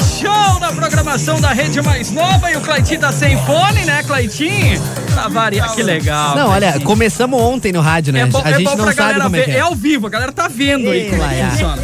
Show 0.00 0.58
na 0.60 0.72
programação 0.72 1.40
da 1.40 1.52
rede 1.52 1.80
mais 1.80 2.10
nova 2.10 2.50
e 2.50 2.56
o 2.56 2.60
Claitinho 2.60 3.00
tá 3.00 3.12
sem 3.12 3.36
fone, 3.44 3.84
né, 3.84 4.02
Claitinho? 4.02 4.80
Pra 5.12 5.28
variar, 5.28 5.72
que 5.74 5.82
legal. 5.82 6.34
Não, 6.36 6.48
olha, 6.48 6.80
começamos 6.80 7.40
ontem 7.40 7.72
no 7.72 7.80
rádio, 7.80 8.12
né? 8.12 8.20
É 8.20 8.26
bom, 8.26 8.42
a 8.44 8.50
é 8.50 8.54
gente 8.54 8.64
bom 8.64 8.70
não 8.76 8.84
pra 8.84 8.86
sabe 8.86 8.96
galera 8.96 9.22
como 9.24 9.36
é 9.36 9.38
ver. 9.38 9.44
que 9.44 9.50
É 9.52 9.56
é. 9.56 9.60
ao 9.60 9.74
vivo, 9.74 10.06
a 10.06 10.10
galera 10.10 10.32
tá 10.32 10.48
vendo 10.48 10.90
aí 10.90 11.08
como 11.10 11.22
é 11.22 11.28
que 11.28 11.34
Laia. 11.34 11.50
funciona. 11.50 11.76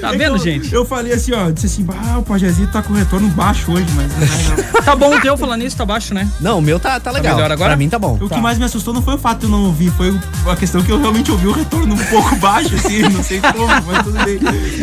Tá 0.00 0.14
É 0.14 0.16
vendo, 0.16 0.34
que 0.34 0.38
eu- 0.38 0.38
gente? 0.38 0.72
Eu 0.74 0.84
falei 0.86 1.12
assim, 1.12 1.32
ó, 1.32 1.50
disse 1.50 1.66
assim, 1.66 1.86
ah, 2.12 2.18
o 2.18 2.22
Pajazito 2.22 2.70
tá 2.72 2.82
com 2.82 2.92
retorno 2.94 3.28
baixo 3.28 3.72
hoje, 3.72 3.86
mas 3.96 4.12
não, 4.12 4.64
não. 4.74 4.82
Tá 4.82 4.94
bom 4.94 5.14
o 5.16 5.20
teu 5.20 5.36
falando 5.36 5.62
isso, 5.64 5.76
tá 5.76 5.84
baixo, 5.84 6.14
né? 6.14 6.28
Não, 6.40 6.58
o 6.58 6.62
meu 6.62 6.78
tá, 6.78 7.00
tá 7.00 7.10
legal. 7.10 7.34
melhor 7.34 7.50
agora? 7.50 7.70
Pra 7.70 7.76
mim 7.76 7.88
tá 7.88 7.98
bom. 7.98 8.16
O 8.20 8.28
que 8.28 8.40
mais 8.40 8.56
me 8.58 8.64
assustou 8.64 8.94
não 8.94 9.02
foi 9.02 9.14
o 9.14 9.18
fato 9.18 9.40
de 9.40 9.44
eu 9.46 9.50
não 9.50 9.64
ouvir, 9.66 9.90
foi 9.90 10.16
a 10.48 10.54
questão 10.56 10.80
que 10.80 10.90
eu 10.92 11.00
realmente 11.00 11.30
ouvi 11.32 11.48
o 11.48 11.52
retorno 11.52 11.94
um 11.94 12.04
pouco 12.06 12.36
baixo, 12.36 12.74
assim, 12.76 13.00
não 13.02 13.22
sei 13.24 13.40
como, 13.40 13.66
mas 13.84 14.02
tudo 14.04 14.24
bem. 14.24 14.38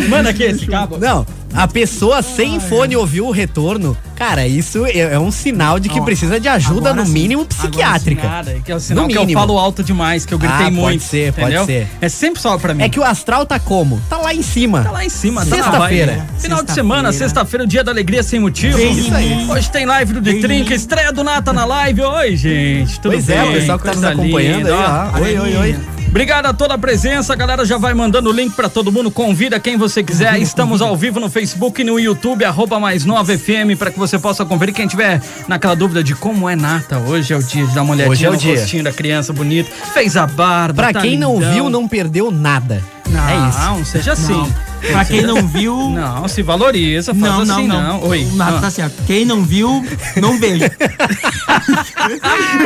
Manda 0.09 0.30
aqui 0.30 0.44
esse 0.44 0.68
cabo. 0.68 0.98
Não, 0.98 1.26
a 1.54 1.68
pessoa 1.68 2.22
sem 2.22 2.60
fone 2.60 2.96
ouviu 2.96 3.28
o 3.28 3.32
retorno, 3.32 3.96
cara, 4.16 4.48
isso 4.48 4.86
é, 4.86 4.98
é 5.00 5.20
um 5.20 5.32
sinal 5.32 5.80
de 5.80 5.90
que 5.90 6.00
Ó, 6.00 6.04
precisa 6.04 6.40
de 6.40 6.48
ajuda, 6.48 6.90
agora 6.90 6.96
no 7.02 7.06
sim, 7.06 7.14
mínimo, 7.14 7.42
agora 7.42 7.54
sim, 7.56 7.68
psiquiátrica. 7.68 8.28
Nada, 8.28 8.62
que 8.66 8.72
é 8.72 8.76
o 8.76 8.80
sinal 8.80 9.04
No 9.04 9.10
que 9.10 9.18
eu 9.18 9.22
mínimo. 9.22 9.40
falo 9.40 9.58
alto 9.58 9.84
demais, 9.84 10.26
que 10.26 10.34
eu 10.34 10.38
gritei 10.40 10.58
Ah, 10.58 10.64
pode 10.64 10.76
muito. 10.76 11.04
ser, 11.04 11.34
pode 11.34 11.46
entendeu? 11.48 11.66
ser. 11.66 11.88
É 12.02 12.10
sempre 12.10 12.42
só 12.42 12.58
pra 12.58 12.74
mim. 12.74 12.84
É 12.84 12.90
que 12.90 13.00
o 13.00 13.04
astral 13.04 13.46
tá 13.46 13.60
como? 13.60 14.02
Tá 14.10 14.18
lá 14.18 14.34
em 14.34 14.42
cima. 14.42 14.82
Tá 14.84 14.92
lá 14.92 15.06
em 15.06 15.10
cima, 15.10 15.45
tá 15.45 15.56
na 15.58 15.64
Sexta-feira. 15.64 16.14
Final 16.14 16.28
de 16.28 16.42
Sexta-feira. 16.42 16.73
semana, 16.73 17.12
sexta-feira, 17.14 17.64
o 17.64 17.67
dia 17.67 17.84
da 17.84 17.92
alegria 17.92 18.23
sem 18.23 18.40
motivo. 18.40 18.78
Vem 18.78 18.98
em 18.98 19.12
mim. 19.45 19.52
Hoje 19.52 19.70
tem 19.72 19.86
live 19.86 20.14
do 20.14 20.22
The 20.22 20.30
Vem 20.32 20.40
em 20.40 20.42
Trinca, 20.42 20.70
mim. 20.72 20.76
estreia 20.76 21.12
do 21.12 21.23
Nata 21.23 21.54
na 21.54 21.66
live. 21.66 22.02
Oi, 22.02 22.36
gente, 22.36 23.00
tudo 23.00 23.12
pois 23.14 23.26
bem? 23.26 23.38
é, 23.38 23.44
o 23.44 23.52
pessoal 23.54 23.78
que 23.80 23.86
tá 23.86 23.94
nos 23.94 24.04
acompanhando 24.04 24.58
linda, 24.67 24.76
aí, 24.76 25.14
ó. 25.14 25.20
Oi, 25.23 25.40
oi, 25.40 25.58
oi. 25.58 25.76
Obrigado 26.14 26.45
a 26.45 26.53
toda 26.53 26.75
a 26.75 26.78
presença, 26.78 27.33
a 27.33 27.36
galera 27.36 27.66
já 27.66 27.75
vai 27.80 27.95
mandando 27.95 28.30
o 28.30 28.31
link 28.31 28.53
pra 28.53 28.69
todo 28.69 28.92
mundo, 28.92 29.09
convida 29.09 29.59
quem 29.59 29.78
você 29.78 30.03
quiser. 30.03 30.38
Estamos 30.39 30.80
ao 30.80 30.95
vivo 30.95 31.20
no 31.20 31.28
Facebook 31.28 31.81
e 31.81 31.83
no 31.83 32.00
YouTube, 32.00 32.45
arroba 32.45 32.80
mais 32.80 33.03
nova 33.03 33.36
FM, 33.36 33.75
pra 33.80 33.89
que 33.89 33.97
você 33.97 34.20
possa 34.20 34.45
conferir. 34.45 34.75
Quem 34.75 34.86
tiver 34.86 35.20
naquela 35.47 35.75
dúvida 35.75 36.03
de 36.03 36.14
como 36.14 36.47
é 36.47 36.55
Nata, 36.55 37.00
hoje 37.00 37.33
é 37.33 37.36
o 37.36 37.42
dia 37.42 37.66
de 37.66 37.73
dar 37.73 37.81
uma 37.81 37.94
olhadinha 37.94 38.11
Hoje 38.11 38.25
é 38.28 38.30
o 38.30 38.38
dia. 38.38 38.59
rostinho 38.59 38.83
da 38.83 38.92
criança 38.94 39.33
bonita. 39.33 39.72
Fez 39.92 40.16
a 40.16 40.28
barba, 40.28 40.83
Pra 40.83 40.94
tá 40.94 41.02
quem 41.02 41.17
não 41.17 41.33
lindão. 41.33 41.52
viu, 41.52 41.70
não 41.72 41.88
perdeu 41.88 42.30
nada. 42.30 42.80
Não, 43.09 43.27
É 43.27 43.50
isso. 43.50 43.59
Não, 43.59 43.83
seja 43.83 44.11
assim. 44.11 44.53
Pra 44.92 45.06
quem 45.06 45.22
não 45.22 45.48
viu, 45.48 45.89
Não, 45.89 46.28
se 46.28 46.42
valoriza, 46.42 47.14
faz 47.14 47.22
não, 47.23 47.45
não, 47.45 47.56
assim 47.56 47.67
não, 47.67 47.81
não. 48.02 48.08
Oi. 48.09 48.26
O 48.26 48.36
Nato 48.36 48.58
Ah. 48.58 48.62
tá 48.62 48.70
certo. 48.70 49.03
Quem 49.06 49.26
não 49.26 49.44
viu, 49.44 49.84
não 50.22 50.38
veja. 50.38 50.72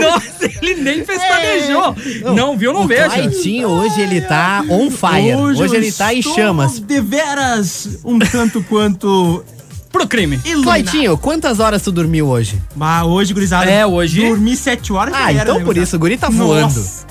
Nossa, 0.02 0.45
ele 0.62 0.76
nem 0.82 1.04
pestanejou. 1.04 1.95
Não, 2.36 2.58
viu, 2.58 2.73
não 2.73 2.84
o 2.84 2.88
veja. 2.88 3.06
Claitinho 3.10 3.68
hoje 3.70 4.02
ele 4.02 4.22
tá 4.22 4.64
on 4.70 4.90
fire. 4.90 5.36
Hoje, 5.36 5.62
eu 5.62 5.73
ele 5.76 5.92
tá 5.92 6.14
em 6.14 6.22
chamas. 6.22 6.80
deveras 6.80 8.00
um 8.04 8.18
tanto 8.20 8.64
quanto 8.64 9.44
Pro 9.92 10.06
crime. 10.08 10.38
Claitinho, 10.64 11.18
quantas 11.18 11.60
horas 11.60 11.82
tu 11.82 11.92
dormiu 11.92 12.28
hoje? 12.28 12.62
Mas 12.76 13.04
hoje, 13.06 13.34
gurizada, 13.34 13.70
É, 13.72 13.86
hoje- 13.86 14.28
dormi 14.28 14.56
sete 14.56 14.92
horas 14.94 15.14
Ah, 15.16 15.32
era, 15.32 15.44
então 15.44 15.56
né, 15.56 15.60
por 15.62 15.68
gurizada? 15.68 15.84
isso, 15.88 15.95
o 15.95 16.00
guri 16.00 16.18
tá 16.18 16.30
voando. 16.30 16.62
Nossa. 16.76 17.06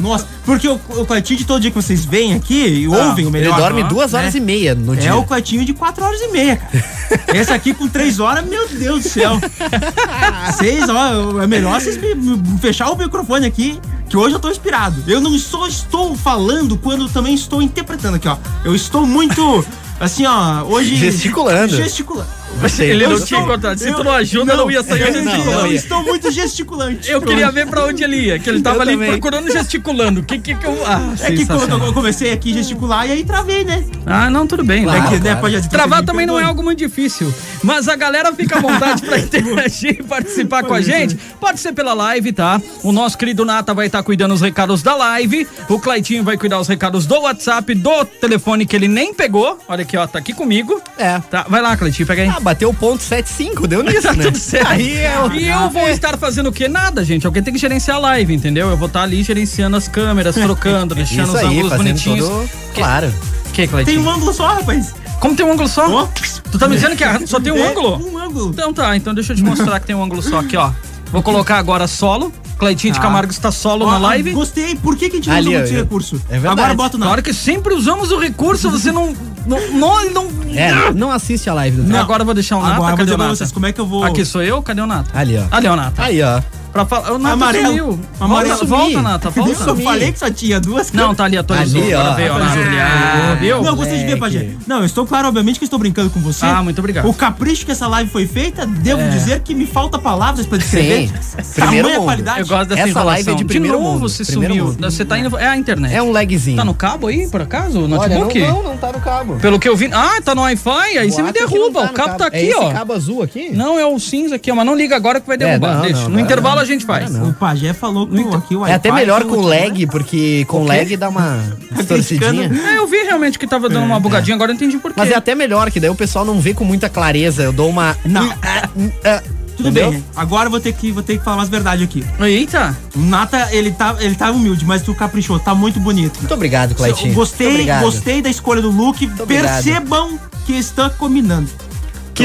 Nossa, 0.00 0.26
porque 0.44 0.66
o, 0.68 0.80
o 0.88 1.06
Claitinho 1.06 1.38
de 1.38 1.44
todo 1.44 1.60
dia 1.60 1.70
que 1.70 1.76
vocês 1.76 2.04
vêm 2.04 2.34
aqui 2.34 2.54
e 2.54 2.84
Ah, 2.86 3.08
ouvem 3.08 3.26
o 3.26 3.30
melhor. 3.30 3.52
Ele 3.52 3.60
dorme 3.62 3.82
né? 3.82 3.88
duas 3.88 4.14
horas 4.14 4.34
e 4.34 4.40
meia 4.40 4.74
no 4.74 4.96
dia. 4.96 5.10
É 5.10 5.14
o 5.14 5.24
Claitinho 5.24 5.64
de 5.64 5.74
4 5.74 6.04
horas 6.04 6.20
e 6.20 6.28
meia, 6.28 6.56
cara. 6.56 6.84
Esse 7.38 7.52
aqui 7.52 7.74
com 7.74 7.86
3 7.86 8.18
horas, 8.18 8.44
meu 8.44 8.66
Deus 8.68 9.02
do 9.02 9.08
céu. 9.08 9.38
Vocês, 10.46 10.88
ó, 10.88 11.42
é 11.42 11.46
melhor 11.46 11.80
vocês 11.80 11.96
me, 11.96 12.14
me 12.14 12.58
fechar 12.58 12.90
o 12.90 12.96
microfone 12.96 13.46
aqui, 13.46 13.78
que 14.08 14.16
hoje 14.16 14.34
eu 14.34 14.38
tô 14.40 14.50
inspirado. 14.50 15.02
Eu 15.06 15.20
não 15.20 15.38
só 15.38 15.66
estou 15.66 16.16
falando 16.16 16.76
quando 16.76 17.08
também 17.08 17.34
estou 17.34 17.62
interpretando 17.62 18.16
aqui, 18.16 18.28
ó. 18.28 18.36
Eu 18.64 18.74
estou 18.74 19.06
muito, 19.06 19.64
assim, 19.98 20.26
ó, 20.26 20.62
hoje... 20.64 20.96
Gesticulando. 20.96 21.76
Gesticulando. 21.76 22.39
Ele 22.78 23.06
não 23.06 23.12
estou- 23.14 23.26
tinha 23.28 23.40
encontrado. 23.40 23.78
Se 23.78 23.88
eu- 23.88 23.94
tu 23.96 24.04
não 24.04 24.12
ajuda, 24.12 24.56
não, 24.56 24.70
ia 24.70 24.82
sair 24.82 25.00
eu, 25.16 25.24
não, 25.24 25.44
não 25.44 25.66
ia. 25.66 25.76
estou 25.76 26.02
muito 26.02 26.30
gesticulante. 26.30 27.10
Eu 27.10 27.22
queria 27.22 27.50
ver 27.50 27.66
pra 27.66 27.84
onde 27.86 28.02
ele 28.04 28.16
ia, 28.16 28.38
que 28.38 28.48
ele 28.50 28.60
tava 28.60 28.76
Eu 28.78 28.82
ali 28.82 28.92
também. 28.92 29.10
procurando 29.12 29.50
gesticulando. 29.52 30.20
O 30.20 30.24
que 30.24 30.38
que 30.38 30.54
que 30.54 30.66
eu. 30.66 30.78
Ah, 30.86 31.14
É 31.20 31.30
que 31.32 31.46
quando 31.46 31.84
eu 31.84 31.92
comecei 31.92 32.32
aqui 32.32 32.50
a 32.50 32.54
gesticular 32.54 33.06
e 33.08 33.12
aí 33.12 33.24
travei, 33.24 33.64
né? 33.64 33.84
Ah, 34.06 34.28
não, 34.28 34.46
tudo 34.46 34.64
bem. 34.64 34.82
Claro. 34.84 34.98
É 34.98 35.02
legal. 35.02 35.18
que, 35.20 35.24
né, 35.28 35.34
pode 35.36 35.68
Travar 35.68 36.04
também 36.04 36.26
não 36.26 36.38
é 36.38 36.44
algo 36.44 36.62
muito 36.62 36.78
difícil. 36.78 37.32
Mas 37.62 37.88
a 37.88 37.96
galera 37.96 38.32
fica 38.34 38.58
à 38.58 38.60
vontade 38.60 39.02
pra 39.02 39.18
interagir 39.18 39.96
e 40.00 40.02
participar 40.02 40.62
com 40.64 40.74
a 40.74 40.80
gente. 40.80 41.16
Pode 41.40 41.60
ser 41.60 41.72
pela 41.72 41.94
live, 41.94 42.32
tá? 42.32 42.60
O 42.82 42.92
nosso 42.92 43.16
querido 43.16 43.44
Nata 43.44 43.72
vai 43.74 43.86
estar 43.86 44.02
cuidando 44.02 44.32
os 44.34 44.40
recados 44.40 44.82
da 44.82 44.94
live. 44.94 45.46
O 45.68 45.78
Claitinho 45.78 46.22
vai 46.24 46.36
cuidar 46.36 46.58
os 46.60 46.68
recados 46.68 47.06
do 47.06 47.20
WhatsApp, 47.20 47.74
do 47.74 48.04
telefone 48.04 48.66
que 48.66 48.74
ele 48.76 48.88
nem 48.88 49.14
pegou. 49.14 49.58
Olha 49.68 49.82
aqui, 49.82 49.96
ó, 49.96 50.06
tá 50.06 50.18
aqui 50.18 50.32
comigo. 50.32 50.80
É. 50.98 51.18
Tá, 51.30 51.46
vai 51.48 51.60
lá, 51.62 51.76
Claitinho, 51.76 52.06
pega 52.06 52.22
aí. 52.22 52.28
Ah, 52.28 52.39
bateu 52.40 52.70
o 52.70 52.74
ponto 52.74 53.02
75, 53.02 53.66
deu 53.68 53.82
nisso, 53.82 54.02
Tá 54.02 54.12
né? 54.14 54.24
tudo 54.24 54.38
certo. 54.38 54.66
Aí 54.68 54.96
é 54.98 55.18
o... 55.20 55.32
E 55.32 55.46
eu 55.48 55.70
vou 55.70 55.88
estar 55.88 56.16
fazendo 56.18 56.48
o 56.48 56.52
quê? 56.52 56.68
Nada, 56.68 57.04
gente. 57.04 57.26
Alguém 57.26 57.42
tem 57.42 57.52
que 57.54 57.60
gerenciar 57.60 57.96
a 57.98 58.00
live, 58.00 58.34
entendeu? 58.34 58.68
Eu 58.70 58.76
vou 58.76 58.86
estar 58.88 59.02
ali 59.02 59.22
gerenciando 59.22 59.76
as 59.76 59.86
câmeras, 59.88 60.34
trocando, 60.34 60.94
deixando 60.96 61.24
Isso 61.28 61.36
os 61.36 61.40
aí, 61.40 61.58
ângulos 61.58 61.72
bonitinhos. 61.76 62.28
todo... 62.28 62.50
Claro. 62.74 63.12
Que, 63.52 63.66
Cleitinho? 63.66 63.96
Tem 64.02 64.06
um 64.06 64.10
ângulo 64.10 64.32
só, 64.32 64.54
rapaz. 64.54 64.94
Como 65.20 65.34
tem 65.36 65.44
um 65.44 65.52
ângulo 65.52 65.68
só? 65.68 65.90
Ó. 65.90 66.08
Tu 66.50 66.58
tá 66.58 66.66
me 66.68 66.76
dizendo 66.76 66.96
que 66.96 67.26
só 67.26 67.38
tem 67.40 67.52
um 67.52 67.56
É, 67.58 67.68
ângulo? 67.68 67.96
Um 68.10 68.16
ângulo. 68.18 68.50
Então 68.50 68.72
tá, 68.72 68.96
então 68.96 69.12
deixa 69.12 69.32
eu 69.32 69.36
te 69.36 69.42
mostrar 69.42 69.78
que 69.80 69.86
tem 69.86 69.94
um 69.94 70.02
ângulo 70.02 70.22
só 70.22 70.38
aqui, 70.38 70.56
ó. 70.56 70.70
Vou 71.12 71.22
colocar 71.22 71.58
agora 71.58 71.86
solo. 71.86 72.32
Cleitinho 72.58 72.92
de 72.92 72.98
Tá. 72.98 73.04
Camargo 73.06 73.32
está 73.32 73.50
solo 73.50 73.86
Ó, 73.86 73.90
na 73.92 73.98
live. 73.98 74.32
Gostei. 74.32 74.76
Por 74.76 74.94
que, 74.96 75.08
que 75.08 75.16
a 75.16 75.18
gente 75.18 75.28
não 75.30 75.38
usa 75.40 75.50
muito 75.50 75.64
esse 75.64 75.74
eu- 75.74 75.80
recurso? 75.82 76.16
é 76.28 76.32
verdade. 76.38 76.60
Agora 76.60 76.74
bota 76.74 76.96
o 76.96 77.00
Claro 77.00 77.22
que 77.22 77.32
sempre 77.32 77.72
usamos 77.74 78.10
o 78.12 78.18
recurso, 78.18 78.70
você 78.70 78.92
não. 78.92 79.14
Não. 79.46 79.58
não, 79.72 80.10
não... 80.10 80.30
É, 80.54 80.92
não 80.92 81.10
assiste 81.10 81.48
a 81.48 81.54
live 81.54 81.76
do 81.78 81.82
Não. 81.84 82.00
Agora 82.00 82.22
eu 82.22 82.26
vou 82.26 82.34
deixar 82.34 82.56
o 82.56 82.62
Nata. 82.62 82.74
Agora 82.74 82.96
Cadê 82.96 83.12
o 83.12 83.16
Nata? 83.16 83.34
vocês 83.34 83.52
como 83.52 83.66
é 83.66 83.72
que 83.72 83.80
eu 83.80 83.86
vou... 83.86 84.04
Aqui 84.04 84.24
sou 84.24 84.42
eu, 84.42 84.62
cadê 84.62 84.80
o 84.80 84.86
Nata? 84.86 85.10
Ali, 85.18 85.36
ó. 85.38 85.44
Ali, 85.50 85.66
ó, 85.66 85.72
o 85.72 85.76
Nata. 85.76 86.02
Aí, 86.02 86.22
ó. 86.22 86.40
Pra 86.72 86.86
falar. 86.86 87.12
O 87.12 87.18
Nata 87.18 87.34
Amarelo. 87.34 87.66
sumiu. 87.66 88.00
Amarelo. 88.20 88.56
Volta, 88.56 88.66
volta, 88.66 89.02
Nata, 89.02 89.32
Eu 89.36 89.44
volta. 89.44 89.76
falei 89.82 90.12
que 90.12 90.18
só 90.18 90.30
tinha 90.30 90.60
duas 90.60 90.92
Não, 90.92 91.14
tá 91.14 91.24
ali, 91.24 91.36
atualizou. 91.36 91.82
Ali, 91.82 91.94
ó. 91.94 92.14
Veio, 92.14 92.32
ó, 92.34 92.38
Nata 92.38 92.60
ali. 92.60 92.78
Ah, 92.78 93.36
viu? 93.40 93.56
Não, 93.62 93.70
eu 93.70 93.76
gostei 93.76 93.98
de 93.98 94.04
ver. 94.06 94.18
Pajé. 94.18 94.50
Não, 94.66 94.78
eu 94.80 94.84
estou 94.84 95.06
claro, 95.06 95.28
obviamente, 95.28 95.58
que 95.58 95.64
estou 95.64 95.78
brincando 95.78 96.10
com 96.10 96.20
você. 96.20 96.44
Ah, 96.46 96.62
muito 96.62 96.78
obrigado. 96.78 97.08
O 97.08 97.14
capricho 97.14 97.64
que 97.64 97.72
essa 97.72 97.86
live 97.88 98.10
foi 98.10 98.26
feita, 98.26 98.66
devo 98.66 99.00
É. 99.00 99.08
dizer 99.08 99.40
que 99.40 99.54
me 99.54 99.66
falta 99.66 99.98
palavras 99.98 100.46
pra 100.46 100.58
descrever. 100.58 101.08
Sim. 101.20 101.36
Primeiro 101.54 101.54
Tamanha 101.88 101.94
mundo. 101.98 102.04
qualidade. 102.04 102.40
Eu 102.40 102.46
gosto 102.46 102.68
dessa 102.68 102.88
Essa 102.88 103.02
live 103.02 103.30
é 103.30 103.34
de 103.34 103.44
primeiro 103.44 103.78
novo, 103.78 103.92
mundo, 103.94 104.08
você 104.08 104.24
primeiro 104.24 104.54
sumiu. 104.54 104.66
mundo. 104.72 104.90
Você 104.90 105.04
tá 105.04 105.18
indo. 105.18 105.36
É 105.38 105.48
a 105.48 105.56
internet. 105.56 105.94
É 105.94 106.02
um 106.02 106.12
lagzinho. 106.12 106.56
Tá 106.56 106.64
no 106.64 106.74
cabo 106.74 107.06
aí, 107.08 107.28
por 107.28 107.40
acaso? 107.42 107.80
O 107.80 107.84
Olha, 107.84 108.16
notebook? 108.18 108.38
não, 108.40 108.48
não, 108.48 108.62
não 108.70 108.76
tá 108.76 108.92
no 108.92 109.00
cabo. 109.00 109.36
Pelo 109.36 109.58
que 109.58 109.68
eu 109.68 109.76
vi. 109.76 109.90
Ah, 109.92 110.20
tá 110.24 110.34
no 110.34 110.42
Wi-Fi? 110.42 110.98
Aí 110.98 111.10
você 111.10 111.22
me 111.22 111.32
que 111.32 111.38
derruba. 111.40 111.84
não 111.84 111.90
o 111.90 111.94
cabo 111.94 112.16
tá 112.16 112.24
É 112.24 112.28
aqui, 112.28 112.36
esse 112.38 112.54
ó. 112.56 112.72
cabo 112.72 112.92
azul 112.92 113.22
aqui? 113.22 113.50
Não, 113.52 113.78
é 113.78 113.86
o 113.86 113.98
cinza 113.98 114.36
aqui, 114.36 114.52
ó. 114.52 114.54
Mas 114.54 114.66
não 114.66 114.74
liga 114.76 114.94
agora 114.94 115.20
que 115.20 115.26
vai 115.26 115.36
derrubar. 115.36 115.74
não, 115.76 115.82
Deixa. 115.82 116.08
no 116.08 116.20
intervalo. 116.20 116.59
A 116.60 116.64
gente 116.64 116.84
faz. 116.84 117.10
Não, 117.10 117.30
O 117.30 117.32
Pajé 117.34 117.72
falou 117.72 118.06
que 118.06 118.20
o- 118.20 118.34
aqui 118.34 118.56
o 118.56 118.66
É 118.66 118.74
até 118.74 118.92
melhor 118.92 119.24
com 119.24 119.36
o- 119.36 119.42
lag, 119.46 119.86
porque 119.86 120.44
com 120.46 120.64
lag 120.64 120.96
dá 120.96 121.08
uma 121.08 121.42
distorcidinha. 121.72 122.50
É, 122.72 122.78
eu 122.78 122.86
vi 122.86 122.98
realmente 123.04 123.38
que 123.38 123.46
tava 123.46 123.68
dando 123.68 123.84
uma 123.86 123.98
bugadinha, 124.00 124.34
agora 124.34 124.52
eu 124.52 124.56
entendi 124.56 124.78
por 124.78 124.92
quê. 124.92 125.00
Mas 125.00 125.10
é 125.10 125.14
até 125.14 125.34
melhor, 125.34 125.70
que 125.70 125.80
daí 125.80 125.90
o 125.90 125.94
pessoal 125.94 126.24
não 126.24 126.40
vê 126.40 126.54
com 126.54 126.64
muita 126.64 126.88
clareza. 126.88 127.42
Eu 127.42 127.52
dou 127.52 127.68
uma. 127.68 127.96
Não. 128.04 128.30
Ah, 128.42 129.22
Tudo 129.56 129.68
entendeu? 129.68 129.90
bem, 129.90 130.04
agora 130.16 130.46
eu 130.46 130.50
vou 130.50 130.60
ter 130.60 130.72
que, 130.72 130.90
vou 130.90 131.02
ter 131.02 131.18
que 131.18 131.24
falar 131.24 131.36
umas 131.38 131.48
verdades 131.50 131.84
aqui. 131.84 132.02
Eita! 132.20 132.74
O 132.96 133.00
Nata, 133.00 133.48
ele 133.52 133.70
tá, 133.70 133.94
ele 134.00 134.14
tá 134.14 134.30
humilde, 134.30 134.64
mas 134.64 134.80
tu 134.82 134.94
caprichou, 134.94 135.38
tá 135.38 135.54
muito 135.54 135.78
bonito. 135.78 136.18
Muito 136.18 136.32
obrigado, 136.32 136.74
Cleitinho. 136.74 137.12
Gostei, 137.14 137.46
Muito 137.48 137.56
obrigado. 137.60 137.82
gostei 137.82 138.22
da 138.22 138.30
escolha 138.30 138.62
do 138.62 138.70
look. 138.70 139.04
obrigado. 139.20 139.62
Percebam 139.62 140.18
que 140.46 140.54
está 140.54 140.88
combinando. 140.88 141.48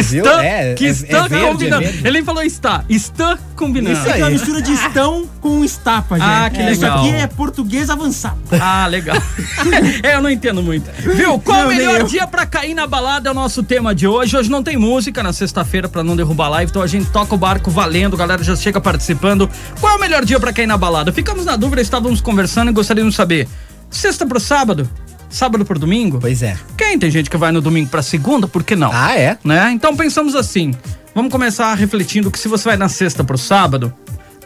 Que 0.04 0.18
está, 0.18 0.44
É, 0.46 0.74
que 0.74 0.86
é- 0.86 0.90
está 0.90 1.18
é 1.26 1.30
verde, 1.30 1.46
combinando. 1.48 1.84
é. 1.86 1.90
Ele 1.90 2.12
nem 2.12 2.24
falou 2.24 2.44
está, 2.44 2.84
está 2.90 3.38
combinando. 3.56 3.98
Isso 3.98 4.10
É 4.10 4.18
uma 4.18 4.30
mistura 4.30 4.62
de 4.62 4.72
estão 4.74 5.28
com 5.40 5.64
está, 5.64 6.02
Pajé. 6.02 6.24
Ah, 6.26 6.50
que 6.50 6.62
Isso 6.62 6.82
legal. 6.82 7.00
aqui 7.00 7.10
é 7.10 7.28
português 7.28 7.90
avançado. 7.90 8.38
Ah, 8.60 8.88
legal. 8.88 9.16
é, 10.04 10.16
eu 10.16 10.22
não 10.22 10.30
entendo 10.30 10.62
muito. 10.62 10.90
Viu? 11.16 11.40
Qual 11.40 11.60
Não, 11.60 11.66
o 11.66 11.70
melhor 11.70 12.02
eu. 12.02 12.08
dia 12.08 12.28
pra 12.28 12.46
cair 12.46 12.74
na 12.74 12.86
balada 12.88 13.30
é 13.30 13.32
o 13.32 13.36
nosso 13.36 13.64
tema 13.64 13.94
de 13.96 14.08
hoje. 14.08 14.36
Hoje 14.36 14.50
não 14.50 14.62
tem 14.64 14.78
música 14.78 15.22
na 15.24 15.32
sexta-feira 15.34 15.88
pra 15.88 16.04
não 16.04 16.16
derrubar 16.16 16.46
a 16.46 16.50
live, 16.50 16.70
então 16.70 16.82
a 16.82 16.88
gente 16.88 17.10
toca 17.10 17.34
o 17.34 17.38
barco 17.38 17.70
valendo, 17.72 18.16
a 18.16 18.18
galera 18.18 18.44
já 18.44 18.56
chega 18.56 18.82
participando. 18.82 19.50
Qual 19.80 19.94
é 19.94 19.96
o 19.96 20.00
melhor 20.00 20.26
dia 20.26 20.40
pra 20.40 20.52
cair 20.54 20.68
na 20.68 20.78
balada? 20.78 21.12
Ficamos 21.14 21.46
na 21.46 21.56
dúvida, 21.56 21.82
estávamos 21.82 22.22
conversando 22.22 22.70
e 22.70 22.74
gostaríamos 22.74 23.14
de 23.14 23.18
saber. 23.18 23.48
Sexta 23.90 24.26
pro 24.26 24.40
sábado? 24.40 24.90
Sábado 25.36 25.66
pro 25.66 25.78
domingo? 25.78 26.18
Pois 26.22 26.42
é. 26.42 26.58
Quem 26.78 26.98
tem 26.98 27.12
gente 27.12 27.30
que 27.30 27.36
vai 27.36 27.52
no 27.52 27.60
domingo 27.60 27.90
pra 27.90 28.02
segunda, 28.02 28.48
por 28.48 28.64
que 28.64 28.74
não? 28.74 28.90
Ah, 28.94 29.20
é? 29.20 29.38
né? 29.44 29.70
Então 29.74 29.94
pensamos 29.94 30.34
assim, 30.34 30.74
vamos 31.14 31.30
começar 31.30 31.74
refletindo 31.74 32.32
que 32.32 32.40
se 32.40 32.48
você 32.48 32.70
vai 32.70 32.78
na 32.78 32.88
sexta 32.88 33.22
pro 33.22 33.38
sábado, 33.38 33.94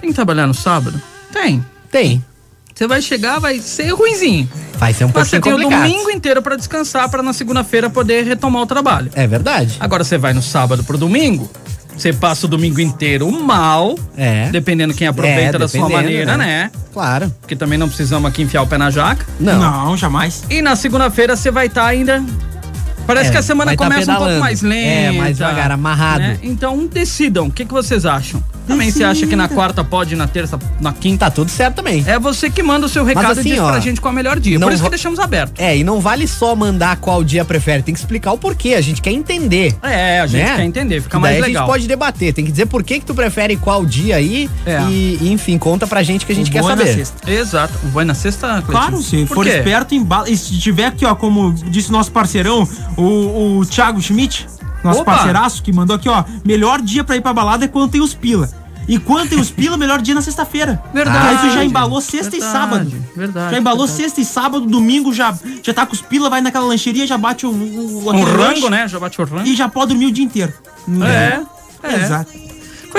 tem 0.01 0.09
que 0.09 0.15
trabalhar 0.15 0.47
no 0.47 0.53
sábado? 0.55 0.99
Tem. 1.31 1.63
Tem. 1.91 2.25
você 2.73 2.87
vai 2.87 3.03
chegar, 3.03 3.37
vai 3.37 3.59
ser 3.59 3.91
ruinzinho. 3.93 4.49
Vai 4.79 4.91
ser 4.91 5.05
um 5.05 5.11
Mas 5.13 5.27
você 5.27 5.39
tem 5.39 5.53
o 5.53 5.57
complicado. 5.57 5.83
domingo 5.83 6.09
inteiro 6.09 6.41
pra 6.41 6.55
descansar, 6.55 7.07
pra 7.07 7.21
na 7.21 7.33
segunda-feira 7.33 7.87
poder 7.87 8.25
retomar 8.25 8.63
o 8.63 8.65
trabalho. 8.65 9.11
É 9.13 9.27
verdade. 9.27 9.77
Agora 9.79 10.03
você 10.03 10.17
vai 10.17 10.33
no 10.33 10.41
sábado 10.41 10.83
pro 10.83 10.97
domingo, 10.97 11.47
você 12.01 12.13
passa 12.13 12.45
o 12.45 12.49
domingo 12.49 12.79
inteiro 12.79 13.29
mal, 13.31 13.95
É. 14.15 14.49
dependendo 14.49 14.93
quem 14.93 15.07
aproveita 15.07 15.57
É, 15.57 15.59
da 15.59 15.67
sua 15.67 15.89
maneira, 15.89 16.37
né? 16.37 16.45
né? 16.45 16.71
Claro. 16.93 17.33
Porque 17.41 17.55
também 17.55 17.77
não 17.77 17.87
precisamos 17.87 18.29
aqui 18.29 18.41
enfiar 18.41 18.61
o 18.61 18.67
pé 18.67 18.77
na 18.77 18.89
jaca. 18.89 19.25
Não. 19.39 19.59
Não, 19.59 19.97
jamais. 19.97 20.43
E 20.49 20.61
na 20.61 20.75
segunda-feira 20.75 21.35
você 21.35 21.51
vai 21.51 21.67
estar 21.67 21.85
ainda. 21.85 22.23
Parece 23.09 23.29
É, 23.29 23.31
que 23.31 23.37
a 23.37 23.41
semana 23.41 23.71
tá 23.71 23.77
começa 23.77 24.01
um 24.03 24.05
pouco 24.05 24.19
pedalando. 24.19 24.39
mais 24.39 24.61
lenta. 24.61 24.87
É, 24.87 25.11
mais 25.11 25.37
devagar, 25.37 25.71
amarrado. 25.71 26.19
né? 26.19 26.37
Então 26.43 26.85
decidam, 26.85 27.47
o 27.47 27.51
que, 27.51 27.65
que 27.65 27.73
vocês 27.73 28.05
acham? 28.05 28.43
Também 28.67 28.91
você 28.91 29.03
acha 29.03 29.25
que 29.25 29.35
na 29.35 29.47
quarta 29.47 29.83
pode, 29.83 30.15
na 30.15 30.27
terça, 30.27 30.59
na 30.79 30.93
quinta? 30.93 31.25
Tá 31.25 31.31
tudo 31.31 31.49
certo 31.49 31.77
também. 31.77 32.03
É 32.05 32.19
você 32.19 32.51
que 32.51 32.61
manda 32.61 32.85
o 32.85 32.89
seu 32.89 33.03
recado 33.03 33.31
assim, 33.31 33.49
e 33.49 33.51
diz 33.53 33.59
ó, 33.59 33.71
pra 33.71 33.79
gente 33.79 33.99
qual 33.99 34.11
é 34.11 34.13
o 34.13 34.15
melhor 34.15 34.39
dia. 34.39 34.59
não 34.59 34.67
Por 34.67 34.73
isso 34.75 34.83
que 34.83 34.89
deixamos 34.91 35.19
aberto. 35.19 35.59
É, 35.59 35.75
e 35.75 35.83
não 35.83 35.99
vale 35.99 36.27
só 36.27 36.55
mandar 36.55 36.97
qual 36.97 37.23
dia 37.23 37.43
prefere, 37.43 37.81
tem 37.81 37.95
que 37.95 37.99
explicar 37.99 38.31
o 38.31 38.37
porquê, 38.37 38.75
a 38.75 38.81
gente 38.81 39.01
quer 39.01 39.09
entender. 39.11 39.75
É, 39.81 40.19
a 40.21 40.27
gente 40.27 40.43
né? 40.43 40.55
quer 40.55 40.63
entender, 40.65 41.01
fica 41.01 41.17
mais 41.19 41.33
daí 41.33 41.41
legal. 41.41 41.63
a 41.63 41.65
gente 41.65 41.73
pode 41.73 41.87
debater, 41.87 42.31
tem 42.31 42.45
que 42.45 42.51
dizer 42.51 42.67
por 42.67 42.83
que 42.83 42.99
que 42.99 43.05
tu 43.07 43.15
prefere 43.15 43.55
qual 43.57 43.83
dia 43.83 44.17
aí 44.17 44.47
É. 44.63 44.81
e, 44.83 45.17
e, 45.19 45.31
enfim, 45.31 45.57
conta 45.57 45.87
pra 45.87 46.03
gente 46.03 46.23
que 46.23 46.31
a 46.31 46.35
gente 46.35 46.49
O 46.49 46.51
quer 46.53 46.59
é 46.59 46.61
na 46.61 46.67
saber. 46.67 46.93
sexta. 46.93 47.31
Exato. 47.31 47.73
Vai 47.91 48.05
na 48.05 48.13
sexta, 48.13 48.47
Cleitinho? 48.47 48.67
Claro, 48.71 49.01
se 49.01 49.25
Por 49.25 49.33
for 49.35 49.47
esperto, 49.47 49.95
embala. 49.95 50.29
E 50.29 50.37
se 50.37 50.55
tiver 50.59 50.85
aqui, 50.85 51.05
ó, 51.05 51.15
como 51.15 51.51
disse 51.53 51.91
nosso 51.91 52.11
parceirão, 52.11 52.69
o, 53.01 53.59
o 53.59 53.65
Thiago 53.65 54.01
Schmidt, 54.01 54.47
nosso 54.83 55.01
Opa! 55.01 55.13
parceiraço, 55.13 55.63
que 55.63 55.71
mandou 55.73 55.95
aqui, 55.95 56.09
ó, 56.09 56.23
melhor 56.45 56.81
dia 56.81 57.03
pra 57.03 57.15
ir 57.15 57.21
pra 57.21 57.33
balada 57.33 57.65
é 57.65 57.67
quando 57.67 57.91
tem 57.91 58.01
os 58.01 58.13
pila. 58.13 58.49
E 58.87 58.97
quando 58.97 59.29
tem 59.29 59.39
os 59.39 59.51
pila, 59.51 59.77
melhor 59.77 60.01
dia 60.01 60.15
na 60.15 60.21
sexta-feira. 60.21 60.81
Verdade. 60.91 61.27
Aí 61.27 61.37
tu 61.37 61.53
já 61.53 61.63
embalou 61.63 62.01
sexta 62.01 62.35
e 62.35 62.39
Verdade, 62.39 62.51
sábado. 62.51 62.91
verdade, 63.15 63.51
Já 63.53 63.59
embalou 63.59 63.85
verdade. 63.85 64.03
sexta 64.03 64.21
e 64.21 64.25
sábado, 64.25 64.65
domingo 64.65 65.13
já, 65.13 65.37
já 65.61 65.73
tá 65.73 65.85
com 65.85 65.93
os 65.93 66.01
pila, 66.01 66.27
vai 66.29 66.41
naquela 66.41 66.65
lancheria, 66.65 67.05
já 67.05 67.17
bate 67.17 67.45
o, 67.45 67.51
o, 67.51 68.05
Um 68.07 68.09
aquele 68.09 68.31
rango, 68.31 68.69
né? 68.69 68.87
Já 68.87 68.99
bate 68.99 69.21
o 69.21 69.25
rango. 69.25 69.47
E 69.47 69.55
já 69.55 69.69
pode 69.69 69.89
dormir 69.89 70.07
o 70.07 70.11
dia 70.11 70.25
inteiro. 70.25 70.51
É, 71.03 71.41
é. 71.87 71.95
Exato. 72.03 72.48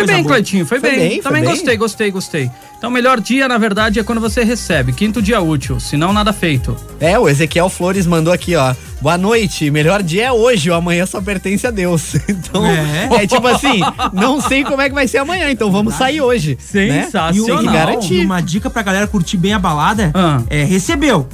Foi 0.04 0.14
bem, 0.14 0.22
boa. 0.22 0.34
Cleitinho, 0.34 0.66
foi, 0.66 0.80
Foi 0.80 0.90
bem. 0.90 0.98
bem, 0.98 1.10
foi 1.14 1.22
Também 1.22 1.42
bem. 1.42 1.50
gostei, 1.50 1.76
gostei, 1.76 2.10
gostei. 2.10 2.50
Então, 2.78 2.88
o 2.88 2.92
melhor 2.92 3.20
dia, 3.20 3.46
na 3.46 3.58
verdade, 3.58 4.00
é 4.00 4.02
quando 4.02 4.20
você 4.20 4.42
recebe. 4.42 4.92
Quinto 4.92 5.20
dia 5.20 5.40
útil, 5.40 5.78
se 5.78 5.96
não, 5.96 6.12
nada 6.12 6.32
feito. 6.32 6.74
É, 6.98 7.18
o 7.18 7.28
Ezequiel 7.28 7.68
Flores 7.68 8.06
mandou 8.06 8.32
aqui, 8.32 8.56
ó. 8.56 8.74
Boa 9.02 9.16
noite, 9.18 9.70
melhor 9.70 10.02
dia 10.02 10.26
é 10.26 10.32
hoje, 10.32 10.70
o 10.70 10.74
amanhã 10.74 11.04
só 11.06 11.20
pertence 11.20 11.66
a 11.66 11.70
Deus. 11.70 12.14
Então, 12.28 12.64
é, 12.66 13.08
É. 13.22 13.26
tipo 13.26 13.46
assim, 13.46 13.80
não 14.12 14.40
sei 14.40 14.64
como 14.64 14.80
é 14.82 14.88
que 14.88 14.94
vai 14.94 15.06
ser 15.08 15.18
amanhã, 15.18 15.50
então 15.50 15.70
vamos 15.70 15.94
sair 15.94 16.20
hoje. 16.20 16.58
Né? 16.74 17.04
Sensacional. 17.04 17.34
E, 17.34 17.40
o- 17.40 17.58
que 17.58 17.64
não, 17.66 17.72
garantir. 17.72 18.14
e 18.22 18.24
uma 18.24 18.40
dica 18.40 18.68
pra 18.70 18.82
galera 18.82 19.06
curtir 19.06 19.36
bem 19.36 19.52
a 19.52 19.58
balada 19.58 20.10
Ah. 20.14 20.40
é 20.48 20.64
recebeu, 20.64 21.28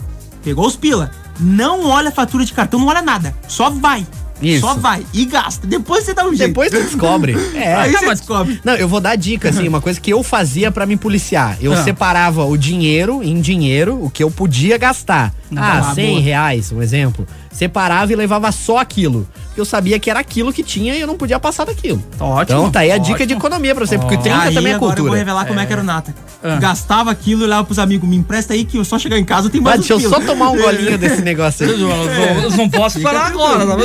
pegou 0.44 0.66
os 0.66 0.74
pila, 0.76 1.10
não 1.38 1.86
olha 1.86 2.08
a 2.08 2.12
fatura 2.12 2.44
de 2.44 2.52
cartão, 2.52 2.80
não 2.80 2.86
olha 2.88 3.02
nada, 3.02 3.34
só 3.48 3.68
vai. 3.70 4.06
Isso. 4.42 4.60
Só 4.60 4.74
vai 4.74 5.04
e 5.14 5.24
gasta. 5.24 5.66
Depois 5.66 6.04
você 6.04 6.12
dá 6.14 6.24
um 6.26 6.34
jeito. 6.34 6.48
Depois 6.48 6.70
tu 6.70 6.80
descobre. 6.82 7.34
É. 7.56 7.74
Aí 7.74 7.92
Não, 7.92 8.00
você 8.00 8.06
mas- 8.06 8.18
descobre. 8.20 8.60
Não, 8.64 8.74
eu 8.74 8.86
vou 8.88 9.00
dar 9.00 9.16
dica, 9.16 9.48
assim, 9.48 9.66
uma 9.66 9.80
coisa 9.80 10.00
que 10.00 10.12
eu 10.12 10.22
fazia 10.22 10.70
pra 10.70 10.84
me 10.86 10.96
policiar. 10.96 11.56
Eu 11.60 11.72
Ah. 11.72 11.82
separava 11.82 12.44
o 12.44 12.56
dinheiro 12.56 13.22
em 13.22 13.40
dinheiro, 13.40 13.98
o 14.02 14.10
que 14.10 14.22
eu 14.22 14.30
podia 14.30 14.76
gastar. 14.78 15.32
Ah, 15.56 15.90
Ah, 15.90 15.94
100 15.94 16.10
boa. 16.10 16.20
reais, 16.20 16.72
um 16.72 16.82
exemplo. 16.82 17.26
Separava 17.56 18.12
e 18.12 18.16
levava 18.16 18.52
só 18.52 18.76
aquilo. 18.78 19.26
Porque 19.46 19.60
eu 19.60 19.64
sabia 19.64 19.98
que 19.98 20.10
era 20.10 20.20
aquilo 20.20 20.52
que 20.52 20.62
tinha 20.62 20.94
e 20.94 21.00
eu 21.00 21.06
não 21.06 21.16
podia 21.16 21.40
passar 21.40 21.64
daquilo. 21.64 22.04
Ótimo. 22.20 22.58
Então 22.58 22.70
tá 22.70 22.80
aí 22.80 22.90
a 22.90 22.96
ótimo. 22.96 23.06
dica 23.14 23.26
de 23.26 23.32
economia 23.32 23.74
pra 23.74 23.86
você, 23.86 23.96
porque 23.98 24.14
o 24.14 24.18
30 24.18 24.38
Aí 24.38 24.54
também 24.54 24.72
é 24.72 24.76
agora 24.76 24.90
eu 24.92 24.96
vou 24.96 25.04
cultura. 25.04 25.18
revelar 25.18 25.46
como 25.46 25.58
é 25.58 25.64
que 25.64 25.72
era 25.72 25.80
o 25.80 25.84
Nata. 25.84 26.14
Ah. 26.44 26.56
Gastava 26.56 27.10
aquilo 27.10 27.44
e 27.44 27.46
levava 27.46 27.64
pros 27.64 27.78
amigos, 27.78 28.06
me 28.06 28.14
empresta 28.16 28.52
aí 28.52 28.66
que 28.66 28.76
eu 28.76 28.84
só 28.84 28.98
chegar 28.98 29.18
em 29.18 29.24
casa 29.24 29.48
tenho 29.48 29.64
mais 29.64 29.78
Mas 29.78 29.86
deixa 29.88 30.04
eu 30.04 30.10
só 30.10 30.20
tomar 30.20 30.50
um 30.50 30.56
golinho 30.58 30.98
desse 30.98 31.22
negócio 31.24 31.64
aí. 31.66 31.72
Eu 31.72 31.78
não- 31.78 32.04
eu 32.42 32.50
não 32.50 32.68
posso 32.68 33.00
parar 33.00 33.26
agora. 33.28 33.66
tá? 33.66 33.76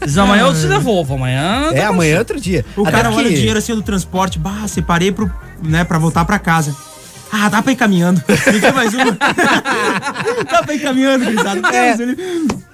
Mas 0.00 0.16
amanhã 0.18 0.42
eu 0.46 0.54
te 0.54 0.66
devolvo. 0.68 1.14
Amanhã. 1.14 1.70
É, 1.72 1.80
tá 1.82 1.88
amanhã 1.88 2.14
é 2.14 2.18
outro 2.20 2.40
dia. 2.40 2.64
O 2.76 2.82
Até 2.82 2.92
cara 2.92 3.10
olha 3.10 3.28
o 3.28 3.34
dinheiro 3.34 3.58
assim 3.58 3.74
do 3.74 3.82
transporte, 3.82 4.38
bah, 4.38 4.68
separei 4.68 5.10
pro, 5.10 5.28
né, 5.62 5.82
pra 5.82 5.98
voltar 5.98 6.24
pra 6.24 6.38
casa. 6.38 6.74
Ah, 7.34 7.48
dá 7.48 7.62
pra 7.62 7.72
ir 7.72 7.76
caminhando. 7.76 8.22
Fica 8.28 8.72
mais 8.72 8.92
uma. 8.92 9.12
dá 10.50 10.62
pra 10.62 10.74
ir 10.74 10.80
caminhando, 10.80 11.24
gurizada. 11.24 11.60
É. 11.74 11.96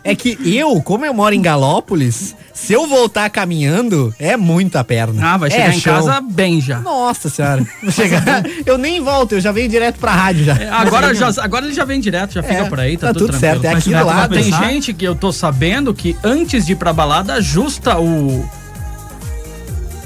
É 0.05 0.15
que 0.15 0.37
eu, 0.57 0.81
como 0.83 1.05
eu 1.05 1.13
moro 1.15 1.35
em 1.35 1.41
Galópolis, 1.43 2.35
se 2.55 2.73
eu 2.73 2.87
voltar 2.87 3.29
caminhando, 3.31 4.13
é 4.19 4.37
muita 4.37 4.83
perna. 4.83 5.35
Ah, 5.35 5.37
vai 5.37 5.49
É 5.49 5.53
chegar 5.53 5.75
em 5.77 5.81
chão. 5.81 5.95
casa 5.95 6.21
bem 6.21 6.61
já. 6.61 6.81
Nossa 6.81 7.29
senhora. 7.29 7.65
Vou 7.83 7.93
chegar. 7.93 8.43
eu 8.67 8.77
nem 8.79 9.01
volto, 9.03 9.33
eu 9.35 9.41
já 9.41 9.53
venho 9.53 9.69
direto 9.69 9.99
pra 10.01 10.13
rádio 10.13 10.45
já. 10.45 10.55
É, 10.57 10.69
Agora, 10.71 11.15
já, 11.15 11.29
agora 11.43 11.65
ele 11.67 11.75
já 11.75 11.85
vem 11.85 12.01
direto, 12.01 12.33
já 12.35 12.43
fica 12.43 12.55
É, 12.55 12.65
por 12.65 12.81
aí, 12.81 12.97
tá, 12.97 13.09
tá 13.09 13.13
tudo, 13.13 13.27
tudo 13.27 13.39
tranquilo. 13.39 13.63
certo, 13.63 13.75
é 13.75 13.79
aqui 13.79 13.91
do 14.01 14.07
lado. 14.07 14.35
Tem 14.35 14.45
pensar? 14.45 14.65
gente 14.65 14.93
que 14.93 15.05
eu 15.05 15.15
tô 15.15 15.31
sabendo 15.31 15.93
que 15.95 16.17
antes 16.25 16.67
de 16.67 16.73
ir 16.73 16.77
pra 16.77 16.93
balada 16.93 17.35
ajusta 17.35 17.99
o. 17.99 18.49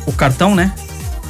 O 0.05 0.13
cartão, 0.13 0.55
né? 0.55 0.73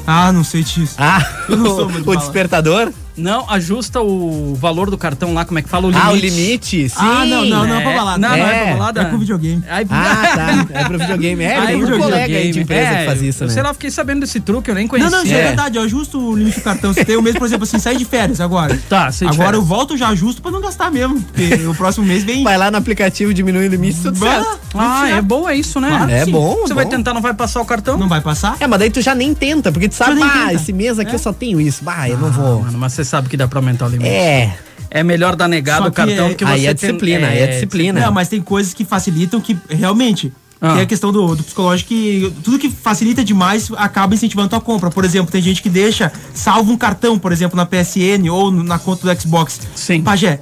Ah, 0.06 0.32
não 0.32 0.42
sei 0.42 0.62
disso. 0.64 0.94
Ah, 0.98 1.24
o, 1.48 2.10
o 2.10 2.16
despertador? 2.16 2.90
Não, 3.16 3.48
ajusta 3.50 4.00
o 4.00 4.54
valor 4.54 4.90
do 4.90 4.96
cartão 4.96 5.34
lá, 5.34 5.44
como 5.44 5.58
é 5.58 5.62
que 5.62 5.68
fala? 5.68 5.86
O 5.86 5.90
limite. 5.90 6.06
Ah, 6.06 6.12
o 6.12 6.16
limite? 6.16 6.88
Sim. 6.88 6.94
ah, 6.98 7.24
não, 7.26 7.44
não, 7.44 7.66
não 7.66 7.76
é 7.76 7.80
pra 7.82 7.90
É, 7.90 7.96
balada. 7.96 8.18
Não, 8.18 8.28
não 8.28 8.36
é 8.46 8.56
É, 8.56 8.64
pra 8.64 8.72
balada. 8.74 9.00
É 9.02 9.04
com 9.06 9.18
videogame. 9.18 9.62
Aí, 9.68 9.86
Ah, 9.90 10.22
tá. 10.34 10.66
É 10.80 10.84
pro 10.84 10.98
videogame. 10.98 11.44
É, 11.44 11.66
tem 11.66 11.76
um 11.82 11.86
pro 11.86 11.98
colega 11.98 12.16
aí 12.16 12.22
videogame. 12.26 12.52
de 12.52 12.60
empresa 12.60 12.88
É, 12.90 12.98
que 13.00 13.06
faz 13.06 13.22
isso, 13.22 13.44
eu 13.44 13.48
né? 13.48 13.52
Sei 13.54 13.62
lá, 13.62 13.72
fiquei 13.74 13.90
sabendo 13.90 14.20
desse 14.20 14.40
truque, 14.40 14.70
eu 14.70 14.74
nem 14.74 14.84
Não, 14.84 14.88
conhecia. 14.90 15.10
não, 15.10 15.24
isso 15.24 15.34
é 15.34 15.38
É. 15.40 15.42
verdade. 15.48 15.76
Eu 15.76 15.82
ajusto 15.82 16.18
o 16.18 16.36
limite 16.36 16.58
do 16.58 16.62
cartão. 16.64 16.92
Se 16.94 17.04
tem 17.04 17.16
o 17.16 17.22
mês, 17.22 17.36
por 17.36 17.46
exemplo, 17.46 17.64
assim, 17.64 17.78
sair 17.78 17.96
de 17.98 18.04
férias 18.04 18.40
agora. 18.40 18.78
Tá, 18.88 19.12
sair 19.12 19.28
de 19.28 19.34
Agora 19.34 19.48
férias. 19.50 19.62
eu 19.62 19.66
volto, 19.68 19.96
já 19.96 20.08
ajusto 20.08 20.40
pra 20.40 20.50
não 20.50 20.60
gastar 20.60 20.90
mesmo. 20.90 21.20
Porque 21.20 21.54
o 21.68 21.74
próximo 21.74 22.06
mês 22.06 22.24
vem. 22.24 22.42
Vai 22.42 22.56
lá 22.56 22.70
no 22.70 22.78
aplicativo, 22.78 23.34
diminui 23.34 23.66
o 23.66 23.70
limite, 23.70 24.00
tudo 24.00 24.18
Bah, 24.18 24.30
certo. 24.42 24.58
Ah, 24.74 25.08
é 25.10 25.20
bom, 25.20 25.48
é 25.48 25.54
isso, 25.54 25.78
né? 25.80 25.88
Claro 25.90 26.10
É 26.10 26.24
sim. 26.24 26.30
bom, 26.30 26.56
Você 26.62 26.68
bom. 26.70 26.74
vai 26.76 26.86
tentar, 26.86 27.12
não 27.12 27.20
vai 27.20 27.34
passar 27.34 27.60
o 27.60 27.64
cartão? 27.66 27.98
Não 27.98 28.08
vai 28.08 28.20
passar? 28.22 28.56
É, 28.58 28.66
mas 28.66 28.78
daí 28.78 28.90
tu 28.90 29.02
já 29.02 29.14
nem 29.14 29.34
tenta, 29.34 29.70
porque 29.70 29.88
tu 29.88 29.94
sabe, 29.94 30.14
nem 30.14 30.24
ah, 30.24 30.54
esse 30.54 30.72
mês 30.72 30.98
aqui 30.98 31.14
eu 31.14 31.18
só 31.18 31.32
tenho 31.32 31.60
isso. 31.60 31.84
Bah, 31.84 32.08
eu 32.08 32.16
não 32.16 32.30
vou. 32.30 32.62
Mano, 32.62 32.78
mas 32.78 33.01
você 33.04 33.10
sabe 33.10 33.28
que 33.28 33.36
dá 33.36 33.46
pra 33.48 33.58
aumentar 33.58 33.86
o 33.86 33.88
limite. 33.88 34.10
É. 34.10 34.54
É 34.90 35.02
melhor 35.02 35.34
dar 35.36 35.48
negado 35.48 35.88
o 35.88 35.92
cartão 35.92 36.26
é- 36.28 36.34
que 36.34 36.44
você 36.44 36.52
Aí 36.52 36.66
é 36.66 36.74
tem- 36.74 36.90
disciplina, 36.90 37.26
aí 37.28 37.38
é 37.38 37.46
disciplina. 37.46 38.00
Não, 38.00 38.12
mas 38.12 38.28
tem 38.28 38.42
coisas 38.42 38.74
que 38.74 38.84
facilitam 38.84 39.40
que 39.40 39.56
realmente. 39.70 40.30
Ah. 40.60 40.74
Tem 40.74 40.82
a 40.82 40.86
questão 40.86 41.10
do, 41.10 41.34
do 41.34 41.42
psicológico 41.42 41.88
que 41.88 42.32
tudo 42.44 42.58
que 42.58 42.70
facilita 42.70 43.24
demais 43.24 43.68
acaba 43.76 44.14
incentivando 44.14 44.46
a 44.46 44.50
tua 44.50 44.60
compra. 44.60 44.90
Por 44.90 45.04
exemplo, 45.04 45.32
tem 45.32 45.40
gente 45.42 45.60
que 45.62 45.68
deixa 45.70 46.12
salvo 46.34 46.70
um 46.72 46.76
cartão, 46.76 47.18
por 47.18 47.32
exemplo, 47.32 47.56
na 47.56 47.66
PSN 47.66 48.28
ou 48.30 48.50
na 48.52 48.78
conta 48.78 49.12
do 49.12 49.20
Xbox. 49.20 49.60
Sim. 49.74 50.02
Pajé, 50.02 50.38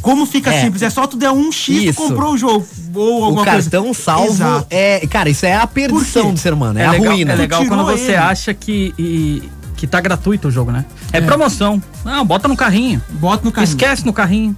como 0.00 0.26
fica 0.26 0.52
É. 0.52 0.60
simples? 0.62 0.82
É 0.82 0.90
só 0.90 1.06
tu 1.08 1.16
der 1.16 1.30
um 1.32 1.50
X 1.50 1.86
tu 1.86 1.94
comprou 1.94 2.34
o 2.34 2.38
jogo. 2.38 2.64
Ou 2.94 3.20
O 3.22 3.24
alguma 3.24 3.44
cartão 3.44 3.84
coisa. 3.84 4.00
salvo 4.00 4.26
Exato. 4.32 4.66
é. 4.70 5.00
Cara, 5.08 5.28
isso 5.30 5.44
é 5.44 5.54
a 5.56 5.66
perdição 5.66 6.32
do 6.32 6.38
ser 6.38 6.52
humano, 6.52 6.78
é, 6.78 6.82
É, 6.82 6.86
a 6.86 6.90
legal, 6.92 7.12
ruína. 7.14 7.32
é 7.32 7.36
legal 7.36 7.64
quando 7.66 7.84
você 7.84 8.02
ele. 8.12 8.16
acha 8.16 8.54
que, 8.54 8.94
e- 8.98 9.42
que 9.78 9.86
tá 9.86 10.00
gratuito 10.00 10.48
o 10.48 10.50
jogo, 10.50 10.72
né? 10.72 10.84
É, 11.12 11.20
promoção. 11.20 11.80
Não, 12.04 12.26
bota 12.26 12.48
no 12.48 12.56
carrinho. 12.56 13.00
Bota 13.10 13.44
no 13.44 13.52
carrinho. 13.52 13.70
Esquece 13.70 14.04
no 14.04 14.12
carrinho. 14.12 14.54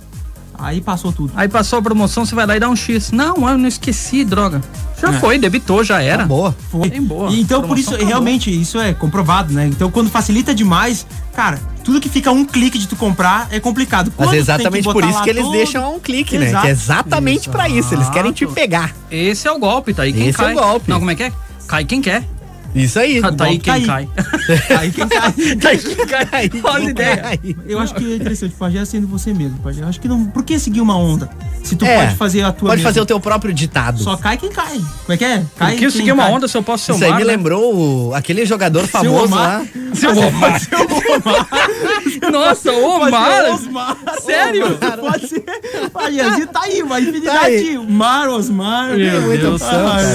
Aí 0.58 0.80
passou 0.80 1.12
tudo. 1.12 1.32
Aí 1.36 1.46
passou 1.48 1.78
a 1.78 1.82
promoção, 1.82 2.24
você 2.26 2.34
vai 2.34 2.46
lá 2.46 2.56
e 2.56 2.60
dá 2.60 2.68
um 2.68 2.76
X. 2.76 3.12
Não, 3.12 3.48
eu 3.48 3.56
não 3.56 3.68
esqueci, 3.68 4.24
droga. 4.24 4.60
Já 5.00 5.08
É. 5.10 5.12
foi, 5.20 5.38
debitou, 5.38 5.82
já 5.84 6.02
era. 6.02 6.22
Tá 6.22 6.26
boa. 6.28 6.54
Foi. 6.70 6.88
Bem 6.90 7.02
boa. 7.02 7.30
E 7.30 7.40
então, 7.40 7.62
por 7.62 7.78
isso, 7.78 7.90
acabou. 7.90 8.06
realmente, 8.08 8.50
isso 8.50 8.78
é 8.78 8.92
comprovado, 8.92 9.52
né? 9.54 9.66
Então, 9.66 9.90
quando 9.90 10.10
facilita 10.10 10.54
demais, 10.54 11.06
cara, 11.34 11.58
tudo 11.84 11.98
que 12.00 12.08
fica 12.10 12.30
um 12.30 12.44
clique 12.44 12.78
de 12.78 12.86
tu 12.88 12.94
comprar 12.96 13.48
é 13.50 13.58
complicado. 13.60 14.06
Mas 14.08 14.16
Quando 14.16 14.28
é 14.28 14.30
tem 14.32 14.44
que 14.44 14.50
exatamente 14.52 14.84
por 14.92 15.04
isso 15.04 15.22
que 15.22 15.30
eles 15.30 15.42
todo- 15.44 15.52
deixam 15.52 15.84
a 15.84 15.88
um 15.88 15.98
clique, 16.00 16.36
né? 16.36 16.48
Exato. 16.48 16.62
Que 16.62 16.68
é 16.68 16.72
exatamente 16.72 17.48
pra 17.48 17.68
isso. 17.68 17.94
Eles 17.94 18.08
querem 18.10 18.32
te 18.32 18.46
pegar. 18.46 18.94
Esse 19.10 19.48
é 19.48 19.52
o 19.52 19.58
golpe, 19.58 19.94
tá 19.94 20.02
aí 20.02 20.12
quem 20.12 20.28
Esse 20.28 20.40
é 20.40 20.44
cai. 20.44 20.54
o 20.54 20.58
golpe. 20.60 20.90
Não, 20.90 20.98
como 20.98 21.10
é 21.10 21.14
que 21.14 21.22
é? 21.24 21.32
Cai 21.66 21.84
quem 21.86 22.02
quer. 22.02 22.24
Isso 22.74 22.98
aí. 22.98 23.20
tá 23.20 23.28
aí 23.28 23.34
golpe 23.36 23.58
quem 23.58 23.86
cai. 23.86 23.86
cai. 23.86 24.08
Aí 24.78 24.90
quem 24.92 25.08
cai. 25.08 25.32
tá 25.56 25.68
aí 25.70 25.78
quem 25.78 26.06
cai. 26.06 26.28
Aí, 26.32 26.50
Olha 26.62 26.86
a 26.86 26.90
ideia. 26.90 27.22
aí. 27.26 27.56
Eu 27.66 27.78
acho 27.80 27.94
que 27.94 28.12
é 28.12 28.16
interessante, 28.16 28.54
Pajé, 28.58 28.84
sendo 28.84 29.06
você 29.08 29.32
mesmo, 29.34 29.58
Pajé. 29.58 29.82
Eu 29.82 29.88
acho 29.88 30.00
que 30.00 30.06
não. 30.08 30.24
Por 30.26 30.42
que 30.44 30.58
seguir 30.58 30.80
uma 30.80 30.96
onda? 30.96 31.28
Se 31.64 31.74
tu 31.76 31.84
É, 31.84 32.04
pode 32.06 32.16
fazer 32.16 32.42
a 32.42 32.52
tua. 32.52 32.68
Pode 32.70 32.76
mesmo. 32.78 32.88
fazer 32.88 33.00
o 33.00 33.06
teu 33.06 33.18
próprio 33.20 33.52
ditado. 33.52 33.98
Só 34.02 34.16
cai 34.16 34.36
quem 34.38 34.50
cai. 34.50 34.78
Como 34.78 35.12
é 35.12 35.16
que 35.16 35.24
é? 35.24 35.42
Cai 35.56 35.72
Por 35.72 35.78
que 35.78 35.86
eu 35.86 35.90
quem 35.90 35.98
segui 36.00 36.12
uma 36.12 36.22
cai. 36.24 36.32
onda 36.32 36.48
se 36.48 36.56
eu 36.56 36.62
posso 36.62 36.84
ser 36.84 36.92
Isso 36.94 37.04
aí 37.04 37.12
me 37.12 37.18
né? 37.18 37.24
lembrou 37.24 37.74
o- 38.08 38.14
aquele 38.14 38.46
jogador 38.46 38.86
famoso 38.86 39.24
Omar. 39.26 39.60
lá. 39.60 39.66
Seu 39.94 40.10
Omar. 40.16 40.60
Nossa, 42.32 42.72
o 42.72 42.98
Pode 42.98 43.08
Omar. 43.14 43.44
Osmar. 43.52 43.96
Sério? 44.24 44.78
Pode 45.00 45.28
ser. 45.28 45.44
Pajézinho 45.92 46.46
tá 46.48 46.60
aí, 46.62 46.82
uma 46.82 47.00
infinidade. 47.00 47.38
Tá 47.38 47.44
aí. 47.46 47.78
Mar, 47.88 48.28
Osmar. 48.28 48.88
Meu 48.96 49.36
Deus. 49.38 49.62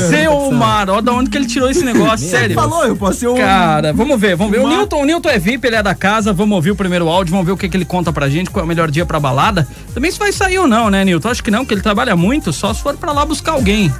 Seu 0.10 0.52
Mar, 0.52 0.90
ó, 0.90 1.02
da 1.02 1.12
onde 1.14 1.30
que 1.30 1.38
ele 1.38 1.46
tirou 1.48 1.70
esse 1.70 1.84
negócio, 1.84 2.28
sério. 2.28 2.45
Ele 2.46 2.54
falou, 2.54 2.86
eu 2.86 2.96
posso 2.96 3.20
ser 3.20 3.28
um. 3.28 3.36
Cara, 3.36 3.92
vamos 3.94 4.20
ver, 4.20 4.36
vamos 4.36 4.52
ver. 4.52 4.60
O 4.60 4.68
Newton, 4.68 5.02
o 5.02 5.06
Newton 5.06 5.30
é 5.30 5.40
VIP, 5.40 5.68
ele 5.68 5.76
é 5.76 5.84
da 5.84 5.96
casa, 5.96 6.32
vamos 6.34 6.56
ouvir 6.56 6.72
o 6.72 6.76
primeiro 6.76 7.08
áudio, 7.10 7.32
vamos 7.32 7.46
ver 7.46 7.52
o 7.52 7.58
que, 7.58 7.68
que 7.68 7.78
ele 7.78 7.86
conta 7.86 8.12
pra 8.14 8.30
gente, 8.30 8.50
qual 8.50 8.62
é 8.62 8.66
o 8.66 8.68
melhor 8.68 8.90
dia 8.90 9.06
pra 9.06 9.20
balada. 9.20 9.68
Também 9.94 10.12
se 10.12 10.20
vai 10.20 10.32
sair 10.32 10.58
ou 10.60 10.68
não, 10.68 10.90
né, 10.90 11.04
Newton? 11.04 11.30
Acho 11.30 11.44
que 11.44 11.52
não, 11.52 11.60
porque 11.60 11.74
ele 11.74 11.82
trabalha 11.82 12.16
muito, 12.16 12.52
só 12.54 12.74
se 12.74 12.82
for 12.82 12.96
pra 12.96 13.12
lá 13.12 13.26
buscar 13.26 13.54
alguém. 13.54 13.92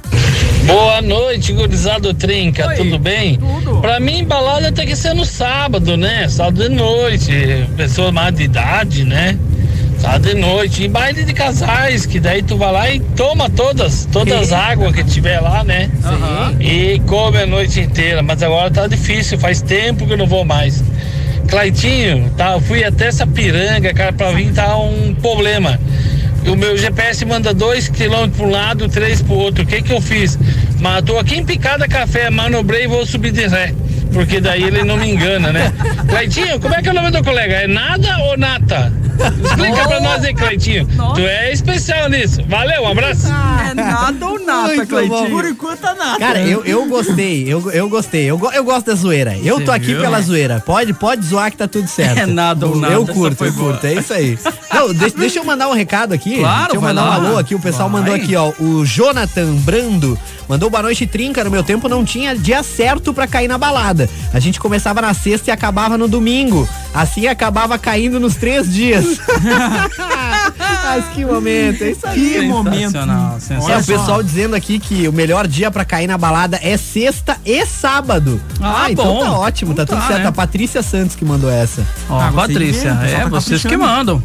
Boa 0.66 1.00
noite, 1.00 1.52
gurizado 1.52 2.12
Trinca, 2.12 2.66
Oi, 2.68 2.76
tudo 2.76 2.98
bem? 2.98 3.38
tudo. 3.38 3.80
Pra 3.80 4.00
mim, 4.00 4.24
balada 4.24 4.72
tem 4.72 4.86
que 4.86 4.96
ser 4.96 5.14
no 5.14 5.24
sábado, 5.24 5.96
né? 5.96 6.28
Sábado 6.28 6.62
de 6.62 6.68
noite, 6.68 7.68
pessoa 7.76 8.10
mais 8.10 8.34
de 8.34 8.44
idade, 8.44 9.04
né? 9.04 9.38
Tá 10.06 10.18
de 10.18 10.34
noite. 10.34 10.84
E 10.84 10.88
baile 10.88 11.24
de 11.24 11.32
casais, 11.32 12.06
que 12.06 12.20
daí 12.20 12.40
tu 12.40 12.56
vai 12.56 12.72
lá 12.72 12.88
e 12.88 13.00
toma 13.00 13.50
todas, 13.50 14.06
todas 14.12 14.40
as 14.40 14.52
águas 14.52 14.94
que 14.94 15.02
tiver 15.02 15.40
lá, 15.40 15.64
né? 15.64 15.90
E 16.60 17.00
come 17.06 17.38
a 17.38 17.46
noite 17.46 17.80
inteira. 17.80 18.22
Mas 18.22 18.40
agora 18.40 18.70
tá 18.70 18.86
difícil, 18.86 19.36
faz 19.36 19.60
tempo 19.60 20.06
que 20.06 20.12
eu 20.12 20.16
não 20.16 20.26
vou 20.28 20.44
mais. 20.44 20.82
Claitinho, 21.48 22.30
tá, 22.36 22.52
eu 22.52 22.60
fui 22.60 22.84
até 22.84 23.06
essa 23.08 23.26
piranga, 23.26 23.92
cara, 23.92 24.12
pra 24.12 24.30
vir 24.30 24.52
tá 24.52 24.76
um 24.76 25.12
problema. 25.20 25.78
O 26.46 26.54
meu 26.54 26.78
GPS 26.78 27.24
manda 27.24 27.52
dois 27.52 27.88
quilômetros 27.88 28.36
para 28.36 28.46
um 28.46 28.50
lado, 28.50 28.88
três 28.88 29.20
pro 29.20 29.34
outro. 29.34 29.64
O 29.64 29.66
que 29.66 29.82
que 29.82 29.92
eu 29.92 30.00
fiz? 30.00 30.38
Mas 30.78 31.02
tô 31.02 31.18
aqui 31.18 31.34
em 31.34 31.44
Picada 31.44 31.88
Café, 31.88 32.30
manobrei 32.30 32.84
e 32.84 32.86
vou 32.86 33.04
subir 33.04 33.32
de 33.32 33.44
ré. 33.48 33.74
Porque 34.12 34.40
daí 34.40 34.62
ele 34.62 34.82
não 34.82 34.96
me 34.96 35.10
engana, 35.10 35.52
né? 35.52 35.72
Cleitinho, 36.08 36.58
como 36.60 36.74
é 36.74 36.82
que 36.82 36.88
é 36.88 36.92
o 36.92 36.94
nome 36.94 37.10
do 37.10 37.22
colega? 37.22 37.54
É 37.54 37.66
nada 37.66 38.16
ou 38.18 38.36
nata? 38.36 38.92
Explica 39.44 39.88
pra 39.88 40.00
nós 40.00 40.22
aí, 40.24 40.34
Cleitinho. 40.34 40.86
Tu 41.14 41.20
é 41.22 41.50
especial 41.52 42.08
nisso. 42.08 42.42
Valeu, 42.48 42.82
um 42.82 42.88
abraço. 42.90 43.26
É 43.70 43.74
nada 43.74 44.26
ou 44.26 44.38
nada, 44.44 44.74
Muito 44.74 44.88
Cleitinho. 44.88 45.30
Por 45.30 45.44
enquanto 45.46 45.80
tá 45.80 45.94
nada. 45.94 46.18
Cara, 46.18 46.40
eu, 46.40 46.62
eu 46.64 46.86
gostei, 46.86 47.44
eu, 47.50 47.70
eu 47.72 47.88
gostei. 47.88 48.24
Eu, 48.30 48.38
eu 48.52 48.64
gosto 48.64 48.86
da 48.86 48.94
zoeira. 48.94 49.36
Eu 49.42 49.58
Você 49.58 49.64
tô 49.64 49.72
aqui 49.72 49.86
viu? 49.86 50.00
pela 50.00 50.20
zoeira. 50.20 50.60
Pode, 50.64 50.92
pode 50.92 51.24
zoar 51.26 51.50
que 51.50 51.56
tá 51.56 51.66
tudo 51.66 51.88
certo. 51.88 52.18
É 52.18 52.26
nada 52.26 52.66
ou 52.66 52.76
nada, 52.76 52.92
Eu 52.94 53.06
curto, 53.06 53.36
foi 53.36 53.48
eu 53.48 53.52
boa. 53.52 53.72
curto. 53.72 53.86
É 53.86 53.94
isso 53.94 54.12
aí. 54.12 54.38
Não, 54.72 54.92
deixa, 54.92 55.16
deixa 55.16 55.38
eu 55.38 55.44
mandar 55.44 55.68
um 55.68 55.72
recado 55.72 56.12
aqui. 56.12 56.38
Claro, 56.38 56.62
deixa 56.64 56.76
eu 56.76 56.80
vai 56.82 56.92
mandar 56.92 57.06
lá. 57.06 57.18
um 57.18 57.26
alô 57.26 57.38
aqui. 57.38 57.54
O 57.54 57.60
pessoal 57.60 57.88
Vai. 57.88 58.00
mandou 58.00 58.14
aqui, 58.14 58.36
ó. 58.36 58.52
O 58.60 58.84
Jonathan 58.84 59.54
Brando 59.56 60.18
mandou 60.48 60.68
boa 60.70 60.82
noite, 60.82 61.06
trinca. 61.06 61.42
No 61.44 61.50
meu 61.50 61.62
tempo 61.62 61.88
não 61.88 62.04
tinha 62.04 62.34
dia 62.36 62.62
certo 62.62 63.12
pra 63.14 63.26
cair 63.26 63.48
na 63.48 63.58
balada. 63.58 64.08
A 64.32 64.38
gente 64.40 64.58
começava 64.60 65.00
na 65.02 65.12
sexta 65.14 65.50
e 65.50 65.52
acabava 65.52 65.96
no 65.98 66.06
domingo. 66.08 66.68
Assim 66.94 67.26
acabava 67.26 67.78
caindo 67.78 68.18
nos 68.20 68.36
três 68.36 68.72
dias. 68.72 69.04
Mas 70.84 71.04
que 71.14 71.24
momento, 71.24 71.82
é 71.82 71.90
isso 71.90 72.06
aí. 72.06 72.20
Que 72.20 72.40
momento. 72.42 72.92
Sensacional, 72.92 73.36
É, 73.36 73.40
sensacional. 73.40 73.80
o 73.80 73.84
pessoal 73.84 74.22
dizendo 74.22 74.54
aqui 74.56 74.78
que 74.78 75.08
o 75.08 75.12
melhor 75.12 75.46
dia 75.46 75.70
pra 75.70 75.84
cair 75.84 76.06
na 76.06 76.16
balada 76.16 76.58
é 76.62 76.76
sexta 76.76 77.36
e 77.44 77.64
sábado. 77.66 78.40
Ah, 78.60 78.90
então 78.90 79.04
bom. 79.04 79.20
tá 79.20 79.32
ótimo, 79.32 79.74
tá 79.74 79.82
Então 79.82 79.96
tudo 79.96 80.02
tá, 80.02 80.08
certo. 80.08 80.22
né? 80.22 80.28
A 80.28 80.32
Patrícia 80.32 80.82
Santos 80.82 81.16
que 81.16 81.24
mandou 81.24 81.50
essa. 81.50 81.86
Ó, 82.08 82.20
Ah, 82.20 82.32
Patrícia, 82.32 82.90
é 83.02 83.20
tá 83.20 83.28
vocês 83.28 83.62
que 83.62 83.76
mandam. 83.76 84.22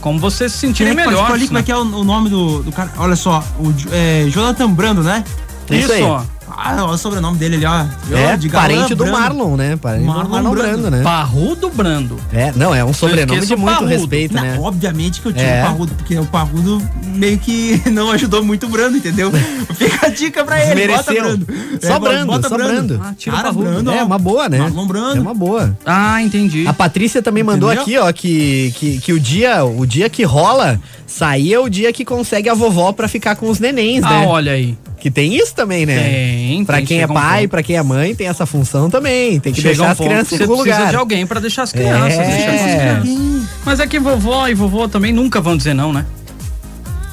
Como 0.00 0.18
vocês 0.18 0.52
se 0.52 0.58
sentirem 0.58 0.92
é 0.92 0.96
melhor. 0.96 1.30
ali, 1.32 1.46
como 1.46 1.58
é 1.58 1.62
que 1.62 1.72
é 1.72 1.76
o, 1.76 1.80
o 1.80 2.04
nome 2.04 2.28
do, 2.30 2.62
do 2.62 2.70
cara? 2.72 2.90
Olha 2.98 3.16
só, 3.16 3.42
o 3.58 3.74
é, 3.92 4.26
Jonathan 4.30 4.70
Brando, 4.70 5.02
né? 5.02 5.24
Isso 5.70 5.92
aí. 5.92 6.02
ó. 6.02 6.22
Ah, 6.50 6.74
olha 6.82 6.94
o 6.94 6.98
sobrenome 6.98 7.36
dele 7.36 7.56
ali, 7.56 7.66
ó. 7.66 7.84
É, 8.16 8.34
De 8.36 8.48
Galã 8.48 8.62
parente 8.68 8.94
do 8.94 9.04
Brando. 9.04 9.18
Marlon, 9.20 9.56
né? 9.56 9.76
Parente 9.76 10.06
Marlon 10.06 10.22
do 10.24 10.28
Marlon 10.30 10.50
Brando, 10.50 10.68
Brando. 10.78 10.90
né? 10.90 11.02
Parrudo 11.02 11.68
Brando. 11.70 12.18
É, 12.32 12.52
não, 12.56 12.74
é 12.74 12.82
um 12.82 12.92
sobrenome 12.94 13.44
de 13.46 13.54
o 13.54 13.58
muito 13.58 13.72
Parrudo. 13.74 13.90
respeito, 13.92 14.34
Não, 14.34 14.42
né? 14.42 14.58
Obviamente 14.58 15.20
que 15.20 15.28
eu 15.28 15.32
tiro 15.34 15.44
É. 15.46 15.60
o 15.62 15.66
Parrudo, 15.66 15.94
porque 15.94 16.18
o 16.18 16.24
Parrudo 16.24 16.82
meio 17.04 17.38
que 17.38 17.82
não 17.92 18.10
ajudou 18.12 18.42
muito 18.42 18.64
o 18.64 18.68
Brando, 18.70 18.96
entendeu? 18.96 19.30
Fica 19.76 20.06
a 20.06 20.08
dica 20.08 20.42
pra 20.42 20.58
ele, 20.64 20.88
bota 20.88 21.12
Desmereceu. 21.12 21.22
Brando. 21.22 21.46
Só 21.82 21.92
É, 21.94 21.98
Brando, 22.00 22.26
bota 22.32 22.48
só 22.48 22.56
Brando. 22.56 23.00
Ah, 23.04 23.14
tira 23.16 23.34
o 23.34 23.36
Cara, 23.38 23.48
Parrudo. 23.52 23.70
Brando, 23.70 23.90
É 23.92 24.02
ó. 24.02 24.06
uma 24.06 24.18
boa, 24.18 24.48
né? 24.48 24.58
Marlon 24.58 24.86
Brando. 24.86 25.16
É 25.18 25.20
uma 25.20 25.34
boa. 25.34 25.76
Ah, 25.84 26.22
entendi. 26.22 26.66
A 26.66 26.72
Patrícia 26.72 27.20
também 27.22 27.44
mandou 27.44 27.70
Entendeu? 27.70 28.06
aqui, 28.06 28.08
ó, 28.08 28.12
que, 28.12 28.72
que, 28.76 28.98
que 29.00 29.12
o 29.12 29.20
dia 29.20 29.64
o 29.66 29.84
dia 29.86 30.08
que 30.08 30.24
rola, 30.24 30.80
sair 31.06 31.52
é 31.52 31.58
o 31.60 31.68
dia 31.68 31.92
que 31.92 32.06
consegue 32.06 32.48
a 32.48 32.54
vovó 32.54 32.90
pra 32.92 33.06
ficar 33.06 33.36
com 33.36 33.50
os 33.50 33.60
nenéns, 33.60 34.02
Ah, 34.02 34.08
né? 34.20 34.26
olha 34.26 34.52
aí. 34.52 34.76
Que 35.00 35.10
tem 35.12 35.36
isso 35.36 35.54
também, 35.54 35.86
né? 35.86 35.96
Tem, 36.02 36.64
Pra 36.64 36.76
tem, 36.78 36.86
quem 36.86 37.00
é 37.00 37.04
um 37.06 37.14
pai, 37.14 37.42
ponto. 37.42 37.50
pra 37.50 37.62
quem 37.62 37.76
é 37.76 37.82
mãe, 37.82 38.14
tem 38.16 38.26
essa 38.26 38.44
função 38.44 38.90
também. 38.90 39.38
Tem 39.38 39.52
que 39.52 39.60
Chega 39.62 39.74
deixar 39.76 39.88
um 39.88 39.92
as 39.92 39.98
crianças 39.98 40.32
em 40.40 40.42
algum 40.42 40.54
precisa 40.56 40.76
lugar. 40.78 40.90
de 40.90 40.96
alguém 40.96 41.26
pra 41.26 41.38
deixar 41.40 41.62
as 41.62 41.72
crianças. 41.72 42.14
É. 42.18 42.26
deixar 42.26 42.52
essas 42.52 42.80
crianças. 43.04 43.48
Mas 43.64 43.80
é 43.80 43.86
que 43.86 43.98
vovó 44.00 44.48
e 44.48 44.54
vovô 44.54 44.88
também 44.88 45.12
nunca 45.12 45.40
vão 45.40 45.56
dizer 45.56 45.72
não, 45.74 45.92
né? 45.92 46.04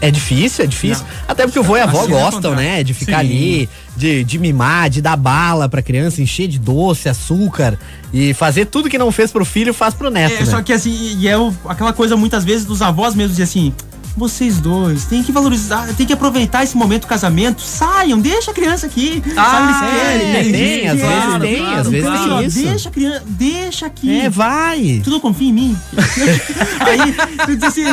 É 0.02 0.12
difícil, 0.12 0.66
é 0.66 0.68
difícil. 0.68 1.06
Até 1.28 1.46
porque 1.46 1.58
o 1.58 1.64
vô 1.64 1.78
e 1.78 1.80
a 1.80 1.84
avó 1.84 2.00
Assim 2.02 2.08
é 2.10 2.12
gostam, 2.12 2.42
contrato. 2.52 2.56
né? 2.58 2.84
De 2.84 2.94
ficar 2.94 3.20
Sim. 3.22 3.26
ali, 3.28 3.70
de, 3.96 4.24
de 4.24 4.38
mimar, 4.40 4.90
de 4.90 5.02
dar 5.02 5.16
bala 5.16 5.70
pra 5.70 5.82
criança, 5.82 6.22
encher 6.22 6.48
de 6.48 6.60
doce, 6.60 7.08
açúcar. 7.08 7.80
E 8.14 8.34
fazer 8.34 8.66
tudo 8.66 8.90
que 8.90 8.98
não 8.98 9.12
fez 9.12 9.32
pro 9.32 9.46
filho, 9.46 9.74
faz 9.74 9.94
pro 9.94 10.10
neto. 10.12 10.34
É, 10.36 10.40
né? 10.40 10.46
só 10.46 10.62
que 10.62 10.74
assim, 10.74 10.92
e 11.20 11.28
é 11.28 11.38
o- 11.38 11.54
aquela 11.68 11.94
coisa 11.94 12.16
muitas 12.18 12.44
vezes 12.44 12.66
dos 12.66 12.82
avós 12.82 13.16
mesmo 13.16 13.32
dizer 13.32 13.44
assim. 13.44 13.74
Vocês 14.16 14.60
dois 14.60 15.06
tem 15.06 15.22
que 15.22 15.32
valorizar, 15.32 15.88
tem 15.96 16.06
que 16.06 16.14
aproveitar 16.14 16.64
esse 16.64 16.76
momento 16.78 17.02
do 17.02 17.08
casamento. 17.08 17.62
Saiam, 17.62 18.20
deixa 18.20 18.52
a 18.52 18.54
criança 18.54 18.86
aqui. 18.86 19.22
Ah, 19.36 19.44
sabe, 19.52 19.68
eles 19.68 19.94
querem. 19.94 20.36
é, 20.36 20.44
tem, 20.52 20.88
às 20.88 21.00
vezes 21.00 21.40
tem, 21.40 21.76
às 21.76 21.90
vezes 21.90 22.10
tem 22.10 22.46
isso. 22.46 22.60
Deixa 22.64 22.90
a 22.90 22.92
criança, 22.92 23.24
deixa 23.28 23.86
aqui. 23.86 24.20
É, 24.22 24.30
vai. 24.30 25.02
Tu 25.04 25.10
não 25.10 25.20
confia 25.20 25.50
em 25.50 25.54
mim? 25.54 25.78
aí, 26.80 27.14
tu 27.46 27.56
diz 27.56 27.64
assim, 27.64 27.84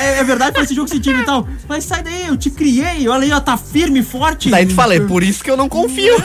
é, 0.00 0.20
é 0.20 0.24
verdade 0.24 0.52
pra 0.52 0.62
esse 0.62 0.74
jogo 0.74 0.88
sentido 0.88 1.18
e 1.20 1.24
tal. 1.24 1.46
Mas 1.68 1.84
sai 1.84 2.02
daí, 2.02 2.26
eu 2.26 2.36
te 2.36 2.50
criei, 2.50 3.08
olha 3.08 3.24
aí, 3.24 3.32
ó, 3.32 3.40
tá 3.40 3.56
firme 3.56 4.00
e 4.00 4.02
forte. 4.02 4.50
Daí 4.50 4.66
tu 4.66 4.74
fala, 4.74 4.94
é 4.94 5.00
por 5.00 5.22
isso 5.22 5.42
que 5.42 5.50
eu 5.50 5.56
não 5.56 5.68
confio. 5.68 6.14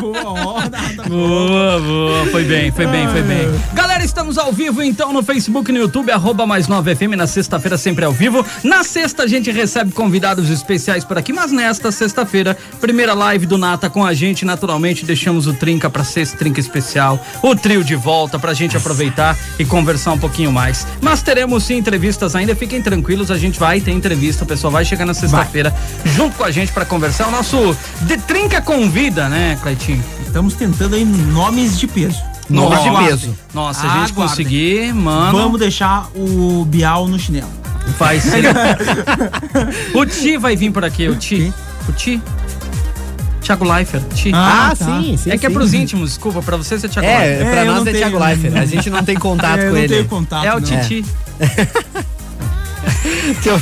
Boa. 0.00 0.70
Boa, 1.08 1.80
boa. 1.80 2.26
Foi 2.26 2.44
bem, 2.44 2.70
foi 2.72 2.86
bem, 2.86 3.08
foi 3.08 3.22
bem. 3.22 3.48
Galera, 3.72 4.04
estamos 4.04 4.38
ao 4.38 4.52
vivo 4.52 4.82
então 4.82 5.12
no 5.12 5.22
Facebook 5.22 5.70
e 5.70 5.74
no 5.74 5.80
YouTube, 5.80 6.10
arroba 6.10 6.46
mais 6.46 6.68
9 6.68 6.94
FM, 6.94 7.16
na 7.16 7.26
sexta-feira 7.26 7.76
sempre 7.76 8.04
ao 8.04 8.11
vivo. 8.12 8.44
Na 8.62 8.84
sexta 8.84 9.24
a 9.24 9.26
gente 9.26 9.50
recebe 9.50 9.92
convidados 9.92 10.50
especiais 10.50 11.04
por 11.04 11.18
aqui, 11.18 11.32
mas 11.32 11.52
nesta 11.52 11.90
sexta-feira, 11.90 12.56
primeira 12.80 13.14
live 13.14 13.46
do 13.46 13.58
Nata 13.58 13.88
com 13.88 14.04
a 14.04 14.14
gente, 14.14 14.44
naturalmente 14.44 15.04
deixamos 15.04 15.46
o 15.46 15.52
Trinca 15.52 15.88
pra 15.90 16.04
sexta 16.04 16.36
Trinca 16.36 16.60
especial, 16.60 17.24
o 17.42 17.54
trio 17.54 17.84
de 17.84 17.94
volta 17.94 18.38
pra 18.38 18.54
gente 18.54 18.76
aproveitar 18.76 19.36
e 19.58 19.64
conversar 19.64 20.12
um 20.12 20.18
pouquinho 20.18 20.52
mais. 20.52 20.86
Mas 21.00 21.22
teremos 21.22 21.64
sim 21.64 21.76
entrevistas 21.76 22.34
ainda, 22.34 22.54
fiquem 22.54 22.82
tranquilos, 22.82 23.30
a 23.30 23.38
gente 23.38 23.58
vai 23.58 23.80
ter 23.80 23.92
entrevista, 23.92 24.44
o 24.44 24.46
pessoal 24.46 24.72
vai 24.72 24.84
chegar 24.84 25.06
na 25.06 25.14
sexta-feira 25.14 25.74
junto 26.04 26.36
com 26.36 26.44
a 26.44 26.50
gente 26.50 26.72
pra 26.72 26.84
conversar. 26.84 27.28
O 27.28 27.30
nosso 27.30 27.76
De 28.02 28.16
Trinca 28.18 28.60
Convida, 28.60 29.28
né, 29.28 29.58
Cleitinho? 29.62 30.02
Estamos 30.26 30.54
tentando 30.54 30.94
aí 30.94 31.04
nomes 31.04 31.78
de 31.78 31.86
peso. 31.86 32.31
Nomes 32.52 32.82
de 32.82 32.90
peso. 33.06 33.36
Nossa, 33.54 33.80
se 33.80 33.86
a 33.86 33.88
gente 33.90 34.12
Aguardem. 34.12 34.14
conseguir, 34.28 34.94
mano, 34.94 35.38
Vamos 35.38 35.58
deixar 35.58 36.08
o 36.14 36.64
Bial 36.66 37.08
no 37.08 37.18
chinelo. 37.18 37.48
vai 37.98 38.20
ser. 38.20 38.44
o 39.94 40.04
Ti 40.06 40.36
vai 40.36 40.54
vir 40.56 40.70
por 40.70 40.84
aqui, 40.84 41.08
o 41.08 41.16
Ti. 41.16 41.52
O 41.88 41.92
Ti. 41.92 42.20
Thiago 43.40 43.64
Leifert, 43.64 44.04
Ti. 44.14 44.30
Ah, 44.32 44.68
Ah, 44.70 44.76
tá. 44.76 44.84
sim, 45.00 45.16
sim. 45.16 45.30
é 45.30 45.36
que 45.36 45.44
é 45.44 45.48
sim. 45.48 45.54
pros 45.54 45.74
íntimos, 45.74 46.10
desculpa, 46.10 46.40
pra 46.42 46.56
você 46.56 46.78
ser 46.78 46.88
Thiago 46.88 47.08
Leifert. 47.08 47.40
É, 47.40 47.44
pra 47.50 47.56
É, 47.56 47.62
eu 47.62 47.66
nós 47.66 47.74
não 47.74 47.82
é 47.82 47.84
tenho, 47.86 47.96
Thiago 47.98 48.18
né? 48.20 48.26
Leifert. 48.26 48.56
A 48.56 48.64
gente 48.66 48.90
não 48.90 49.02
tem 49.04 49.16
contato 49.18 49.58
É, 49.58 49.62
eu 49.62 49.66
com 49.66 49.72
não 49.72 49.78
ele. 49.78 49.88
tenho 49.94 50.04
contato. 50.08 50.44
É 50.44 50.50
o 50.54 50.60
não. 50.60 50.62
Titi. 50.62 51.04
Eu, 53.44 53.60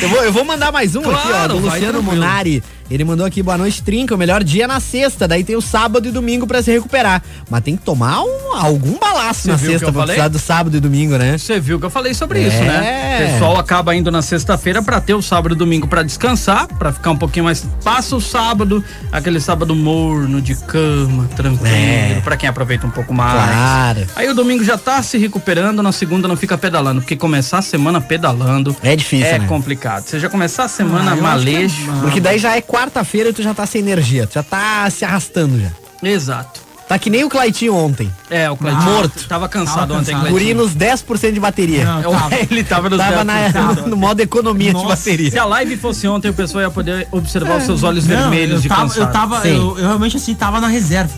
eu 0.00 0.08
vou, 0.08 0.24
eu 0.24 0.32
vou 0.32 0.44
mandar 0.44 0.70
mais 0.72 0.94
um 0.96 1.00
aqui, 1.00 1.08
ó, 1.10 1.28
Claro, 1.28 1.54
do 1.54 1.58
Luciano. 1.60 2.02
Munari. 2.02 2.62
Ele 2.90 3.02
mandou 3.02 3.24
aqui, 3.24 3.42
boa 3.42 3.56
noite, 3.56 3.82
Trinca. 3.82 4.14
O 4.14 4.18
melhor 4.18 4.44
dia 4.44 4.64
é 4.64 4.66
na 4.66 4.78
sexta, 4.78 5.26
daí 5.26 5.42
tem 5.42 5.56
o 5.56 5.60
sábado 5.62 6.06
e 6.06 6.10
domingo 6.10 6.46
pra 6.46 6.62
se 6.62 6.70
recuperar. 6.70 7.22
Mas 7.48 7.62
tem 7.64 7.76
que 7.78 7.82
tomar 7.82 8.20
um- 8.22 8.52
algum 8.54 8.98
balaço 8.98 9.40
Você 9.44 9.50
na 9.52 9.56
sexta 9.58 9.90
pra 9.90 10.02
precisar 10.02 10.28
do 10.28 10.38
sábado 10.38 10.76
e 10.76 10.80
domingo, 10.80 11.16
né? 11.16 11.38
Você 11.38 11.58
viu 11.58 11.80
que 11.80 11.86
eu 11.86 11.90
falei 11.90 12.12
sobre 12.12 12.40
É. 12.40 12.46
isso, 12.46 12.58
né? 12.62 13.16
O 13.26 13.32
pessoal 13.32 13.56
acaba 13.58 13.96
indo 13.96 14.10
na 14.10 14.20
sexta-feira 14.20 14.82
pra 14.82 15.00
ter 15.00 15.14
o 15.14 15.22
sábado 15.22 15.54
e 15.54 15.58
domingo 15.58 15.88
pra 15.88 16.02
descansar, 16.02 16.66
pra 16.68 16.92
ficar 16.92 17.10
um 17.12 17.16
pouquinho 17.16 17.46
mais. 17.46 17.64
Passa 17.82 18.16
o 18.16 18.20
sábado, 18.20 18.84
aquele 19.10 19.40
sábado 19.40 19.74
morno, 19.74 20.42
de 20.42 20.54
cama, 20.54 21.26
tranquilo, 21.34 21.74
É. 21.74 22.20
pra 22.22 22.36
quem 22.36 22.50
aproveita 22.50 22.86
um 22.86 22.90
pouco 22.90 23.14
mais. 23.14 23.32
Claro. 23.32 24.06
Aí 24.14 24.28
o 24.28 24.34
domingo 24.34 24.62
já 24.62 24.76
tá 24.76 25.02
se 25.02 25.16
recuperando, 25.16 25.82
na 25.82 25.90
segunda 25.90 26.28
não 26.28 26.36
fica 26.36 26.58
pedalando, 26.58 27.00
porque 27.00 27.16
começar 27.16 27.58
a 27.58 27.62
semana 27.62 27.98
pedalando 27.98 28.76
É 28.82 28.94
difícil, 28.94 29.26
é 29.26 29.38
né? 29.38 29.46
Complicado. 29.64 30.04
Você 30.04 30.20
já 30.20 30.28
começar 30.28 30.64
a 30.64 30.68
semana 30.68 31.12
Ah, 31.12 31.16
é- 31.16 31.20
malejo. 31.20 31.90
Porque 32.02 32.20
daí 32.20 32.38
já 32.38 32.54
é 32.56 32.60
quarta-feira 32.60 33.30
e 33.30 33.32
tu 33.32 33.42
já 33.42 33.54
tá 33.54 33.64
sem 33.66 33.80
energia. 33.80 34.26
Tu 34.26 34.34
já 34.34 34.42
tá 34.42 34.88
se 34.90 35.04
arrastando 35.04 35.58
já. 35.58 35.70
Exato. 36.08 36.62
Tá 36.86 36.98
que 36.98 37.08
nem 37.08 37.24
o 37.24 37.30
Claitinho 37.30 37.74
ontem. 37.74 38.12
É, 38.28 38.50
o 38.50 38.56
Cleitinho 38.58 38.84
Morto. 38.84 39.26
Tava 39.26 39.48
cansado 39.48 39.88
Tava 39.88 40.00
ontem. 40.00 40.14
Guri 40.30 40.52
nos 40.52 40.74
10% 40.74 41.32
de 41.32 41.40
bateria. 41.40 41.82
Não, 41.82 42.02
Eu- 42.02 42.10
tava. 42.12 42.34
Ele 42.50 42.62
tava 42.62 42.90
nos 42.90 42.98
Tava 42.98 43.24
10%. 43.24 43.24
na, 43.24 43.72
no 43.86 43.96
modo 43.96 44.20
economia 44.20 44.68
de 44.68 44.74
Nossa, 44.74 44.96
Se 44.96 45.10
bateria. 45.10 45.42
a 45.42 45.46
live 45.46 45.78
fosse 45.78 46.06
ontem, 46.06 46.28
o 46.28 46.34
pessoal 46.34 46.64
ia 46.64 46.70
poder 46.70 47.08
observar 47.10 47.56
os 47.56 47.64
seus 47.64 47.82
olhos 47.82 48.06
Não, 48.06 48.14
vermelhos 48.14 48.56
eu 48.56 48.60
de 48.60 48.68
tava, 48.68 48.82
cansado. 48.82 49.00
eu 49.00 49.06
tava, 49.12 49.48
eu, 49.48 49.78
eu 49.78 49.86
realmente 49.86 50.18
assim, 50.18 50.34
tava 50.34 50.60
na 50.60 50.68
reserva. 50.68 51.10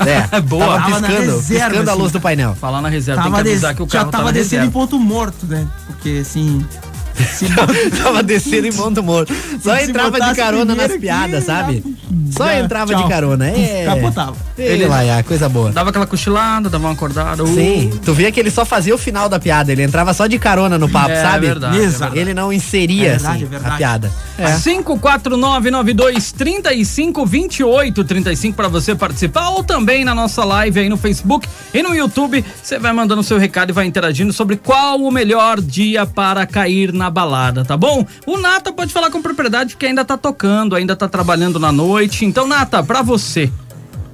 É, 0.00 0.40
Boa. 0.42 0.66
Tava 0.66 0.76
Tava 0.78 1.06
piscando, 1.06 1.36
reserva, 1.36 1.40
piscando 1.70 1.90
a 1.90 1.92
assim. 1.94 2.02
luz 2.02 2.12
do 2.12 2.20
painel. 2.20 2.54
Falar 2.54 2.82
na 2.82 2.88
reserva, 2.90 3.22
Tava 3.22 3.36
tem 3.36 3.44
que 3.44 3.50
avisar 3.50 3.74
que 3.74 3.82
o 3.82 3.86
já 3.86 3.98
carro 4.00 4.10
tava 4.10 4.24
tá 4.24 4.32
na 4.32 4.32
descendo 4.38 4.66
em 4.66 4.70
ponto 4.70 4.98
morto, 5.00 5.46
né? 5.46 5.66
Porque 5.86 6.18
assim, 6.20 6.64
Tava 8.02 8.22
descendo 8.22 8.66
em 8.66 8.72
Monte 8.72 9.00
Morto. 9.00 9.34
Só 9.62 9.76
Se 9.76 9.84
entrava 9.90 10.20
de 10.20 10.34
carona 10.34 10.74
nas 10.74 10.96
piadas, 10.96 11.44
sabe? 11.44 11.82
Só 12.30 12.44
já- 12.46 12.58
entrava 12.60 12.92
tchau. 12.92 13.02
de 13.02 13.08
carona. 13.08 13.48
É. 13.48 13.84
Capotava. 13.86 14.36
Ele 14.58 14.86
lá, 14.86 15.02
é, 15.04 15.22
coisa 15.22 15.48
boa. 15.48 15.70
Dava 15.72 15.90
aquela 15.90 16.06
cochilada, 16.06 16.68
dava 16.68 16.84
uma 16.86 16.92
acordada. 16.92 17.42
uh. 17.42 17.46
Sim, 17.54 17.90
tu 18.04 18.12
via 18.12 18.30
que 18.30 18.38
ele 18.40 18.50
só 18.50 18.64
fazia 18.64 18.94
o 18.94 18.98
final 18.98 19.28
da 19.28 19.38
piada, 19.38 19.70
ele 19.72 19.82
entrava 19.82 20.12
só 20.12 20.26
de 20.26 20.38
carona 20.38 20.76
no 20.78 20.88
papo, 20.88 21.10
É, 21.12 21.22
sabe? 21.22 21.46
verdade, 21.46 21.78
é 21.78 21.82
Exato. 21.84 22.16
Ele 22.18 22.34
não 22.34 22.52
inseria 22.52 23.06
É 23.06 23.10
verdade, 23.12 23.34
assim, 23.36 23.44
é 23.44 23.48
verdade. 23.48 23.74
a 23.74 23.76
piada. 23.76 24.12
É. 24.38 24.44
54992 25.22 26.32
35 26.32 27.24
28 27.26 28.04
35 28.04 28.56
para 28.56 28.68
você 28.68 28.94
participar 28.94 29.50
ou 29.50 29.64
também 29.64 30.04
na 30.04 30.14
nossa 30.14 30.44
live 30.44 30.80
aí 30.80 30.88
no 30.88 30.96
Facebook 30.96 31.48
e 31.72 31.82
no 31.82 31.94
YouTube. 31.94 32.44
Você 32.62 32.78
vai 32.78 32.92
mandando 32.92 33.22
seu 33.22 33.38
recado 33.38 33.70
e 33.70 33.72
vai 33.72 33.86
interagindo 33.86 34.32
sobre 34.32 34.56
qual 34.56 35.00
o 35.00 35.10
melhor 35.10 35.60
dia 35.60 36.06
para 36.06 36.46
cair 36.46 36.92
na 36.92 37.07
balada, 37.10 37.64
tá 37.64 37.76
bom? 37.76 38.06
O 38.26 38.38
Nata 38.38 38.72
pode 38.72 38.92
falar 38.92 39.10
com 39.10 39.22
propriedade 39.22 39.74
porque 39.74 39.86
ainda 39.86 40.04
tá 40.04 40.16
tocando, 40.16 40.74
ainda 40.74 40.96
tá 40.96 41.08
trabalhando 41.08 41.58
na 41.58 41.72
noite. 41.72 42.24
Então, 42.24 42.46
Nata, 42.46 42.82
pra 42.82 43.02
você, 43.02 43.50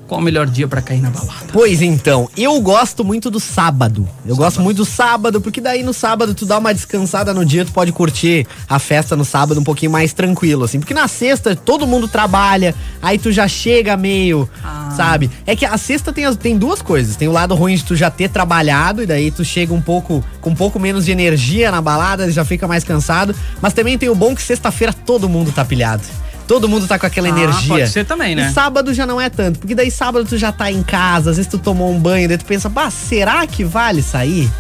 qual 0.07 0.21
o 0.21 0.23
melhor 0.25 0.47
dia 0.47 0.69
para 0.69 0.83
cair 0.83 1.01
na 1.01 1.11
balada? 1.11 1.47
Pois 1.53 1.81
então, 1.81 2.29
eu 2.37 2.61
gosto 2.61 3.03
muito 3.05 3.31
do 3.31 3.41
sábado. 3.41 4.09
Eu 4.27 4.37
gosto 4.37 4.61
muito 4.61 4.79
do 4.79 4.85
sábado, 4.85 5.41
porque 5.41 5.61
daí 5.61 5.83
no 5.83 5.93
sábado 5.95 6.35
tu 6.35 6.45
dá 6.45 6.59
uma 6.59 6.73
descansada 6.75 7.33
no 7.33 7.45
dia, 7.45 7.65
tu 7.65 7.73
pode 7.73 7.91
curtir 7.93 8.47
a 8.69 8.79
festa 8.79 9.17
no 9.17 9.25
sábado 9.25 9.61
um 9.61 9.65
pouquinho 9.65 9.91
mais 9.93 10.13
tranquilo, 10.13 10.65
assim. 10.65 10.79
Porque 10.79 10.93
na 10.95 11.09
sexta 11.09 11.57
todo 11.57 11.87
mundo 11.87 12.07
trabalha, 12.07 12.75
aí 13.01 13.19
tu 13.19 13.33
já 13.33 13.49
chega 13.49 13.97
meio, 13.97 14.49
sabe? 14.97 15.31
É 15.47 15.57
que 15.57 15.65
a 15.65 15.77
sexta 15.79 16.13
tem, 16.13 16.25
as- 16.27 16.37
tem 16.37 16.57
duas 16.59 16.83
coisas. 16.83 17.17
Tem 17.17 17.27
o 17.29 17.33
lado 17.33 17.55
ruim 17.55 17.75
de 17.75 17.85
tu 17.85 17.97
já 17.97 18.11
ter 18.11 18.29
trabalhado, 18.29 19.03
e 19.03 19.07
daí 19.07 19.31
tu 19.31 19.45
chega 19.45 19.73
um 19.73 19.81
pouco, 19.81 20.23
com 20.41 20.51
um 20.51 20.55
pouco 20.55 20.79
menos 20.79 21.05
de 21.07 21.13
energia 21.13 21.71
na 21.71 21.81
balada, 21.81 22.31
já 22.31 22.45
fica 22.45 22.69
mais 22.69 22.85
cansado. 22.85 23.35
Mas 23.61 23.73
também 23.73 23.97
tem 23.97 24.09
o 24.09 24.15
bom 24.15 24.35
que 24.35 24.43
sexta-feira 24.43 24.93
todo 24.93 25.29
mundo 25.29 25.51
tá 25.51 25.65
pilhado. 25.65 26.03
Todo 26.47 26.69
mundo 26.69 26.87
tá 26.87 26.99
com 26.99 27.07
aquela 27.07 27.29
Ah, 27.29 27.31
energia. 27.31 27.69
pode 27.69 27.89
ser 27.89 28.05
também, 28.05 28.35
né? 28.35 28.49
E 28.51 28.53
sábado 28.53 28.93
já 28.93 29.07
não 29.07 29.21
é 29.21 29.31
tanto, 29.31 29.59
porque 29.59 29.75
daí 29.75 29.91
sábado 29.91 30.27
tu 30.27 30.37
já 30.37 30.53
tá 30.53 30.71
em 30.71 30.83
casa, 30.83 31.31
às 31.31 31.37
vezes 31.37 31.51
tu 31.51 31.59
tomou 31.59 31.91
um 31.93 31.99
banho, 31.99 32.29
daí 32.29 32.37
tu 32.39 32.45
pensa, 32.45 32.69
bah, 32.69 32.91
será 32.91 33.47
que 33.47 33.65
vale 33.65 34.03
sair? 34.03 34.51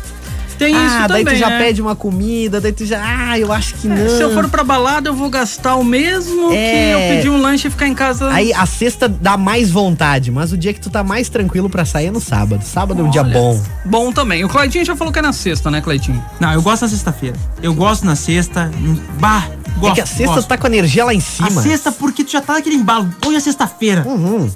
Tem 0.58 0.74
ah, 0.74 0.86
isso 0.86 1.08
daí 1.08 1.24
também, 1.24 1.34
tu 1.34 1.38
já 1.40 1.50
né? 1.50 1.58
pede 1.58 1.82
uma 1.82 1.96
comida, 1.96 2.60
daí 2.60 2.72
tu 2.72 2.84
já, 2.86 3.00
ah, 3.02 3.38
eu 3.38 3.52
acho 3.52 3.74
que 3.74 3.88
não. 3.88 4.08
Se 4.08 4.22
eu 4.22 4.32
for 4.32 4.48
pra 4.48 4.62
balada, 4.64 5.08
eu 5.08 5.14
vou 5.14 5.28
gastar 5.28 5.76
o 5.76 5.84
mesmo 5.84 6.52
É. 6.52 6.56
que 6.70 6.90
eu 6.92 7.16
pedir 7.16 7.28
um 7.30 7.40
lanche 7.40 7.68
e 7.68 7.70
ficar 7.70 7.86
em 7.88 7.94
casa. 7.94 8.30
Aí 8.30 8.52
a 8.52 8.66
sexta 8.66 9.08
dá 9.08 9.36
mais 9.36 9.70
vontade, 9.70 10.30
mas 10.30 10.52
o 10.52 10.56
dia 10.56 10.72
que 10.72 10.80
tu 10.80 10.90
tá 10.90 11.02
mais 11.02 11.28
tranquilo 11.28 11.68
pra 11.68 11.84
sair 11.84 12.06
é 12.06 12.10
no 12.10 12.20
sábado. 12.20 12.64
Sábado 12.64 13.00
é 13.00 13.04
um 13.04 13.10
dia 13.10 13.22
Olha, 13.22 13.32
bom. 13.32 13.62
Bom 13.84 14.12
também. 14.12 14.44
O 14.44 14.48
Claitinho 14.48 14.84
já 14.84 14.94
falou 14.96 15.12
que 15.12 15.18
é 15.18 15.22
na 15.22 15.32
sexta, 15.32 15.70
né, 15.70 15.80
Claitinho? 15.80 16.22
Não, 16.40 16.52
eu 16.52 16.62
gosto 16.62 16.82
na 16.82 16.88
sexta-feira. 16.88 17.36
Eu 17.62 17.74
gosto 17.74 18.04
na 18.06 18.16
sexta. 18.16 18.70
Bah, 19.18 19.48
gosto. 19.78 19.92
é 19.92 19.94
que 19.94 20.00
a 20.00 20.06
sexta 20.06 20.26
gosto. 20.26 20.42
tu 20.46 20.48
tá 20.48 20.56
com 20.58 20.66
a 20.66 20.70
energia 20.70 21.04
lá 21.04 21.12
em 21.14 21.18
A 21.18 21.20
cima. 21.20 21.62
sexta 21.62 21.90
porque 21.92 22.24
tu 22.24 22.30
já 22.32 22.40
tá 22.40 22.54
naquele 22.54 22.76
embalo. 22.76 23.08
Hoje 23.26 23.36
é 23.36 23.40
sexta-feira. 23.40 24.02
Uhum. 24.06 24.50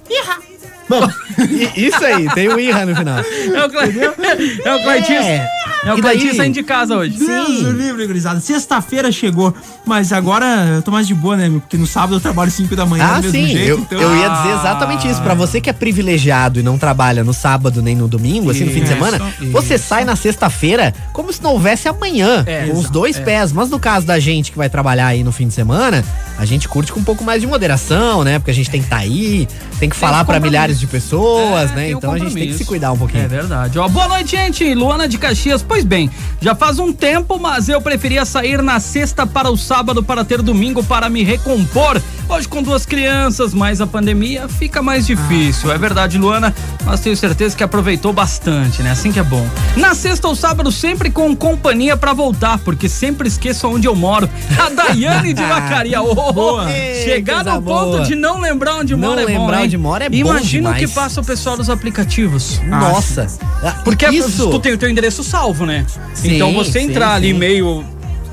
I- 1.38 1.86
Isso 1.86 2.04
aí, 2.04 2.28
tem 2.34 2.48
o 2.48 2.58
Irra 2.58 2.84
no 2.86 2.96
final. 2.96 3.18
É 3.18 3.64
o, 3.64 3.70
Cla... 3.70 3.82
é 3.84 4.74
o 4.74 4.82
Claitinho. 4.82 5.18
É, 5.20 5.48
É. 5.86 5.94
o 5.94 5.98
Claitinho 6.00 6.34
saindo 6.34 6.54
de 6.54 6.62
casa 6.62 6.96
hoje. 6.96 7.16
Deus 7.18 7.62
o 7.62 7.70
livre, 7.70 8.06
gurizada. 8.06 8.40
Sexta-feira 8.40 9.10
chegou, 9.12 9.54
mas 9.86 10.12
agora 10.12 10.46
eu 10.76 10.82
tô 10.82 10.90
mais 10.90 11.06
de 11.06 11.14
boa, 11.14 11.36
né? 11.36 11.48
Porque 11.50 11.76
no 11.76 11.86
sábado 11.86 12.14
eu 12.16 12.20
trabalho 12.20 12.50
5 12.50 12.74
da 12.74 12.84
manhã 12.86 13.04
Ah, 13.04 13.20
do 13.20 13.30
mesmo 13.30 13.32
sim, 13.32 13.46
jeito. 13.48 13.68
eu, 13.68 13.78
então... 13.78 14.00
eu 14.00 14.16
ia 14.16 14.28
dizer 14.28 14.54
exatamente 14.58 15.08
isso. 15.08 15.22
Pra 15.22 15.34
você 15.34 15.60
que 15.60 15.70
é 15.70 15.72
privilegiado 15.72 16.58
e 16.60 16.62
não 16.62 16.76
trabalha 16.78 17.22
no 17.22 17.32
sábado 17.32 17.80
nem 17.82 17.94
no 17.94 18.08
domingo, 18.08 18.50
assim, 18.50 18.64
no 18.64 18.70
fim 18.72 18.80
de 18.80 18.84
Isso, 18.86 18.94
semana, 18.94 19.20
você 19.52 19.78
sai 19.78 20.04
na 20.04 20.16
sexta-feira 20.16 20.94
como 21.12 21.32
se 21.32 21.42
não 21.42 21.52
houvesse 21.52 21.88
amanhã, 21.88 22.42
É, 22.46 22.66
com 22.66 22.72
os 22.72 22.78
exato, 22.80 22.92
dois 22.92 23.16
é. 23.18 23.20
pés. 23.22 23.52
Mas 23.52 23.70
no 23.70 23.78
caso 23.78 24.04
da 24.06 24.18
gente 24.18 24.50
que 24.50 24.58
vai 24.58 24.68
trabalhar 24.68 25.06
aí 25.06 25.22
no 25.22 25.32
fim 25.32 25.46
de 25.48 25.54
semana, 25.54 26.04
a 26.38 26.44
gente 26.44 26.68
curte 26.68 26.92
com 26.92 27.00
um 27.00 27.04
pouco 27.04 27.22
mais 27.24 27.40
de 27.40 27.46
moderação, 27.46 28.24
né? 28.24 28.38
Porque 28.38 28.50
a 28.50 28.54
gente 28.54 28.70
tem 28.70 28.80
que 28.80 28.86
estar 28.86 28.98
aí, 28.98 29.46
tem 29.78 29.88
que 29.88 29.96
falar 29.96 30.24
pra 30.24 30.34
compromisso. 30.34 30.48
Milhares 30.78 30.80
de 30.80 30.86
pessoas, 30.86 31.70
É, 31.72 31.74
né? 31.74 31.90
Então 31.90 32.12
a 32.12 32.18
gente 32.18 32.34
tem 32.34 32.48
que 32.48 32.54
se 32.54 32.64
cuidar 32.64 32.92
um 32.92 32.96
pouquinho. 32.98 33.24
É 33.24 33.28
verdade. 33.28 33.78
Ó, 33.78 33.88
boa 33.88 34.08
noite, 34.08 34.30
gente. 34.36 34.74
Luana 34.74 35.08
de 35.08 35.18
Caxias. 35.18 35.62
Pois 35.62 35.84
bem, 35.84 36.10
já 36.40 36.54
faz 36.54 36.78
um 36.78 36.92
tempo, 36.92 37.38
mas 37.38 37.68
eu 37.68 37.80
preferia 37.80 38.24
sair 38.24 38.62
na 38.62 38.80
sexta 38.80 39.26
para 39.26 39.50
o 39.50 39.56
sábado 39.56 40.02
para 40.02 40.24
ter 40.24 40.40
domingo 40.42 40.82
para 40.84 41.08
me 41.08 41.22
recompor. 41.22 42.00
Hoje 42.28 42.46
com 42.46 42.62
duas 42.62 42.84
crianças, 42.84 43.54
mas 43.54 43.80
a 43.80 43.86
pandemia 43.86 44.48
fica 44.48 44.82
mais 44.82 45.06
difícil. 45.06 45.72
É 45.72 45.78
verdade, 45.78 46.18
Luana, 46.18 46.54
mas 46.84 47.00
tenho 47.00 47.16
certeza 47.16 47.56
que 47.56 47.64
aproveitou 47.64 48.12
bastante, 48.12 48.82
né? 48.82 48.90
Assim 48.90 49.10
que 49.10 49.18
é 49.18 49.22
bom. 49.22 49.48
Na 49.76 49.94
sexta 49.94 50.28
ou 50.28 50.36
sábado, 50.36 50.70
sempre 50.70 51.10
com 51.10 51.34
companhia 51.34 51.96
para 51.96 52.12
voltar, 52.12 52.58
porque 52.58 52.86
sempre 52.86 53.28
esqueço 53.28 53.66
onde 53.66 53.88
eu 53.88 53.96
moro. 53.96 54.28
A 54.58 54.68
Daiane 54.68 55.32
de 55.32 55.42
Vacaria. 55.42 56.02
Oh, 56.02 56.32
Boa. 56.32 56.68
Chegar 57.02 57.42
no 57.44 57.62
ponto 57.62 57.90
boa. 57.92 58.00
de 58.02 58.14
não 58.14 58.40
lembrar 58.40 58.76
onde 58.76 58.94
Não 58.94 59.08
mora 59.08 59.22
é 59.22 59.24
bom, 59.26 59.30
lembrar 59.40 59.58
hein? 59.60 59.64
onde 59.64 59.78
mora 59.78 60.04
é 60.04 60.08
bom 60.10 60.16
Imagina 60.16 60.70
o 60.70 60.74
que 60.74 60.86
passa 60.86 61.20
o 61.22 61.24
pessoal 61.24 61.56
dos 61.56 61.70
aplicativos. 61.70 62.60
Nossa. 62.66 63.26
Ah, 63.64 63.80
Porque 63.82 64.06
isso. 64.06 64.50
tu 64.50 64.58
tem 64.60 64.72
o 64.74 64.78
teu 64.78 64.88
endereço 64.90 65.24
salvo, 65.24 65.64
né? 65.64 65.86
Sim, 66.12 66.34
então 66.34 66.52
você 66.52 66.80
sim, 66.80 66.90
entrar 66.90 67.14
ali 67.14 67.32
sim. 67.32 67.38
meio, 67.38 67.84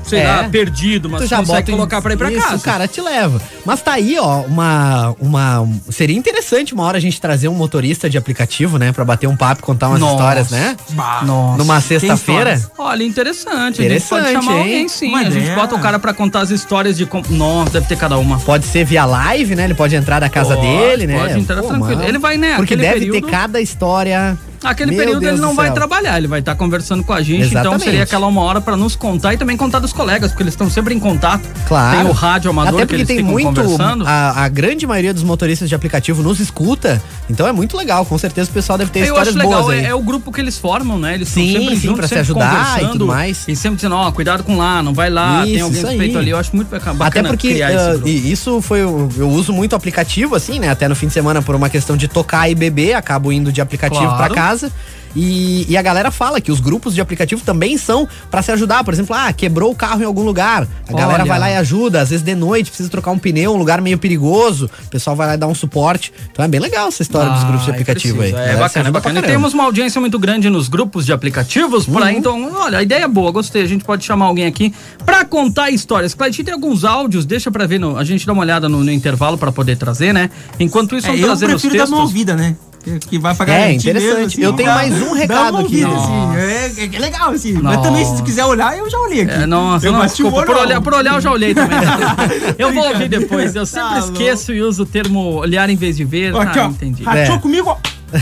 sei 0.06 0.20
É. 0.20 0.28
lá, 0.28 0.44
perdido, 0.48 1.08
mas 1.10 1.22
tu 1.22 1.26
já 1.26 1.38
consegue 1.38 1.58
bota 1.58 1.72
colocar 1.72 2.02
pra 2.02 2.12
ir 2.12 2.16
pra 2.16 2.30
isso, 2.30 2.40
casa. 2.42 2.56
o 2.56 2.60
cara 2.60 2.86
te 2.88 3.00
leva. 3.00 3.40
Mas 3.64 3.82
tá 3.82 3.92
aí, 3.94 4.16
ó, 4.18 4.42
uma, 4.42 5.14
uma. 5.20 5.68
Seria 5.90 6.16
interessante 6.16 6.72
uma 6.74 6.84
hora 6.84 6.98
a 6.98 7.00
gente 7.00 7.20
trazer 7.20 7.48
um 7.48 7.54
motorista 7.54 8.08
de 8.08 8.16
aplicativo, 8.16 8.78
né? 8.78 8.92
Pra 8.92 9.04
bater 9.04 9.26
um 9.26 9.36
papo, 9.36 9.62
contar 9.62 9.88
umas 9.88 10.00
Nossa. 10.00 10.14
histórias, 10.14 10.50
né? 10.50 10.76
Bah. 10.90 11.22
Nossa. 11.24 11.58
Numa 11.58 11.80
sexta-feira. 11.80 12.60
Olha, 12.78 13.02
interessante. 13.02 13.54
a 13.56 13.64
gente 13.64 13.80
Interessante, 13.84 14.22
pode 14.22 14.32
chamar 14.32 14.52
hein? 14.52 14.60
alguém 14.60 14.88
sim. 14.88 15.08
Uma 15.08 15.18
a 15.20 15.24
gente 15.24 15.38
ideia. 15.38 15.54
bota 15.56 15.74
o 15.74 15.78
cara 15.80 15.98
pra 15.98 16.12
contar 16.14 16.40
as 16.40 16.50
histórias 16.50 16.96
de 16.96 17.06
como. 17.06 17.24
Nossa, 17.30 17.70
deve 17.72 17.86
ter 17.86 17.96
cada 17.96 18.16
uma. 18.18 18.38
Pode 18.38 18.64
ser 18.66 18.84
via 18.84 19.04
live, 19.04 19.54
né? 19.56 19.64
Ele 19.64 19.74
pode 19.74 19.94
entrar 19.96 20.20
da 20.20 20.28
casa 20.28 20.54
Pode, 20.56 20.66
dele, 20.66 21.06
né? 21.06 21.18
pode 21.18 21.38
entrar 21.38 21.56
tranquilo. 21.62 21.96
mano. 21.96 22.04
Ele 22.08 22.18
vai, 22.18 22.36
né, 22.36 22.56
Porque 22.56 22.76
deve 22.76 23.00
período- 23.00 23.24
ter 23.26 23.30
cada 23.30 23.60
história. 23.60 24.36
Aquele 24.70 24.90
Meu 24.92 24.98
período 25.00 25.20
Deus 25.20 25.32
ele 25.34 25.40
não 25.40 25.54
vai 25.54 25.72
trabalhar, 25.72 26.18
ele 26.18 26.26
vai 26.26 26.40
estar 26.40 26.54
conversando 26.54 27.02
com 27.04 27.12
a 27.12 27.22
gente. 27.22 27.46
Então 27.48 27.60
Exatamente. 27.60 27.84
seria 27.84 28.02
aquela 28.02 28.26
uma 28.26 28.40
hora 28.42 28.60
pra 28.60 28.76
nos 28.76 28.96
contar 28.96 29.34
e 29.34 29.36
também 29.36 29.56
contar 29.56 29.78
dos 29.78 29.92
colegas, 29.92 30.30
porque 30.30 30.42
eles 30.42 30.54
estão 30.54 30.68
sempre 30.70 30.94
em 30.94 30.98
contato. 30.98 31.48
Claro. 31.66 31.98
Tem 31.98 32.06
o 32.08 32.12
rádio 32.12 32.50
amador 32.50 32.74
Até 32.74 32.80
que 32.82 32.86
porque 32.86 33.02
eles 33.02 33.08
tem 33.08 33.22
muito. 33.22 33.60
A, 34.06 34.44
a 34.44 34.48
grande 34.48 34.86
maioria 34.86 35.12
dos 35.14 35.22
motoristas 35.22 35.68
de 35.68 35.74
aplicativo 35.74 36.22
nos 36.22 36.40
escuta. 36.40 37.02
Então 37.28 37.46
é 37.46 37.52
muito 37.52 37.76
legal. 37.76 38.04
Com 38.04 38.18
certeza 38.18 38.50
o 38.50 38.52
pessoal 38.52 38.78
deve 38.78 38.90
ter 38.90 39.00
Eu 39.00 39.04
histórias 39.06 39.36
acho 39.36 39.38
legal, 39.38 39.72
é, 39.72 39.84
é 39.86 39.94
o 39.94 40.00
grupo 40.00 40.30
que 40.32 40.40
eles 40.40 40.58
formam, 40.58 40.98
né? 40.98 41.14
Eles 41.14 41.28
Sim, 41.28 41.52
sempre 41.52 41.76
sim, 41.76 41.82
juntos, 41.88 41.98
pra 42.00 42.08
se 42.08 42.14
ajudar 42.16 42.82
e 42.82 42.86
tudo 42.88 43.06
mais. 43.06 43.44
E 43.48 43.56
sempre 43.56 43.76
dizendo, 43.76 43.94
ó, 43.96 44.10
cuidado 44.12 44.42
com 44.44 44.56
lá, 44.56 44.82
não 44.82 44.94
vai 44.94 45.10
lá, 45.10 45.42
tem 45.42 45.54
Isso, 45.56 45.64
alguém 45.64 45.78
isso 45.80 45.88
suspeito 45.88 46.16
aí. 46.18 46.22
ali. 46.22 46.30
Eu 46.30 46.38
acho 46.38 46.54
muito 46.54 46.68
bacana 46.68 47.04
Até 47.06 47.22
porque 47.22 47.48
criar 47.52 47.72
esse 47.72 47.90
grupo. 47.92 48.08
e 48.08 48.32
isso 48.32 48.60
foi. 48.60 48.80
Eu 48.80 49.28
uso 49.30 49.52
muito 49.52 49.74
aplicativo, 49.76 50.34
assim, 50.34 50.58
né? 50.58 50.68
Até 50.70 50.88
no 50.88 50.94
fim 50.94 51.06
de 51.08 51.12
semana, 51.12 51.42
por 51.42 51.54
uma 51.54 51.68
questão 51.68 51.96
de 51.96 52.08
tocar 52.08 52.48
e 52.50 52.54
beber, 52.54 52.94
acabo 52.94 53.32
indo 53.32 53.50
de 53.52 53.60
aplicativo 53.60 54.02
Claro. 54.04 54.16
pra 54.16 54.34
casa. 54.34 54.55
E, 55.18 55.64
e 55.70 55.76
a 55.78 55.82
galera 55.82 56.10
fala 56.10 56.40
que 56.42 56.52
os 56.52 56.60
grupos 56.60 56.94
de 56.94 57.00
aplicativo 57.00 57.40
também 57.42 57.78
são 57.78 58.06
pra 58.30 58.42
se 58.42 58.52
ajudar. 58.52 58.84
Por 58.84 58.92
exemplo, 58.92 59.16
ah, 59.16 59.32
quebrou 59.32 59.70
o 59.72 59.74
carro 59.74 60.02
em 60.02 60.04
algum 60.04 60.22
lugar. 60.22 60.68
A 60.86 60.92
galera 60.92 61.22
Olha. 61.22 61.24
vai 61.24 61.38
lá 61.38 61.50
e 61.50 61.56
ajuda. 61.56 62.02
Às 62.02 62.10
vezes 62.10 62.22
de 62.24 62.34
noite 62.34 62.68
precisa 62.70 62.90
trocar 62.90 63.12
um 63.12 63.18
pneu, 63.18 63.54
um 63.54 63.56
lugar 63.56 63.80
meio 63.80 63.96
perigoso. 63.96 64.68
O 64.86 64.90
pessoal 64.90 65.16
vai 65.16 65.26
lá 65.28 65.34
e 65.34 65.38
dá 65.38 65.46
um 65.46 65.54
suporte. 65.54 66.12
Então 66.30 66.44
é 66.44 66.48
bem 66.48 66.60
legal 66.60 66.88
essa 66.88 67.00
história 67.00 67.30
dos 67.32 67.44
grupos 67.44 67.64
de 67.64 67.70
Ah, 67.70 67.74
aplicativo 67.74 68.20
aí. 68.20 68.32
É 68.34 68.52
se 68.52 68.56
bacana, 68.58 68.88
é 68.88 68.92
bacana. 68.92 69.18
E 69.20 69.22
temos 69.22 69.54
uma 69.54 69.64
audiência 69.64 69.98
muito 70.00 70.18
grande 70.18 70.50
nos 70.50 70.68
grupos 70.68 71.06
de 71.06 71.12
aplicativos 71.14 71.86
por 71.86 72.02
Uhum. 72.02 72.06
aí, 72.06 72.16
então, 72.16 72.52
olha, 72.54 72.76
a 72.78 72.82
ideia 72.82 73.04
é 73.04 73.08
boa, 73.08 73.30
gostei. 73.30 73.62
A 73.62 73.66
gente 73.66 73.84
pode 73.84 74.04
chamar 74.04 74.26
alguém 74.26 74.44
aqui 74.44 74.74
pra 75.06 75.24
contar 75.24 75.70
histórias. 75.70 76.12
Cleitinho 76.12 76.44
tem 76.44 76.52
alguns 76.52 76.84
áudios, 76.84 77.24
deixa 77.24 77.50
pra 77.50 77.66
ver, 77.66 77.78
no- 77.80 77.96
a 77.96 78.04
gente 78.04 78.26
dá 78.26 78.34
uma 78.34 78.42
olhada 78.42 78.68
no, 78.68 78.84
no 78.84 78.92
intervalo 78.92 79.38
pra 79.38 79.50
poder 79.50 79.76
trazer, 79.78 80.12
né? 80.12 80.28
Enquanto 80.60 80.94
isso, 80.94 81.06
É, 81.06 81.10
vamos 81.10 81.22
eu 81.22 81.26
trazer 81.28 81.46
os 81.46 81.52
prefiro 81.62 81.72
dar 81.78 81.84
uma 81.84 81.96
textos. 81.96 82.10
ouvida, 82.10 82.36
né? 82.36 82.54
Que- 83.08 83.18
vai 83.18 83.34
pagar 83.34 83.54
É, 83.54 83.72
interessante. 83.72 84.40
Eu 84.40 84.52
tenho 84.52 84.70
mais 84.72 84.94
um 85.02 85.12
recado 85.12 85.58
aqui. 85.58 85.82
Assim, 85.84 86.36
é, 86.36 86.72
é, 86.84 86.96
é 86.96 86.98
legal, 86.98 87.30
assim. 87.30 87.52
Mas 87.54 87.76
Nossa. 87.76 87.82
também, 87.82 88.04
se 88.04 88.22
quiser 88.22 88.44
olhar, 88.44 88.78
eu 88.78 88.88
já 88.88 88.98
olhei 88.98 89.22
aqui. 89.22 89.32
É, 89.42 89.46
nossa, 89.46 89.86
eu 89.86 89.92
não, 89.92 89.98
bati 89.98 90.12
o 90.12 90.16
desculpa, 90.26 90.36
olho, 90.38 90.46
por 90.46 90.56
olhar, 90.56 90.80
por 90.80 90.94
olhar 90.94 91.14
eu 91.14 91.20
já 91.20 91.32
olhei 91.32 91.52
também. 91.54 91.78
eu 92.58 92.72
vou 92.72 92.86
ouvir 92.88 93.08
depois, 93.08 93.56
eu 93.56 93.66
sempre 93.66 93.88
Tá 93.90 93.98
esqueço 93.98 94.52
e 94.52 94.62
uso 94.62 94.84
o 94.84 94.86
termo 94.86 95.20
olhar 95.34 95.68
em 95.68 95.76
vez 95.76 95.96
de 95.96 96.04
ver. 96.04 96.34
Aqui, 96.36 96.58
ah, 96.60 96.66
ó. 96.66 96.68
entendi. 96.68 97.02
Rachou 97.02 97.34
É. 97.36 97.38
comigo, 97.38 97.70
ó. 97.70 97.76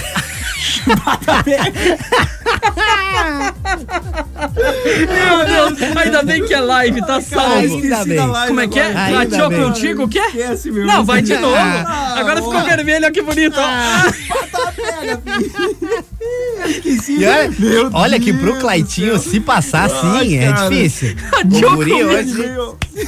Meu 5.09 5.47
Deus, 5.47 5.97
ainda 5.97 6.23
bem 6.23 6.44
que 6.44 6.55
é 6.55 6.61
live, 6.61 7.01
tá 7.07 7.20
salvo. 7.20 7.55
Ainda 7.57 8.05
bem. 8.05 8.18
Como 8.47 8.61
é 8.61 8.68
que 8.68 8.79
é? 8.79 8.87
Ainda 8.97 9.49
bem. 9.49 9.62
contigo, 9.64 10.05
o 10.05 10.09
quê? 10.09 10.18
Esquece, 10.20 10.70
meu. 10.70 10.87
Não, 10.87 11.05
vai 11.05 11.23
de 11.23 11.35
Ah, 11.35 11.40
novo. 11.40 11.57
ah, 11.57 12.14
Agora 12.18 12.37
ficou 12.37 12.53
boa. 12.53 12.64
vermelho, 12.64 12.99
olha 13.05 13.11
que 13.11 13.23
bonito. 13.23 13.59
esqueci. 16.66 17.18
E 17.20 17.27
olha, 17.27 17.51
Meu 17.59 17.90
olha 17.92 18.20
que 18.20 18.33
pro 18.33 18.57
Claitinho 18.59 19.18
se 19.18 19.40
passar 19.40 19.85
assim 19.87 20.37
é 20.38 20.53
cara. 20.53 20.68
difícil. 20.68 21.14
O 21.44 21.77
guri 21.77 22.05
hoje. 22.05 22.51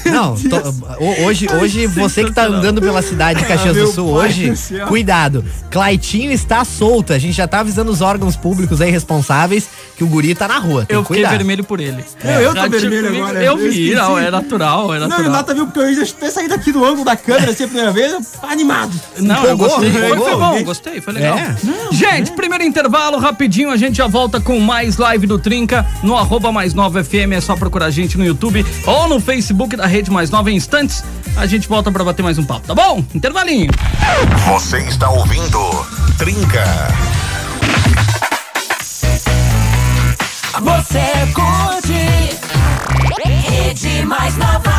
Não, 0.07 0.35
tô- 0.37 0.57
ho- 0.99 1.25
hoje, 1.25 1.47
hoje 1.53 1.87
você 1.87 2.25
que 2.25 2.33
tá 2.33 2.45
andando 2.47 2.81
pela 2.81 3.01
cidade 3.03 3.41
de 3.41 3.47
Caxias 3.47 3.77
do 3.77 3.87
Sul 3.87 4.11
hoje, 4.11 4.53
cuidado. 4.89 5.45
Claitinho 5.71 6.31
está 6.33 6.65
solto. 6.65 7.12
A 7.12 7.19
gente 7.19 7.35
já 7.35 7.47
tá 7.47 7.62
avisando 7.66 7.90
os 7.90 8.00
órgãos 8.00 8.37
públicos 8.37 8.81
aí 8.81 8.90
responsáveis 8.90 9.68
que 9.96 10.05
o 10.05 10.07
guri 10.07 10.35
tá 10.35 10.46
na 10.46 10.59
rua. 10.59 10.85
Tem 10.87 10.94
Eu 10.96 11.02
que 11.02 11.09
fiquei 11.09 11.22
cuidar. 11.24 11.37
vermelho 11.37 11.64
por 11.64 11.81
ele. 11.81 12.05
Eu- 12.22 12.31
eu 12.31 12.55
tô 12.55 12.61
Já 12.61 12.68
vermelho 12.68 13.07
comigo, 13.07 13.24
agora, 13.24 13.38
Eu 13.44 13.52
eu 13.59 13.70
vi, 13.70 13.94
não, 13.94 14.18
é 14.18 14.31
natural, 14.31 14.94
é 14.94 14.98
Não, 15.00 15.09
natural. 15.09 15.29
o 15.31 15.33
Nata 15.33 15.55
viu 15.55 15.66
porque 15.66 15.79
eu 15.81 15.90
ia 15.92 16.07
ter 16.07 16.31
saído 16.31 16.55
aqui 16.55 16.70
do 16.72 16.85
ângulo 16.85 17.05
da 17.05 17.16
câmera 17.16 17.50
assim 17.50 17.64
a 17.64 17.66
primeira 17.66 17.90
vez, 17.92 18.12
eu 18.12 18.20
animado. 18.48 18.92
Não, 19.18 19.44
eu 19.44 19.57
gostei. 19.57 19.90
Foi, 19.90 20.16
foi 20.16 20.37
bom, 20.37 20.62
gostei, 20.64 21.00
foi 21.00 21.12
legal. 21.14 21.37
É. 21.38 21.57
gente, 21.92 22.33
primeiro 22.33 22.62
intervalo, 22.64 23.18
rapidinho, 23.18 23.70
a 23.70 23.76
gente 23.76 23.96
já 23.96 24.07
volta 24.07 24.40
com 24.40 24.59
mais 24.61 24.96
live 24.96 25.26
do 25.26 25.38
Trinca 25.38 25.85
no 26.02 26.16
arroba 26.16 26.52
mais 26.52 26.72
nova 26.74 27.02
FM. 27.02 27.33
É 27.33 27.40
só 27.40 27.57
procurar 27.57 27.87
a 27.87 27.90
gente 27.90 28.16
no 28.16 28.24
YouTube 28.24 28.64
ou 28.87 29.09
no 29.09 29.18
Facebook 29.20 29.76
da 29.76 29.87
Rede 29.87 30.11
Mais 30.11 30.31
Nova 30.31 30.50
em 30.50 30.57
instantes. 30.57 31.02
A 31.37 31.46
gente 31.46 31.68
volta 31.68 31.90
pra 31.90 32.05
bater 32.05 32.22
mais 32.22 32.38
um 32.38 32.44
papo, 32.44 32.66
tá 32.66 32.74
bom? 32.74 33.05
Intervalinho. 33.14 33.70
Você 34.46 34.79
está 34.79 35.11
ouvindo 35.11 35.59
Trinca. 36.18 36.64
Você 40.62 41.01
curte 41.35 42.37
Rede 43.25 44.05
Mais 44.07 44.37
Nova. 44.37 44.73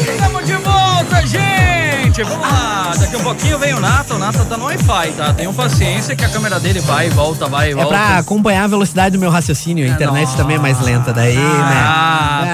Estamos 0.00 0.46
de 0.46 0.52
volta, 0.54 1.26
gente! 1.26 2.22
Vamos 2.22 2.40
lá! 2.40 2.92
Daqui 2.98 3.16
a 3.16 3.18
pouquinho 3.18 3.58
vem 3.58 3.74
o 3.74 3.80
Nata. 3.80 4.14
O 4.14 4.18
Nata 4.18 4.44
tá 4.44 4.56
no 4.56 4.64
Wi-Fi, 4.66 5.12
tá? 5.16 5.32
Tenham 5.34 5.52
paciência 5.52 6.14
que 6.14 6.24
a 6.24 6.28
câmera 6.28 6.58
dele 6.60 6.80
vai 6.80 7.08
e 7.08 7.10
volta, 7.10 7.46
vai 7.48 7.68
e 7.68 7.72
É 7.72 7.74
volta. 7.74 7.90
pra 7.90 8.18
acompanhar 8.18 8.64
a 8.64 8.68
velocidade 8.68 9.16
do 9.16 9.20
meu 9.20 9.30
raciocínio. 9.30 9.84
A 9.86 9.88
internet 9.88 10.26
nossa. 10.26 10.36
também 10.36 10.56
é 10.56 10.60
mais 10.60 10.80
lenta 10.80 11.12
daí, 11.12 11.36
né? 11.36 11.42
Ah, 11.44 12.44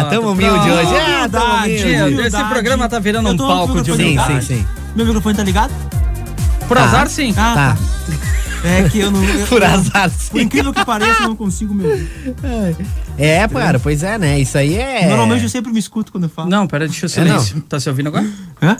pronto, 0.00 0.10
tamo 0.10 0.32
humilde 0.32 0.70
hoje. 0.70 0.94
Ah, 0.96 1.28
tamo 1.30 1.44
Humildade, 1.44 1.82
humilde. 1.82 1.86
Esse 1.92 2.14
humildade. 2.14 2.48
programa 2.50 2.88
tá 2.88 2.98
virando 2.98 3.30
um 3.30 3.36
palco 3.36 3.80
de 3.82 3.90
microfone 3.90 3.96
Sim, 3.96 4.18
humildade. 4.18 4.44
sim, 4.46 4.56
sim. 4.58 4.66
Meu 4.94 5.06
microfone 5.06 5.34
tá 5.34 5.42
ligado? 5.42 5.72
Por 6.68 6.76
Tá. 6.76 6.84
azar, 6.84 7.08
sim. 7.08 7.34
Ah, 7.36 7.54
Tá. 7.54 7.76
É 8.68 8.88
que 8.88 8.98
eu 8.98 9.10
não. 9.10 9.22
eu- 9.22 9.46
Por 9.48 9.62
azar, 9.62 10.10
Por 10.10 10.38
sim. 10.38 10.44
incrível 10.44 10.72
que 10.72 10.84
pareça, 10.84 11.22
eu 11.22 11.28
não 11.28 11.36
consigo 11.36 11.72
me 11.74 11.86
ouvir. 11.86 12.10
É, 13.18 13.46
cara, 13.48 13.78
pois 13.78 14.02
é, 14.02 14.18
né? 14.18 14.38
Isso 14.40 14.58
aí 14.58 14.74
é. 14.76 15.06
Normalmente 15.08 15.42
eu 15.44 15.48
sempre 15.48 15.72
me 15.72 15.78
escuto 15.78 16.10
quando 16.12 16.24
eu 16.24 16.30
falo. 16.30 16.48
Não, 16.50 16.66
pera, 16.66 16.86
deixa 16.86 17.06
eu 17.06 17.10
É, 17.22 17.28
não. 17.28 17.38
silêncio. 17.40 17.60
Tá 17.68 17.78
se 17.80 17.88
ouvindo 17.88 18.08
agora? 18.08 18.26
Hã? 18.62 18.76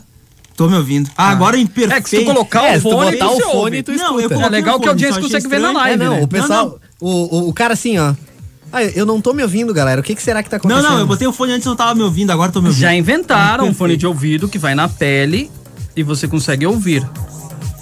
Tô 0.56 0.68
me 0.68 0.76
ouvindo. 0.76 1.10
Ah, 1.16 1.28
agora 1.30 1.58
em 1.58 1.66
perfeito. 1.66 1.92
É 1.98 2.00
que 2.00 2.08
se 2.08 2.18
tu 2.20 2.24
colocar 2.24 2.64
É, 2.64 2.72
o 2.72 2.80
se 2.80 2.82
tu 2.82 2.90
fone, 2.90 3.12
botar 3.12 3.26
tu 3.26 3.32
o 3.32 3.36
se 3.36 3.42
fone, 3.42 3.82
tu 3.82 3.92
Não, 3.92 4.20
eu 4.20 4.26
escuta. 4.28 4.46
É 4.46 4.48
legal 4.48 4.76
o 4.76 4.80
que 4.80 4.86
a 4.88 4.90
audiência 4.90 5.20
consegue 5.20 5.48
ver 5.48 5.58
na 5.60 5.68
estranho. 5.68 5.78
live, 5.88 6.02
É, 6.02 6.06
não, 6.06 6.16
né? 6.16 6.22
o 6.22 6.28
pessoal. 6.28 6.66
Não, 7.00 7.08
O, 7.08 7.36
o, 7.44 7.48
o 7.48 7.52
cara 7.52 7.74
assim, 7.74 7.98
ó. 7.98 8.14
Ah, 8.72 8.82
eu 8.82 9.04
não 9.06 9.20
tô 9.20 9.32
me 9.32 9.42
ouvindo, 9.42 9.72
galera. 9.74 10.00
O 10.00 10.04
que, 10.04 10.14
que 10.14 10.22
será 10.22 10.42
que 10.42 10.48
tá 10.50 10.56
Não, 10.64 10.70
acontecendo? 10.70 10.92
não, 10.94 10.98
eu 11.00 11.06
botei 11.06 11.26
o 11.28 11.32
fone 11.32 11.52
antes 11.52 11.64
eu 11.66 11.70
não 11.70 11.76
tava 11.76 11.94
me 11.94 12.02
ouvindo, 12.02 12.30
agora 12.32 12.48
eu 12.48 12.52
tô 12.54 12.60
me 12.62 12.68
ouvindo. 12.68 12.80
Já 12.82 12.94
inventaram 12.94 13.64
um 13.64 13.68
Perfeito. 13.68 13.76
fone 13.78 13.96
de 13.98 14.06
ouvido 14.06 14.48
que 14.48 14.58
vai 14.58 14.74
na 14.74 14.88
pele 14.88 15.50
e 15.94 16.02
você 16.02 16.26
consegue 16.26 16.66
ouvir. 16.66 17.06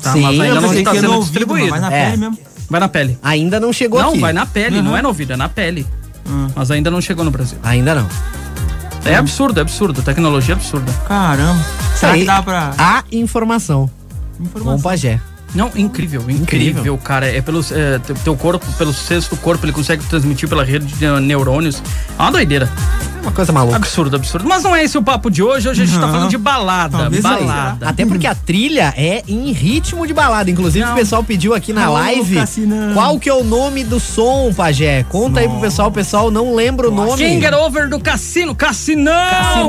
Tá, 0.05 0.13
Sim, 0.13 0.21
mas 0.23 0.39
ainda 0.41 0.61
não 0.61 0.75
está 0.75 0.93
sendo 0.95 1.03
no 1.09 1.15
ouvido, 1.15 1.25
distribuído. 1.33 1.71
vai 1.71 1.81
na 1.81 1.93
É. 1.93 2.05
pele 2.07 2.17
mesmo. 2.19 2.39
Vai 2.71 2.81
na 2.81 2.89
pele. 2.89 3.19
Ainda 3.23 3.59
não 3.61 3.73
chegou 3.73 4.01
não, 4.01 4.11
aqui. 4.11 4.21
vai 4.21 4.33
na 4.33 4.47
pele, 4.47 4.81
não 4.83 4.93
Uhum. 4.93 4.97
é 4.97 5.03
no 5.03 5.09
ouvido, 5.09 5.33
é 5.33 5.37
na 5.37 5.49
pele. 5.49 5.87
Hum. 6.29 6.47
Mas 6.55 6.71
ainda 6.71 6.91
não 6.91 7.01
chegou 7.01 7.25
no 7.25 7.31
Brasil. 7.31 7.59
Ainda 7.63 7.95
não. 7.95 8.07
É 9.05 9.17
absurdo, 9.17 9.59
é 9.59 9.63
absurdo. 9.63 10.03
Tecnologia 10.03 10.55
absurda. 10.55 10.91
Caramba. 11.07 11.63
Será 11.97 12.13
Aí, 12.13 12.21
que 12.21 12.27
dá 12.27 12.43
pra. 12.43 12.73
A 12.79 13.05
informação. 13.13 13.91
Com 14.39 14.43
o 14.43 14.47
Informação. 14.47 14.81
pajé. 14.81 15.21
Não, 15.55 15.71
incrível, 15.77 16.23
incrível, 16.23 16.71
Incrível. 16.81 16.99
cara. 16.99 17.27
É 17.27 17.41
pelo 17.41 17.61
é, 17.71 17.99
teu- 18.01 18.17
teu 18.17 18.37
corpo, 18.37 18.67
pelo 18.73 18.93
sexto 18.93 19.37
corpo, 19.37 19.65
ele 19.65 19.73
consegue 19.73 20.03
transmitir 20.05 20.49
pela 20.49 20.65
rede 20.65 20.87
de 20.87 21.07
neurônios. 21.21 21.81
É 22.19 22.23
uma 22.23 22.33
doideira. 22.33 22.69
Uma 23.25 23.33
coisa 23.33 23.53
maluca. 23.53 23.77
Absurdo, 23.77 24.17
absurdo. 24.17 24.47
Mas 24.47 24.63
não 24.63 24.77
é 24.77 24.85
esse 24.85 24.99
o 24.99 25.03
papo 25.03 25.31
de 25.31 25.43
hoje. 25.43 25.67
Hoje 25.69 25.83
a 25.83 25.87
gente 25.87 25.99
tá 25.99 26.07
Não. 26.07 26.13
falando 26.13 26.31
de 26.31 26.37
balada. 26.37 26.99
Talvez 26.99 27.25
aí. 27.25 27.45
balada. 27.45 27.89
Até 27.89 28.05
porque 28.05 28.27
a 28.27 28.35
trilha 28.35 28.93
é 28.97 29.23
em 29.27 29.51
ritmo 29.51 30.07
de 30.07 30.13
balada. 30.13 30.51
Inclusive, 30.51 30.85
Não. 30.85 30.93
o 30.93 30.97
pessoal 30.97 31.25
pediu 31.25 31.55
aqui 31.55 31.73
na 31.73 31.91
Ô, 31.91 31.95
live 31.95 32.35
Cassinão. 32.37 32.93
qual 32.95 33.19
que 33.19 33.29
é 33.29 33.35
o 33.35 33.43
nome 33.43 33.83
do 33.83 33.99
som, 33.99 34.53
Pajé. 34.55 35.05
Conta 35.09 35.41
aí 35.41 35.49
pro 35.49 35.59
pessoal. 35.59 35.89
O 35.89 35.93
pessoal 35.93 36.31
não 36.31 36.55
lembra 36.55 36.89
o 36.89 36.95
nome. 36.95 37.41
Get 37.41 37.53
over 37.55 37.89
do 37.89 37.99
Cassino? 37.99 38.55
Cassinão! 38.55 39.13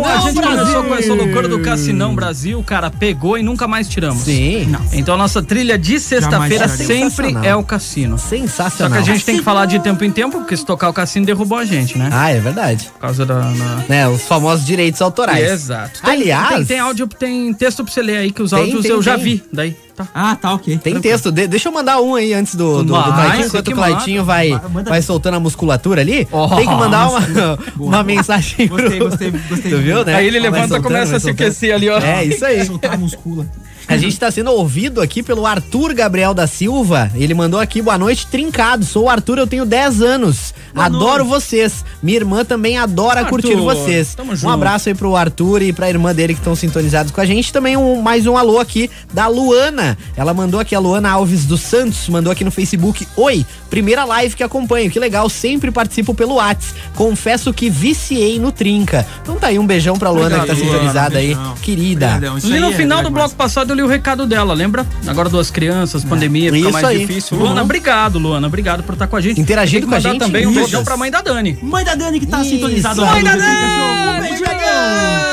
a 0.06 0.18
gente 0.20 0.36
Brasil! 0.36 0.58
começou 0.58 0.84
com 0.84 0.96
essa 0.96 1.14
loucura 1.14 1.48
do 1.48 1.60
Cassinão 1.62 2.14
Brasil, 2.14 2.62
cara, 2.64 2.90
pegou 2.92 3.38
e 3.38 3.44
nunca 3.44 3.68
mais 3.68 3.88
tiramos. 3.88 4.24
Sim. 4.24 4.66
Não. 4.66 4.82
Então 4.92 5.16
a 5.16 5.18
nossa 5.18 5.42
trilha 5.42 5.78
de 5.78 6.00
sexta-feira 6.00 6.68
sempre 6.68 7.36
é 7.42 7.56
o 7.56 7.64
Cassino. 7.64 8.18
Só 8.20 8.28
Sensacional. 8.28 9.02
que 9.02 9.10
a 9.10 9.14
gente 9.14 9.24
tem 9.26 9.38
que 9.38 9.44
falar 9.44 9.66
de 9.66 9.80
tempo 9.80 10.04
em 10.04 10.12
tempo, 10.12 10.40
porque 10.40 10.56
se 10.58 10.66
tocar 10.66 10.90
o 10.90 10.94
Cassino 10.94 11.26
derrubou 11.26 11.58
a 11.58 11.66
gente, 11.66 11.98
né? 11.98 12.10
Ah, 12.12 12.32
é 12.32 12.40
verdade. 12.40 12.90
Por 12.94 13.00
causa 13.00 13.26
da... 13.26 13.45
na- 13.52 13.84
Né, 13.88 14.08
os 14.08 14.22
famosos 14.24 14.66
direitos 14.66 15.02
autorais. 15.02 15.52
Exato. 15.52 16.02
Tem- 16.02 16.12
Aliás, 16.12 16.56
Tem, 16.58 16.66
tem 16.66 16.80
áudio, 16.80 17.08
tem 17.08 17.54
texto 17.54 17.84
pra 17.84 17.94
você 17.94 18.02
ler 18.02 18.18
aí, 18.18 18.32
que 18.32 18.42
os 18.42 18.54
áudios 18.54 18.82
tem, 18.82 18.92
eu 18.92 19.02
já 19.02 19.16
vi. 19.16 19.44
Daí, 19.54 19.76
tá. 19.96 20.08
Ah, 20.14 20.36
tá, 20.36 20.54
ok. 20.54 20.78
Tem 20.78 21.00
texto. 21.00 21.32
De- 21.32 21.48
deixa 21.48 21.70
eu 21.70 21.74
mandar 21.74 22.02
um 22.02 22.16
aí 22.16 22.34
antes 22.34 22.56
do, 22.56 22.84
do, 22.84 22.94
do 22.94 22.94
Claitinho, 23.14 23.48
enquanto 23.48 23.68
o 23.68 23.72
Claitinho 23.76 24.24
vai, 24.26 24.50
Manda- 24.72 24.90
vai 24.90 25.02
soltando 25.02 25.36
a 25.36 25.40
musculatura 25.40 26.02
ali. 26.02 26.28
Oh, 26.32 26.48
tem 26.56 26.68
que 26.68 26.74
mandar 26.74 27.10
uma, 27.10 27.20
uma 27.78 28.04
mensagem 28.04 28.68
Gostei, 28.68 28.98
pro- 28.98 29.10
gostei, 29.10 29.32
gostei. 29.32 29.72
Tu 29.72 29.78
viu, 29.80 30.04
né? 30.06 30.16
Aí 30.16 30.28
ele 30.28 30.40
Vai 30.40 30.50
levanta 30.52 30.78
e 30.78 30.82
começa 30.82 31.16
a 31.18 31.20
se 31.20 31.30
aquecer 31.30 31.74
ali, 31.74 31.90
ó. 31.90 32.00
É, 32.00 32.24
isso 32.26 32.44
aí. 32.46 32.66
Soltar 32.66 32.94
a 32.94 32.98
muscula. 32.98 33.46
A 33.88 33.98
gente 33.98 34.20
tá 34.20 34.32
sendo 34.32 34.52
ouvido 34.52 35.00
aqui 35.00 35.22
pelo 35.22 35.46
Arthur 35.46 35.94
Gabriel 35.94 36.34
da 36.34 36.48
Silva. 36.48 37.12
Ele 37.14 37.34
mandou 37.36 37.60
aqui, 37.60 37.82
boa 37.84 37.98
noite, 38.00 38.26
trincado. 38.28 38.84
Sou 38.84 39.04
o 39.04 39.10
Arthur, 39.10 39.38
eu 39.38 39.46
tenho 39.48 39.64
10 39.64 40.02
anos. 40.02 40.54
Boa 40.74 40.88
Adoro 40.88 41.24
noite. 41.24 41.30
vocês. 41.44 41.86
Minha 42.02 42.18
irmã 42.18 42.44
também 42.44 42.78
adora 42.80 43.20
Arthur, 43.22 43.30
curtir 43.42 43.56
vocês. 43.56 44.16
tamo 44.16 44.34
Um 44.34 44.36
junto. 44.36 44.52
abraço 44.52 44.90
aí 44.90 44.96
pro 44.96 45.16
Arthur 45.16 45.62
e 45.62 45.72
pra 45.72 45.88
irmã 45.88 46.14
dele 46.16 46.34
que 46.34 46.40
estão 46.40 46.56
sintonizados 46.56 47.12
com 47.12 47.22
a 47.22 47.26
gente. 47.26 47.54
Também 47.54 47.78
um, 47.78 48.02
mais 48.02 48.26
um 48.26 48.36
alô 48.36 48.60
aqui 48.60 48.90
da 49.14 49.28
Luana. 49.28 49.96
Ela 50.18 50.34
mandou 50.34 50.60
aqui, 50.60 50.74
a 50.74 50.80
Luana 50.80 51.12
Alves 51.12 51.46
dos 51.46 51.62
Santos, 51.62 52.10
mandou 52.10 52.32
aqui 52.32 52.44
no 52.44 52.52
Facebook. 52.52 53.08
Oi, 53.16 53.46
primeira 53.70 54.04
live 54.04 54.36
que 54.36 54.44
acompanho. 54.44 54.90
Que 54.90 55.00
legal, 55.00 55.30
sempre 55.30 55.70
participo 55.70 56.14
pelo 56.16 56.36
Whats. 56.36 56.74
Confesso 56.96 57.54
que 57.54 57.70
viciei 57.70 58.40
no 58.40 58.52
Trinca. 58.52 59.06
Então 59.22 59.36
tá 59.36 59.48
aí, 59.48 59.60
um 59.60 59.66
beijão 59.68 59.96
pra 59.98 60.10
Luana 60.10 60.38
Obrigado, 60.38 60.48
que 60.48 60.54
tá 60.54 60.58
Luana, 60.66 60.72
sintonizada 60.80 61.18
aí. 61.20 61.28
beijão. 61.36 61.56
Querida. 61.62 62.08
Obrigadão, 62.16 62.38
E 62.44 62.54
aí 62.54 62.60
no 62.60 62.72
é 62.72 62.74
final 62.76 63.04
do 63.04 63.10
bloco 63.12 63.36
passado 63.36 63.75
eu 63.76 63.78
li 63.78 63.84
o 63.84 63.88
recado 63.88 64.26
dela, 64.26 64.54
lembra? 64.54 64.86
Agora 65.06 65.30
duas 65.30 65.52
crianças, 65.52 66.04
pandemia, 66.04 66.52
fica 66.52 66.64
Isso 66.64 66.72
mais 66.72 66.86
aí. 66.86 67.00
difícil. 67.00 67.38
Uhum. 67.38 67.44
Luana, 67.44 67.62
obrigado, 67.62 68.18
Luana. 68.18 68.48
Obrigado 68.48 68.84
por 68.84 68.94
estar 68.94 69.08
com 69.08 69.16
a 69.16 69.22
gente. 69.22 69.40
Interagindo 69.42 69.86
com 69.88 69.94
a 69.94 69.98
mandar 69.98 70.10
gente 70.12 70.20
também 70.22 70.48
um 70.48 70.52
em 70.52 70.56
beijão 70.56 70.84
pra 70.84 70.96
mãe 70.98 71.12
da 71.12 71.22
Dani. 71.22 71.58
Mãe 71.62 71.84
da 71.84 71.96
Dani 71.96 72.20
que 72.20 72.26
tá 72.26 72.42
Isso. 72.42 72.52
sintonizada 72.52 73.02
Mãe 73.06 73.24
lá 73.24 73.32
da 73.32 73.38
Dani! 73.38 74.22
Beijo. 74.22 74.44
Dani! 74.44 75.26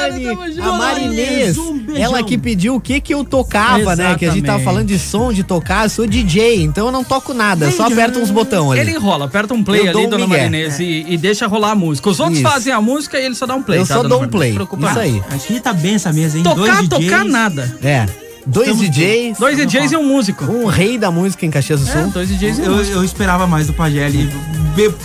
A 0.62 0.72
Marinês, 0.72 1.58
Um 1.58 1.78
beijão. 1.78 2.02
ela 2.04 2.22
que 2.22 2.38
pediu 2.38 2.74
o 2.76 2.80
que 2.80 3.00
que 3.00 3.12
eu 3.12 3.24
tocava, 3.24 3.94
né? 3.96 4.14
Que 4.16 4.24
a 4.26 4.30
gente 4.30 4.44
tava 4.44 4.58
Exatamente. 4.58 4.64
falando 4.64 4.86
de 4.86 4.98
som, 4.98 5.32
de 5.32 5.42
tocar, 5.42 5.84
eu 5.84 5.90
sou 5.90 6.06
DJ, 6.06 6.62
então 6.62 6.86
eu 6.86 6.92
não 6.92 7.02
toco 7.04 7.34
nada, 7.34 7.70
só 7.70 7.88
DJ. 7.88 7.92
aperto 8.02 8.18
uns 8.20 8.30
botões 8.30 8.72
ali. 8.80 8.80
Ele 8.90 8.96
enrola, 8.98 9.26
aperta 9.26 9.52
um 9.54 9.62
play 9.62 9.88
Eu 9.88 9.92
dou 9.92 10.00
ali, 10.02 10.06
um 10.06 10.10
dona 10.10 10.26
migué. 10.26 10.38
Marinês, 10.42 10.78
e, 10.80 11.04
e 11.08 11.16
deixa 11.18 11.46
rolar 11.46 11.72
a 11.72 11.74
música. 11.74 12.08
Os 12.08 12.20
outros 12.20 12.38
Isso. 12.38 12.48
fazem 12.48 12.72
a 12.72 12.80
música 12.80 13.18
e 13.18 13.24
ele 13.24 13.34
só 13.34 13.46
dá 13.46 13.54
um 13.54 13.62
play. 13.62 13.80
Eu 13.80 13.86
tá, 13.86 13.94
só 13.94 14.02
dona 14.02 14.08
dou 14.08 14.18
um 14.18 14.20
Marinês? 14.22 14.38
play. 14.38 14.52
Não 14.52 14.60
se 14.64 14.66
preocupa, 14.68 14.90
Isso 14.90 14.98
aí. 14.98 15.22
Aqui 15.34 15.60
tá 15.60 15.72
bem 15.72 15.94
essa 15.96 16.12
mesa, 16.12 16.38
hein? 16.38 16.44
Tocar, 16.44 16.56
Dois 16.76 16.88
DJs. 16.88 17.10
tocar 17.10 17.24
nada. 17.24 17.76
É. 17.82 18.06
Dois 18.44 18.68
Estamos 18.70 18.90
DJs, 18.90 19.38
Dois 19.38 19.56
DJs 19.56 19.92
e 19.92 19.96
um 19.96 20.04
músico. 20.06 20.44
um 20.44 20.66
rei 20.66 20.98
da 20.98 21.10
música 21.10 21.46
em 21.46 21.50
Caxias 21.50 21.80
do 21.80 21.88
É, 21.88 21.92
Sul. 22.02 22.10
dois 22.10 22.28
DJs 22.28 22.58
e 22.58 22.62
um 22.62 22.64
Eu, 22.64 22.72
músico. 22.76 22.96
eu 22.98 23.04
esperava 23.04 23.46
mais 23.46 23.66
do 23.68 23.72
Pajé 23.72 24.04
ali. 24.04 24.28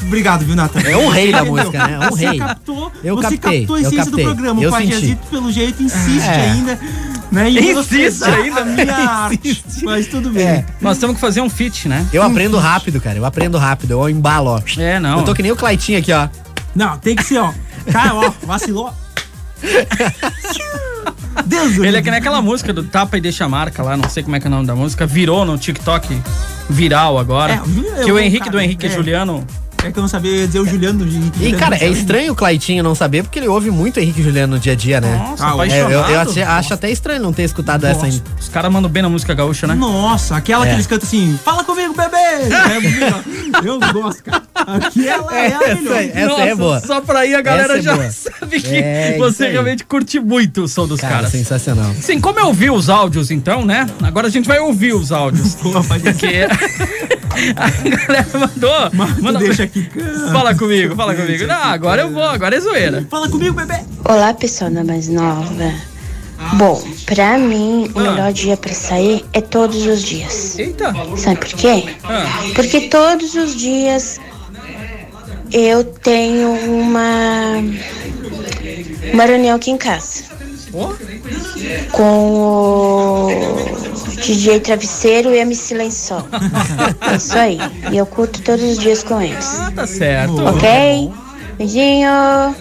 Obrigado, 0.08 0.44
viu, 0.46 0.56
Nathan? 0.56 0.80
É 0.82 0.98
um 0.98 1.10
rei 1.10 1.32
da 1.32 1.44
música, 1.46 1.88
né? 1.88 1.94
É 2.02 2.08
um 2.08 2.10
você 2.10 2.28
rei. 2.30 2.40
Captou, 2.40 2.92
Eu 3.04 3.16
você 3.16 3.38
captei, 3.38 3.60
captou 3.60 3.76
a 3.76 3.80
eu 3.80 3.82
essência 3.88 4.06
captei. 4.06 4.26
do 4.26 4.32
programa. 4.34 4.62
Eu 4.64 4.70
o 4.70 4.74
senti. 4.76 4.92
Pajézito, 4.94 5.28
pelo 5.30 5.52
jeito, 5.52 5.84
insiste 5.84 6.26
É. 6.28 6.50
ainda. 6.52 6.80
Né, 7.30 7.50
em 7.50 7.72
Insiste 7.78 8.24
ainda. 8.24 8.64
minha 8.66 8.96
arte. 8.96 9.64
Mas 9.84 10.08
tudo 10.08 10.30
bem. 10.32 10.48
É. 10.48 10.66
Nós 10.82 10.98
temos 10.98 11.16
que 11.16 11.22
fazer 11.22 11.42
um 11.42 11.50
feat, 11.50 11.88
né? 11.90 12.08
Eu 12.14 12.24
aprendo 12.24 12.58
rápido, 12.58 13.00
cara. 13.02 13.18
Eu 13.18 13.26
aprendo 13.26 13.58
rápido. 13.58 13.92
Eu 13.92 14.10
embalo, 14.10 14.50
ó. 14.52 14.62
É, 14.82 14.98
não. 15.00 15.20
Eu 15.20 15.26
tô 15.26 15.34
que 15.36 15.44
nem 15.44 15.52
o 15.52 15.56
Claitinho 15.56 16.00
aqui, 16.00 16.12
ó. 16.14 16.28
Não, 16.74 16.98
tem 16.98 17.16
que 17.16 17.24
ser, 17.24 17.38
ó. 17.40 17.52
Cara, 17.92 18.16
ó, 18.16 18.32
vacilou. 18.46 18.92
Deus 21.48 21.78
Ele 21.78 21.98
é 21.98 22.02
que 22.02 22.10
nem 22.10 22.20
aquela 22.20 22.42
música 22.42 22.74
do 22.74 22.84
Tapa 22.84 23.18
e 23.18 23.22
Deixa 23.22 23.46
a 23.46 23.50
Marca 23.50 23.82
lá, 23.82 23.96
não 23.96 24.10
sei 24.10 24.24
como 24.24 24.36
é 24.36 24.40
que 24.40 24.48
é 24.48 24.50
o 24.50 24.52
nome 24.52 24.68
da 24.68 24.76
música, 24.76 25.06
virou 25.06 25.46
no 25.46 25.58
TikTok 25.58 26.22
viral 26.70 27.18
agora. 27.18 27.62
É, 28.00 28.04
que 28.04 28.12
o 28.12 28.20
Henrique 28.20 28.40
cara, 28.40 28.52
do 28.52 28.60
Henrique 28.60 28.86
é. 28.86 28.90
Juliano 28.90 29.46
É 29.88 29.92
que 29.92 29.98
eu 30.00 30.02
não 30.02 30.08
sabia 30.10 30.32
eu 30.32 30.38
ia 30.42 30.48
dizer 30.48 30.60
o 30.60 30.66
Juliano. 30.66 31.00
do 31.06 31.06
Henrique 31.10 31.46
E, 31.46 31.54
cara, 31.54 31.78
é 31.78 31.88
estranho 31.88 32.34
o 32.34 32.36
Claitinho 32.36 32.84
não 32.84 32.94
saber, 32.94 33.24
porque 33.24 33.40
ele 33.40 33.48
ouve 33.48 33.72
muito 33.72 34.00
Henrique 34.00 34.20
e 34.20 34.24
Juliano 34.24 34.56
no 34.56 34.60
dia 34.60 34.74
a 34.74 34.76
dia, 34.76 35.00
né? 35.00 35.16
Nossa, 35.18 35.46
Ah, 35.46 35.68
É, 35.68 35.82
eu, 35.82 35.90
eu 35.90 36.20
acho, 36.20 36.40
acho 36.42 36.74
até 36.74 36.90
estranho 36.92 37.22
não 37.22 37.32
ter 37.32 37.44
escutado 37.44 37.86
essa 37.86 38.06
ainda. 38.06 38.22
Os 38.40 38.50
caras 38.50 38.72
mandam 38.72 38.90
bem 38.90 39.02
na 39.02 39.10
música 39.10 39.34
gaúcha, 39.34 39.66
né? 39.68 39.76
Nossa, 39.76 40.36
aquela 40.36 40.66
É. 40.66 40.70
que 40.70 40.76
eles 40.76 40.88
cantam 40.88 41.08
assim, 41.08 41.40
fala 41.44 41.64
comigo, 41.64 41.94
bebê! 41.94 42.18
É 42.18 43.68
eu 43.68 43.80
gosto, 43.94 44.24
cara. 44.24 44.44
Aquela 44.56 45.38
é, 45.38 45.54
a 45.54 45.62
Essa, 45.64 45.76
melhor. 45.76 45.98
aí- 45.98 46.12
essa 46.14 46.42
é 46.42 46.56
boa. 46.56 46.80
Só 46.82 47.00
pra 47.02 47.20
aí 47.20 47.34
a 47.34 47.42
galera 47.42 47.74
Essa 47.74 47.80
é 47.80 47.82
já 47.82 47.96
boa. 47.96 48.12
sabe 48.12 48.60
que 48.62 48.76
É, 48.76 49.16
você 49.18 49.50
realmente 49.50 49.84
curte 49.86 50.20
muito 50.20 50.64
o 50.64 50.68
som 50.68 50.86
dos 50.88 51.00
Cara, 51.00 51.16
caras. 51.16 51.32
sensacional. 51.32 51.94
Sim, 52.02 52.20
como 52.20 52.40
eu 52.40 52.48
ouvi 52.48 52.70
os 52.70 52.90
áudios 52.90 53.32
então, 53.32 53.66
né? 53.66 53.88
Agora 54.04 54.28
a 54.28 54.30
gente 54.30 54.48
vai 54.48 54.60
ouvir 54.60 54.94
os 54.94 55.12
áudios. 55.12 55.56
Porque 55.62 56.48
a 57.56 57.70
galera 58.08 58.28
mandou. 58.34 58.90
Mas 58.94 59.18
manda- 59.20 59.40
deixa 59.40 59.64
aqui, 59.64 59.77
cara. 59.84 60.30
Fala 60.32 60.56
comigo, 60.56 60.96
fala 60.96 61.16
comigo. 61.16 61.46
Não, 61.48 61.64
agora 61.64 62.02
eu 62.04 62.12
vou, 62.12 62.24
agora 62.24 62.56
é 62.56 62.60
zoeira. 62.60 63.06
Fala 63.10 63.30
comigo, 63.30 63.54
bebê! 63.54 63.80
Olá, 64.06 64.34
pessoal 64.34 64.70
da 64.72 64.84
mais 64.84 65.08
nova. 65.08 65.74
Bom, 66.54 66.82
pra 67.06 67.38
mim, 67.38 67.92
o 67.96 68.00
melhor 68.00 68.32
dia 68.32 68.56
pra 68.56 68.74
sair 68.74 69.26
é 69.34 69.42
todos 69.42 69.86
os 69.88 70.02
dias. 70.04 70.58
Eita. 70.60 70.94
Sabe 71.18 71.38
por 71.38 71.48
quê? 71.50 71.96
Ah, 72.04 72.26
Porque 72.54 72.82
todos 72.82 73.34
os 73.34 73.56
dias 73.56 74.20
eu 75.52 75.84
tenho 75.84 76.52
uma 76.52 77.54
uma 79.14 79.24
reunião 79.26 79.56
aqui 79.56 79.72
em 79.72 79.78
casa 79.78 80.24
com 81.92 82.34
o 83.24 83.28
DJ 84.22 84.60
Travesseiro 84.60 85.32
e 85.34 85.40
a 85.40 85.42
MC 85.42 85.74
Lençol. 85.76 86.24
É 87.12 87.16
isso 87.16 87.38
aí. 87.38 87.58
E 87.92 87.98
eu 87.98 88.06
curto 88.06 88.42
todos 88.42 88.64
os 88.64 88.78
dias 88.78 89.04
com 89.04 89.22
eles. 89.22 89.60
ah, 89.60 89.72
tá 89.76 89.88
certo. 89.88 90.44
Ok? 90.46 91.12
Beijinho! 91.58 92.10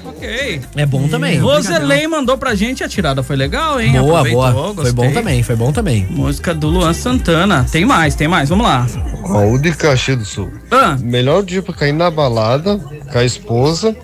Ok. 0.06 0.62
É 0.74 0.86
bom 0.86 1.06
também. 1.08 1.38
Roselei 1.38 2.06
mandou 2.08 2.38
pra 2.38 2.54
gente, 2.54 2.82
a 2.82 2.88
tirada 2.88 3.22
foi 3.22 3.36
legal, 3.36 3.78
hein? 3.78 3.92
Boa, 3.92 4.20
Aproveitou, 4.20 4.52
boa. 4.52 4.64
Foi 4.74 4.74
gostei. 4.74 4.92
bom 4.92 5.12
também, 5.12 5.42
foi 5.42 5.56
bom 5.56 5.70
também. 5.72 6.06
Música 6.08 6.54
do 6.54 6.68
Luan 6.68 6.94
Santana. 6.94 7.66
Tem 7.70 7.84
mais, 7.84 8.14
tem 8.14 8.26
mais, 8.26 8.48
vamos 8.48 8.64
lá. 8.66 8.86
Raul 9.28 9.58
de 9.58 9.72
Caxias 9.72 10.16
do 10.18 10.24
Sul. 10.24 10.50
Ah, 10.70 10.96
Melhor 10.98 11.42
dia 11.42 11.60
pra 11.60 11.74
cair 11.74 11.92
na 11.92 12.10
balada 12.10 12.78
com 13.12 13.18
a 13.18 13.24
esposa 13.24 13.94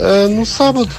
é 0.00 0.26
no 0.26 0.44
sábado, 0.44 0.90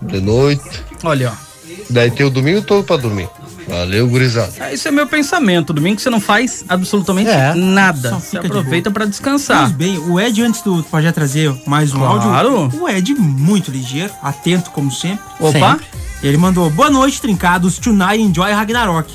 de 0.00 0.20
noite. 0.22 0.62
olha, 1.04 1.32
ó. 1.44 1.47
Daí 1.90 2.10
tem 2.10 2.26
o 2.26 2.30
domingo 2.30 2.62
todo 2.62 2.84
pra 2.84 2.96
dormir. 2.96 3.28
Valeu, 3.68 4.08
gurizada. 4.08 4.50
É, 4.60 4.72
Esse 4.72 4.88
é 4.88 4.90
meu 4.90 5.06
pensamento. 5.06 5.72
Domingo 5.74 6.00
você 6.00 6.08
não 6.08 6.20
faz 6.20 6.64
absolutamente 6.68 7.28
É. 7.30 7.54
nada. 7.54 8.10
Só 8.10 8.18
Você 8.18 8.26
fica 8.36 8.40
de 8.42 8.46
aproveita 8.48 8.90
pra 8.90 9.04
Pois 9.04 9.10
descansar. 9.10 9.70
bem, 9.72 9.98
o 9.98 10.18
Ed, 10.18 10.42
antes 10.42 10.62
do 10.62 10.82
Pajé 10.84 11.12
trazer 11.12 11.54
mais 11.66 11.92
um 11.92 11.98
Claro. 11.98 12.56
áudio, 12.56 12.80
o 12.82 12.88
Ed 12.88 13.14
muito 13.14 13.70
ligeiro, 13.70 14.12
atento 14.22 14.70
como 14.70 14.90
sempre. 14.90 15.20
Opa. 15.38 15.72
Sempre. 15.72 15.86
Ele 16.22 16.36
mandou, 16.38 16.68
boa 16.70 16.90
noite, 16.90 17.20
trincados, 17.20 17.78
tonight 17.78 18.20
enjoy 18.22 18.50
Ragnarok. 18.52 19.12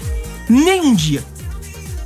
Nem 0.48 0.82
um 0.82 0.94
dia. 0.94 1.24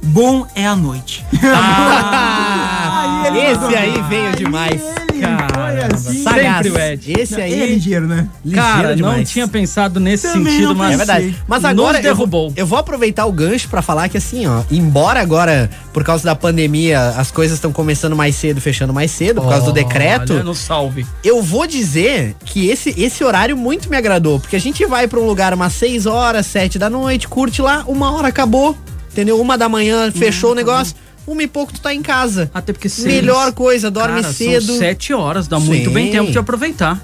Bom 0.01 0.47
é 0.55 0.65
a 0.65 0.75
noite. 0.75 1.25
Ah, 1.43 3.23
esse 3.35 3.59
mandou 3.59 3.75
aí 3.75 4.01
veio 4.09 4.35
demais. 4.35 4.81
Ele 5.11 5.21
Caramba, 5.21 5.46
assim. 5.93 6.23
Sagaz. 6.23 6.65
Sempre 6.65 6.69
o 6.69 6.79
Ed. 6.79 7.13
Esse 7.21 7.41
aí 7.41 7.53
Ele 7.53 7.63
é 7.63 7.65
ligeiro, 7.67 8.07
né? 8.07 8.27
Cara, 8.53 8.89
não 8.89 8.95
demais. 8.95 9.29
tinha 9.29 9.47
pensado 9.47 9.99
nesse 9.99 10.27
Também 10.31 10.53
sentido, 10.53 10.69
não 10.69 10.75
mas. 10.75 10.93
É 10.93 10.97
verdade. 10.97 11.35
Mas 11.47 11.65
agora 11.65 11.97
Nos 11.97 12.05
eu 12.05 12.15
vou, 12.15 12.25
derrubou. 12.27 12.53
eu 12.55 12.65
vou 12.65 12.79
aproveitar 12.79 13.25
o 13.25 13.31
gancho 13.31 13.67
pra 13.69 13.81
falar 13.81 14.09
que 14.09 14.17
assim, 14.17 14.45
ó, 14.47 14.61
embora 14.71 15.19
agora, 15.21 15.69
por 15.93 16.03
causa 16.03 16.23
da 16.23 16.35
pandemia, 16.35 17.09
as 17.17 17.31
coisas 17.31 17.57
estão 17.57 17.71
começando 17.71 18.15
mais 18.15 18.35
cedo, 18.35 18.59
fechando 18.61 18.93
mais 18.93 19.11
cedo, 19.11 19.41
por 19.41 19.49
causa 19.49 19.65
do 19.65 19.73
decreto, 19.73 20.33
Olha, 20.33 20.43
no 20.43 20.55
salve. 20.55 21.05
eu 21.23 21.41
vou 21.41 21.67
dizer 21.67 22.35
que 22.45 22.67
esse, 22.69 22.93
esse 22.97 23.23
horário 23.23 23.55
muito 23.57 23.89
me 23.89 23.97
agradou, 23.97 24.39
porque 24.39 24.55
a 24.55 24.59
gente 24.59 24.85
vai 24.85 25.07
pra 25.07 25.19
um 25.19 25.25
lugar 25.25 25.53
umas 25.53 25.73
6 25.73 26.05
horas, 26.05 26.45
7 26.47 26.77
da 26.79 26.89
noite, 26.89 27.27
curte 27.27 27.61
lá, 27.61 27.83
uma 27.87 28.11
hora 28.15 28.27
acabou, 28.27 28.77
entendeu? 29.11 29.39
Uma 29.41 29.57
da 29.57 29.67
manhã, 29.67 30.11
fechou 30.11 30.51
o 30.51 30.55
negócio, 30.55 30.95
uma 31.27 31.43
e 31.43 31.47
pouco 31.47 31.73
tu 31.73 31.81
tá 31.81 31.93
em 31.93 32.01
casa. 32.01 32.49
Até 32.53 32.71
porque 32.73 32.87
seis- 32.89 33.13
Melhor 33.13 33.51
coisa, 33.51 33.91
dorme 33.91 34.21
Cara, 34.21 34.33
cedo. 34.33 34.65
São 34.67 34.77
sete 34.77 35.13
horas, 35.13 35.47
dá 35.47 35.59
muito 35.59 35.89
Sim. 35.89 35.93
bem 35.93 36.09
tempo 36.11 36.31
de 36.31 36.39
aproveitar. 36.39 36.99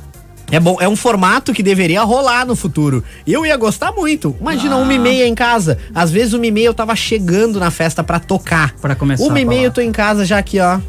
É 0.52 0.60
bom, 0.60 0.78
é 0.80 0.88
um 0.88 0.96
formato 0.96 1.52
que 1.52 1.64
deveria 1.64 2.04
rolar 2.04 2.46
no 2.46 2.56
futuro. 2.56 3.04
Eu 3.26 3.46
ia 3.46 3.58
gostar 3.58 3.92
muito. 3.92 4.36
Imagina, 4.40 4.78
uma 4.78 4.94
e 4.94 5.00
meia 5.00 5.28
em 5.28 5.34
casa. 5.34 5.78
Às 5.96 6.12
vezes, 6.12 6.34
uma 6.34 6.46
e 6.46 6.52
meia 6.52 6.68
eu 6.68 6.74
tava 6.74 6.96
chegando 6.96 7.60
na 7.60 7.72
festa 7.72 8.04
pra 8.04 8.20
tocar. 8.20 8.74
Pra 8.80 8.94
começar 8.96 9.24
Uma 9.24 9.40
e 9.40 9.46
meia 9.46 9.64
eu 9.66 9.72
tô 9.72 9.82
em 9.82 9.92
casa 9.92 10.24
já 10.26 10.38
aqui, 10.38 10.60
ó. 10.60 10.80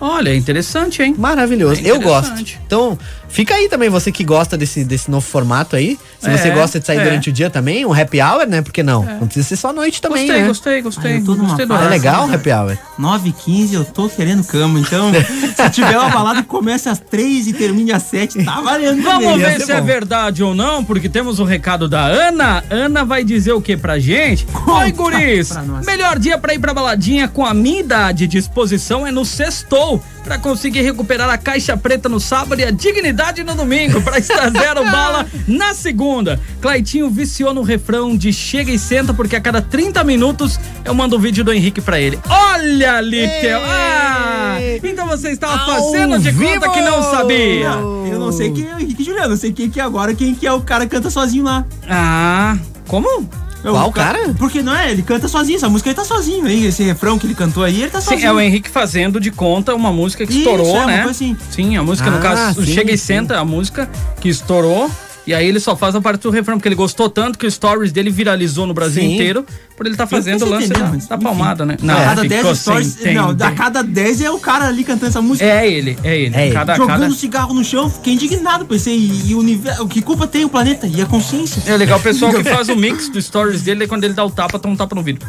Olha, 0.00 0.34
interessante, 0.36 1.02
hein? 1.02 1.14
Maravilhoso. 1.18 1.80
É 1.84 1.90
eu 1.90 2.00
gosto. 2.00 2.26
interessante. 2.32 2.60
Então, 2.66 2.98
fica 3.28 3.54
aí 3.54 3.68
também 3.68 3.88
você 3.88 4.10
que 4.10 4.24
gosta 4.24 4.56
desse, 4.56 4.84
desse 4.84 5.10
novo 5.10 5.26
formato 5.26 5.76
aí. 5.76 5.98
Se 6.18 6.28
você 6.30 6.48
É, 6.48 6.50
gosta 6.50 6.80
de 6.80 6.86
sair 6.86 6.98
é. 6.98 7.04
durante 7.04 7.30
o 7.30 7.32
dia 7.32 7.48
também, 7.48 7.86
um 7.86 7.92
happy 7.92 8.20
hour, 8.20 8.46
né? 8.46 8.60
Por 8.62 8.72
que 8.72 8.82
não? 8.82 9.04
Não 9.04 9.26
precisa 9.26 9.46
ser 9.48 9.56
só 9.56 9.72
noite 9.72 10.00
também, 10.02 10.26
gostei, 10.26 10.40
né? 10.42 10.48
gostei, 10.48 10.82
gostei, 10.82 11.16
Ah, 11.16 11.20
gostei 11.20 11.46
fase- 11.46 11.62
É 11.62 11.74
horário. 11.74 11.90
legal 11.90 12.26
um 12.26 12.34
happy 12.34 12.50
hour. 12.50 12.78
9 12.98 13.28
h 13.30 13.38
15 13.44 13.74
eu 13.74 13.84
tô 13.84 14.08
querendo 14.08 14.44
cama. 14.44 14.80
Então, 14.80 15.12
se 15.54 15.70
tiver 15.70 15.96
uma 15.98 16.08
balada 16.10 16.42
que 16.42 16.48
começa 16.48 16.90
às 16.90 16.98
3 16.98 17.46
e 17.46 17.52
termine 17.52 17.92
às 17.92 18.02
7, 18.04 18.44
tá 18.44 18.60
valendo 18.60 19.00
Vamos 19.02 19.24
também. 19.24 19.38
ver 19.38 19.60
se 19.64 19.70
é 19.72 19.80
bom. 19.80 19.86
verdade 19.86 20.42
ou 20.42 20.54
não, 20.54 20.84
porque 20.84 21.08
temos 21.08 21.38
o 21.38 21.44
recado 21.44 21.88
da 21.88 22.04
Ana. 22.04 22.64
Ana 22.70 23.04
vai 23.04 23.22
dizer 23.22 23.52
o 23.52 23.60
que 23.62 23.76
pra 23.76 23.98
gente? 23.98 24.46
Oi, 24.66 24.90
guris! 24.92 25.50
Melhor 25.86 26.18
dia 26.18 26.36
pra 26.38 26.54
ir 26.54 26.58
pra 26.58 26.74
baladinha 26.74 27.28
com 27.28 27.44
a 27.46 27.54
minha 27.54 27.80
idade 27.80 28.26
de 28.26 28.38
disposição 28.38 29.06
é 29.06 29.10
no 29.12 29.24
sextou, 29.24 30.02
pra 30.28 30.38
conseguir 30.38 30.82
recuperar 30.82 31.30
a 31.30 31.38
caixa 31.38 31.74
preta 31.74 32.06
no 32.06 32.20
sábado 32.20 32.60
e 32.60 32.64
a 32.64 32.70
dignidade 32.70 33.42
no 33.42 33.54
domingo, 33.54 34.02
pra 34.02 34.18
estar 34.18 34.50
zero 34.50 34.84
bala 34.92 35.26
na 35.46 35.72
segunda. 35.72 36.38
Claitinho 36.60 37.08
viciou 37.08 37.54
no 37.54 37.62
refrão 37.62 38.14
de 38.14 38.30
chega 38.30 38.70
e 38.70 38.78
senta, 38.78 39.14
porque 39.14 39.34
a 39.34 39.40
cada 39.40 39.62
30 39.62 40.04
minutos 40.04 40.60
eu 40.84 40.92
mando 40.92 41.16
um 41.16 41.18
vídeo 41.18 41.42
do 41.42 41.50
Henrique 41.50 41.80
pra 41.80 41.98
ele. 41.98 42.18
Olha, 42.28 43.00
Litel! 43.00 43.58
Ah! 43.64 44.58
Então 44.84 45.06
você 45.06 45.30
estava 45.30 45.64
fazendo 45.64 46.18
de 46.18 46.30
conta 46.30 46.60
vivo! 46.60 46.72
que 46.72 46.80
não 46.82 47.02
sabia. 47.02 47.70
Eu 48.10 48.18
não 48.18 48.30
sei 48.30 48.50
quem 48.52 48.68
é 48.68 48.74
o 48.74 48.80
Henrique 48.80 49.02
Juliano, 49.02 49.32
eu 49.32 49.38
sei 49.38 49.50
quem 49.50 49.70
que 49.70 49.80
é 49.80 49.82
agora, 49.82 50.12
quem 50.12 50.34
que 50.34 50.46
é 50.46 50.52
o 50.52 50.60
cara 50.60 50.84
que 50.84 50.94
canta 50.94 51.08
sozinho 51.08 51.44
lá. 51.44 51.64
Ah, 51.88 52.58
como? 52.86 53.26
O 53.64 53.70
Qual 53.72 53.92
cara? 53.92 54.34
Porque 54.38 54.62
não 54.62 54.74
é, 54.74 54.90
ele 54.92 55.02
canta 55.02 55.26
sozinho, 55.26 55.56
essa 55.56 55.68
música 55.68 55.90
ele 55.90 55.96
tá 55.96 56.04
sozinho 56.04 56.46
aí, 56.46 56.64
esse 56.66 56.82
refrão 56.84 57.18
que 57.18 57.26
ele 57.26 57.34
cantou 57.34 57.64
aí, 57.64 57.82
ele 57.82 57.90
tá 57.90 58.00
Sim, 58.00 58.10
sozinho. 58.10 58.28
é 58.28 58.32
o 58.32 58.40
Henrique 58.40 58.70
fazendo 58.70 59.18
de 59.20 59.30
conta 59.32 59.74
uma 59.74 59.92
música 59.92 60.24
que 60.24 60.30
Isso, 60.32 60.40
estourou, 60.40 60.76
é 60.82 60.86
né? 60.86 61.02
assim. 61.02 61.36
Sim, 61.50 61.76
a 61.76 61.82
música, 61.82 62.08
no 62.10 62.18
Ah, 62.18 62.20
caso, 62.20 62.64
sim, 62.64 62.72
Chega 62.72 62.92
e 62.92 62.98
sim. 62.98 63.06
Senta, 63.06 63.38
a 63.38 63.44
música 63.44 63.88
que 64.20 64.28
estourou. 64.28 64.88
E 65.26 65.34
aí 65.34 65.46
ele 65.46 65.60
só 65.60 65.76
faz 65.76 65.94
a 65.94 66.00
parte 66.00 66.22
do 66.22 66.30
refrão, 66.30 66.56
porque 66.56 66.68
ele 66.68 66.74
gostou 66.74 67.10
tanto 67.10 67.38
que 67.38 67.46
o 67.46 67.50
stories 67.50 67.92
dele 67.92 68.08
viralizou 68.10 68.66
no 68.66 68.72
Brasil 68.72 69.02
Sim. 69.02 69.12
inteiro, 69.12 69.44
por 69.78 69.86
ele 69.86 69.94
estar 69.94 70.06
tá 70.06 70.10
fazendo 70.10 70.44
o 70.44 70.48
lance 70.50 70.68
da, 70.70 70.90
da 71.08 71.18
palmada, 71.18 71.64
né? 71.64 71.76
a 71.80 72.04
cada 72.04 72.22
ficou 72.22 72.42
10 72.42 72.44
sem 72.44 72.54
stories, 72.56 73.14
não, 73.14 73.32
da 73.32 73.46
entender. 73.46 73.62
cada 73.62 73.82
10 73.84 74.20
é 74.22 74.30
o 74.30 74.38
cara 74.40 74.66
ali 74.66 74.82
cantando 74.82 75.06
essa 75.06 75.22
música. 75.22 75.46
É 75.46 75.70
ele, 75.70 75.96
é 76.02 76.18
ele. 76.18 76.34
É 76.34 76.46
ele. 76.46 76.54
Cada, 76.54 76.74
Jogando 76.74 77.00
cada... 77.00 77.14
cigarro 77.14 77.54
no 77.54 77.62
chão, 77.62 77.88
fiquei 77.88 78.14
indignado, 78.14 78.66
pensei, 78.66 78.96
e, 78.98 79.30
e 79.30 79.34
o 79.36 79.38
universo, 79.38 79.86
que 79.86 80.02
culpa 80.02 80.26
tem 80.26 80.44
o 80.44 80.48
planeta 80.48 80.88
e 80.88 81.00
a 81.00 81.06
consciência? 81.06 81.62
É 81.64 81.76
legal 81.76 82.00
o 82.00 82.02
pessoal 82.02 82.32
que 82.32 82.42
faz 82.50 82.68
o 82.68 82.74
mix 82.74 83.08
dos 83.08 83.24
stories 83.24 83.62
dele, 83.62 83.86
quando 83.86 84.02
ele 84.02 84.14
dá 84.14 84.24
o 84.24 84.30
tapa, 84.30 84.58
toma 84.58 84.74
um 84.74 84.76
tapa 84.76 84.96
no 84.96 85.02
vidro. 85.02 85.24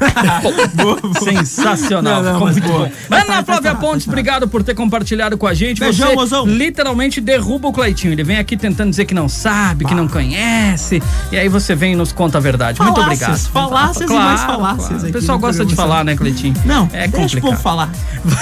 Sensacional. 1.23 2.23
Não, 2.23 2.33
não, 2.33 2.39
mas 2.39 2.57
boa. 2.57 2.91
Ana 3.11 3.43
Flávia 3.43 3.75
Pontes, 3.75 4.07
obrigado 4.07 4.47
por 4.47 4.63
ter 4.63 4.73
compartilhado 4.73 5.37
com 5.37 5.45
a 5.45 5.53
gente. 5.53 5.79
Beijão, 5.79 6.09
Você 6.09 6.15
mozão. 6.15 6.45
literalmente 6.47 7.21
derruba 7.21 7.67
o 7.67 7.73
Cleitinho. 7.73 8.13
Ele 8.13 8.23
vem 8.23 8.39
aqui 8.39 8.57
tentando 8.57 8.89
dizer 8.89 9.05
que 9.05 9.13
não 9.13 9.29
sabe, 9.29 9.85
que 9.85 9.93
não 9.93 10.07
conhece. 10.07 11.03
E 11.31 11.37
aí 11.37 11.47
você 11.47 11.75
vem 11.75 11.93
e 11.93 11.95
nos 11.95 12.11
conta 12.11 12.39
a 12.39 12.41
verdade. 12.41 12.81
Muito 12.81 12.99
obrigado. 12.99 13.37
falácias 13.37 14.09
e 14.09 14.13
mais 14.45 14.51
falácias 14.51 14.87
claro. 14.87 15.01
O 15.01 15.03
aqui 15.03 15.11
pessoal 15.13 15.37
no 15.37 15.41
gosta 15.41 15.65
de 15.65 15.75
falar, 15.75 16.03
né, 16.03 16.15
Cleitinho? 16.15 16.55
Não, 16.65 16.89
é 16.93 17.05
o 17.07 17.11
complicado. 17.11 17.57
falar. 17.57 17.91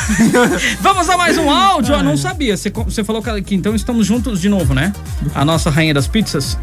Vamos 0.81 1.09
a 1.09 1.17
mais 1.17 1.37
um 1.37 1.49
áudio. 1.49 1.95
Eu 1.95 2.03
não 2.03 2.17
sabia. 2.17 2.55
Você, 2.55 2.69
você 2.69 3.03
falou 3.03 3.21
que, 3.21 3.55
então 3.55 3.75
estamos 3.75 4.05
juntos 4.05 4.39
de 4.39 4.49
novo, 4.49 4.73
né? 4.73 4.93
A 5.33 5.43
nossa 5.43 5.69
rainha 5.69 5.93
das 5.93 6.07
pizzas. 6.07 6.57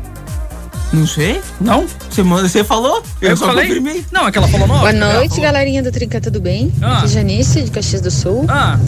Não 0.92 1.06
sei. 1.06 1.40
Não? 1.60 1.86
Você, 2.08 2.22
você 2.22 2.62
falou? 2.62 3.02
Eu, 3.20 3.36
só 3.36 3.46
falei? 3.46 3.66
confirmei. 3.66 4.04
Não, 4.12 4.28
é 4.28 4.32
que 4.32 4.38
ela 4.38 4.46
falou 4.46 4.68
nove. 4.68 4.80
Boa 4.80 4.92
noite, 4.92 5.40
galerinha 5.40 5.82
do 5.82 5.90
Trinca, 5.90 6.20
tudo 6.20 6.40
bem? 6.40 6.72
Ah. 6.80 6.98
Aqui 6.98 7.06
é 7.06 7.08
Janice, 7.08 7.62
de 7.62 7.70
Caxias 7.70 8.00
do 8.00 8.10
Sul. 8.10 8.44
Ah, 8.48 8.78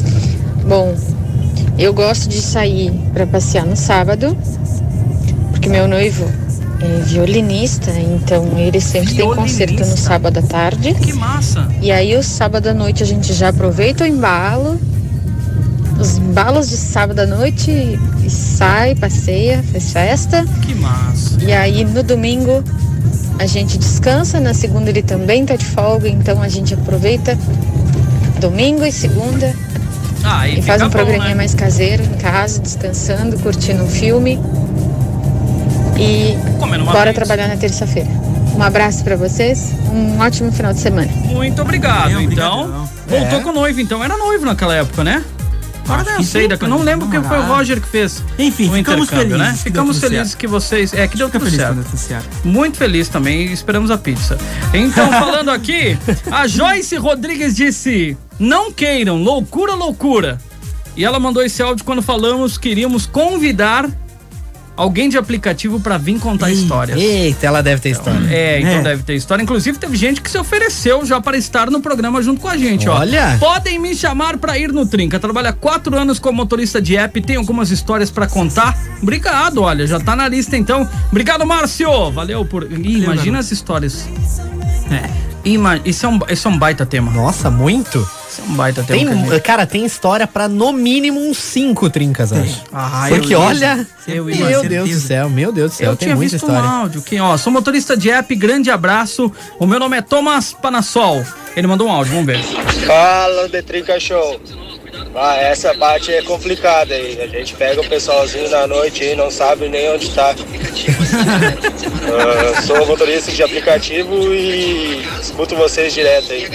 Bom, 0.67 0.97
eu 1.79 1.93
gosto 1.93 2.29
de 2.29 2.41
sair 2.41 2.93
para 3.13 3.27
passear 3.27 3.65
no 3.65 3.77
sábado, 3.77 4.37
porque 5.53 5.69
meu 5.69 5.87
noivo 5.87 6.29
é 6.81 7.01
violinista, 7.05 7.91
então 7.91 8.59
ele 8.59 8.81
sempre 8.81 9.15
tem 9.15 9.35
concerto 9.35 9.85
no 9.85 9.97
sábado 9.97 10.39
à 10.39 10.43
tarde. 10.43 10.95
que 10.95 11.13
massa. 11.13 11.69
E 11.81 11.91
aí 11.91 12.17
o 12.17 12.23
sábado 12.23 12.69
à 12.69 12.75
noite 12.75 13.03
a 13.03 13.07
gente 13.07 13.33
já 13.33 13.49
aproveita 13.49 14.05
o 14.05 14.07
embalo, 14.07 14.79
os 15.99 16.19
embalos 16.19 16.69
de 16.69 16.77
sábado 16.77 17.21
à 17.21 17.27
noite 17.27 17.71
e 18.23 18.31
sai, 18.31 18.95
passeia, 18.95 19.65
faz 19.73 19.93
festa. 19.93 20.45
Que 20.63 20.75
massa. 20.75 21.39
E 21.43 21.53
aí 21.53 21.85
no 21.85 22.03
domingo 22.03 22.63
a 23.39 23.47
gente 23.47 23.79
descansa, 23.79 24.41
na 24.41 24.55
segunda 24.55 24.91
ele 24.91 25.03
também 25.03 25.45
tá 25.45 25.57
de 25.57 25.65
folga, 25.65 26.09
então 26.09 26.43
a 26.43 26.49
gente 26.49 26.75
aproveita 26.75 27.39
domingo 28.41 28.85
e 28.85 28.93
segunda 28.93 29.55
Ah, 30.23 30.49
e 30.49 30.61
faz 30.63 30.83
um 30.83 30.91
programinha 30.91 31.35
mais 31.35 31.55
caseiro 31.55 32.03
em 32.03 32.19
casa, 32.19 32.61
descansando, 32.61 33.39
curtindo 33.39 33.85
um 33.85 33.89
filme. 33.89 34.39
E 35.99 36.37
bora 36.85 37.13
trabalhar 37.15 37.49
na 37.49 37.57
terça-feira. 37.57 38.09
Um 38.55 38.63
abraço 38.63 39.05
pra 39.05 39.17
vocês, 39.17 39.73
um 39.93 40.19
ótimo 40.19 40.51
final 40.51 40.73
de 40.73 40.81
semana. 40.81 41.11
Muito 41.25 41.61
obrigado, 41.61 42.11
então. 42.21 42.63
obrigadão. 42.65 42.89
Voltou 43.07 43.39
É. 43.39 43.43
com 43.43 43.53
noivo, 43.53 43.81
então. 43.81 44.03
Era 44.03 44.17
noivo 44.17 44.45
naquela 44.47 44.75
época, 44.75 45.05
né? 45.05 45.23
Agora 45.85 46.03
Não 46.03 46.17
deu 46.17 46.25
sei, 46.25 46.49
daqui, 46.49 46.67
não 46.67 46.79
né? 46.81 46.85
lembro 46.85 47.09
que 47.09 47.21
foi 47.21 47.39
o. 47.39 47.43
Roger 47.43 47.81
que 47.81 47.87
fez. 47.87 48.21
Enfim, 48.39 48.69
o 48.69 48.73
ficamos 48.73 49.07
intercâmbio, 49.07 49.37
felizes 49.37 49.39
né? 49.39 49.53
que 49.53 49.63
Ficamos 49.63 50.01
felizes 50.01 50.27
certo. 50.29 50.39
que 50.41 50.47
vocês. 50.49 50.93
É, 50.95 51.07
que 51.07 51.17
deu 51.17 51.29
Fica 51.29 51.39
tudo 51.39 51.49
feliz 51.51 51.65
certo. 51.65 51.75
quando 51.85 51.97
certo. 51.99 52.29
Muito 52.45 52.77
feliz 52.77 53.09
também, 53.09 53.53
esperamos 53.53 53.91
a 53.93 53.97
pizza. 53.99 54.37
Então, 54.75 55.09
falando 55.13 55.51
aqui, 55.51 55.97
a 56.33 56.49
Joyce 56.49 56.97
Rodrigues 56.97 57.55
disse: 57.55 58.17
Não 58.39 58.73
queiram, 58.73 59.17
loucura, 59.23 59.75
loucura. 59.75 60.39
E 60.97 61.05
ela 61.05 61.21
mandou 61.21 61.43
esse 61.45 61.63
áudio 61.63 61.85
quando 61.85 62.03
falamos 62.03 62.59
que 62.59 62.69
iríamos 62.71 63.07
convidar 63.07 63.89
alguém 64.77 65.09
de 65.09 65.17
aplicativo 65.17 65.81
pra 65.81 65.97
vir 65.99 66.19
contar 66.19 66.51
histórias. 66.51 66.99
Eita, 67.01 67.47
ela 67.47 67.63
deve 67.63 67.81
ter 67.81 67.91
história. 67.91 68.29
É, 68.31 68.61
então 68.61 68.73
É. 68.73 68.83
deve 68.83 69.03
ter 69.03 69.15
história. 69.15 69.43
Inclusive, 69.43 69.79
teve 69.79 69.97
gente 69.97 70.21
que 70.21 70.31
se 70.31 70.39
ofereceu 70.39 71.05
já 71.07 71.21
para 71.21 71.37
estar 71.37 71.71
no 71.71 71.81
programa 71.81 72.23
junto 72.23 72.41
com 72.41 72.49
a 72.49 72.57
gente, 72.57 72.89
ó. 72.89 72.99
Olha. 72.99 73.37
Podem 73.39 73.79
me 73.79 73.95
chamar 73.95 74.37
para 74.39 74.59
ir 74.59 74.73
no 74.73 74.87
Trinca. 74.87 75.19
Trabalha 75.19 75.53
quatro 75.53 75.97
anos 75.99 76.19
como 76.19 76.37
motorista 76.37 76.81
de 76.81 76.97
app, 76.97 77.21
tem 77.21 77.37
algumas 77.37 77.71
histórias 77.71 78.11
para 78.11 78.27
contar. 78.27 78.77
Obrigado, 79.03 79.63
olha, 79.63 79.87
já 79.87 79.99
tá 79.99 80.15
na 80.15 80.29
lista 80.29 80.57
então. 80.57 80.89
Obrigado, 81.11 81.47
Márcio. 81.47 82.11
Valeu 82.11 82.45
por. 82.45 82.65
Ih, 82.71 83.03
imagina 83.05 83.39
as 83.39 83.51
histórias. 83.51 84.07
É. 84.91 85.26
Ima... 85.47 85.81
Isso, 85.85 86.05
é 86.05 86.09
um, 86.09 86.19
isso 86.29 86.49
é 86.49 86.51
um 86.51 86.59
baita 86.59 86.85
tema. 86.85 87.11
Nossa, 87.13 87.49
muito. 87.51 87.99
Isso 88.29 88.41
é 88.41 88.45
um 88.45 88.55
baita 88.55 88.83
tema. 88.83 88.99
Tem, 89.13 89.25
gente- 89.31 89.41
cara, 89.41 89.65
tem 89.65 89.85
história 89.87 90.27
pra 90.27 90.49
no 90.49 90.73
mínimo 90.73 91.21
uns 91.21 91.39
cinco 91.39 91.89
trincas, 91.89 92.33
acho. 92.33 92.63
Ah, 92.73 93.07
Porque 93.09 93.35
eu- 93.35 93.41
olha, 93.41 93.87
eu- 94.09 94.25
meu 94.25 94.35
certeza. 94.37 94.69
Deus 94.69 94.91
do 94.91 95.01
céu, 95.01 95.31
meu 95.31 95.53
Deus 95.53 95.71
do 95.73 95.75
céu, 95.77 95.91
Eu 95.93 95.97
tem 95.97 96.07
tinha 96.09 96.17
muita 96.17 96.33
visto 96.33 96.45
história. 96.47 96.69
um 96.69 96.73
áudio 96.81 97.01
que, 97.03 97.19
ó, 97.21 97.37
sou 97.37 97.53
motorista 97.53 97.97
de 97.97 98.11
app, 98.11 98.35
grande 98.35 98.71
abraço. 98.71 99.33
O 99.59 99.67
meu 99.67 99.79
nome 99.79 99.97
é 99.97 100.03
Thomas 100.03 100.53
Panassol. 100.53 101.25
Ele 101.57 101.67
mandou 101.67 101.87
um 101.87 101.93
áudio, 101.93 102.13
vamos 102.13 102.27
ver. 102.27 102.43
Fala, 102.85 103.49
The 103.49 103.63
Trinca 103.63 103.99
Show. 104.01 104.41
Ah, 105.19 105.37
essa 105.37 105.75
parte 105.75 106.13
é 106.13 106.21
complicada 106.23 106.95
aí. 106.95 107.19
A 107.21 107.27
gente 107.27 107.55
pega 107.55 107.81
o 107.81 107.89
pessoalzinho 107.89 108.51
na 108.51 108.67
noite 108.67 109.03
e 109.05 109.15
não 109.17 109.31
sabe 109.31 109.69
nem 109.69 109.91
onde 109.93 110.11
tá. 110.11 110.35
Ah, 112.09 112.63
sou 112.63 112.87
motorista 112.87 113.33
de 113.33 113.43
aplicativo 113.43 114.15
e 114.33 115.03
escuto 115.21 115.57
vocês 115.57 115.93
direto 115.93 116.33
aí. 116.33 116.49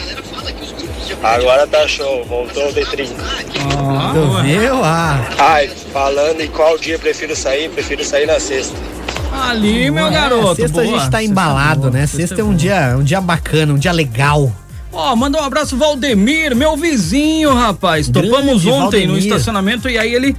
Agora 1.22 1.68
tá 1.68 1.88
show, 1.88 2.24
voltou 2.26 2.70
o 2.70 2.74
The 2.74 2.86
Trinca. 2.86 3.24
Tu 4.14 4.42
viu? 4.44 4.84
Ah, 4.84 5.20
Ai, 5.38 5.68
falando 5.92 6.42
em 6.42 6.48
qual 6.50 6.78
dia 6.78 6.98
prefiro 6.98 7.36
sair, 7.36 7.70
prefiro 7.70 8.04
sair 8.04 8.26
na 8.26 8.40
sexta. 8.40 8.76
Ali, 9.34 9.90
meu 9.92 10.10
garoto. 10.10 10.56
sexta 10.56 10.82
a 10.82 10.84
boa. 10.84 11.00
gente 11.00 11.10
tá 11.12 11.18
Sexta 11.18 11.24
embalado, 11.24 11.82
boa, 11.82 11.92
né? 11.92 12.02
sexta 12.08 12.18
Sexta 12.18 12.42
é 12.42 12.44
um 12.44 12.48
boa. 12.48 12.58
dia, 12.58 12.96
um 12.98 13.04
dia 13.04 13.22
bacana, 13.22 13.74
um 13.74 13.78
dia 13.78 13.92
legal. 13.92 14.52
Ó, 14.94 15.16
mandou 15.16 15.42
um 15.42 15.46
abraço, 15.46 15.78
Valdemir, 15.78 16.56
meu 16.56 16.76
vizinho, 16.76 17.54
rapaz. 17.54 18.10
Grande 18.10 18.30
Topamos 18.30 18.66
ontem 18.66 19.08
no 19.08 19.14
Valdemir. 19.14 19.18
estacionamento 19.20 19.90
e 19.90 19.98
aí 19.98 20.14
ele. 20.14 20.36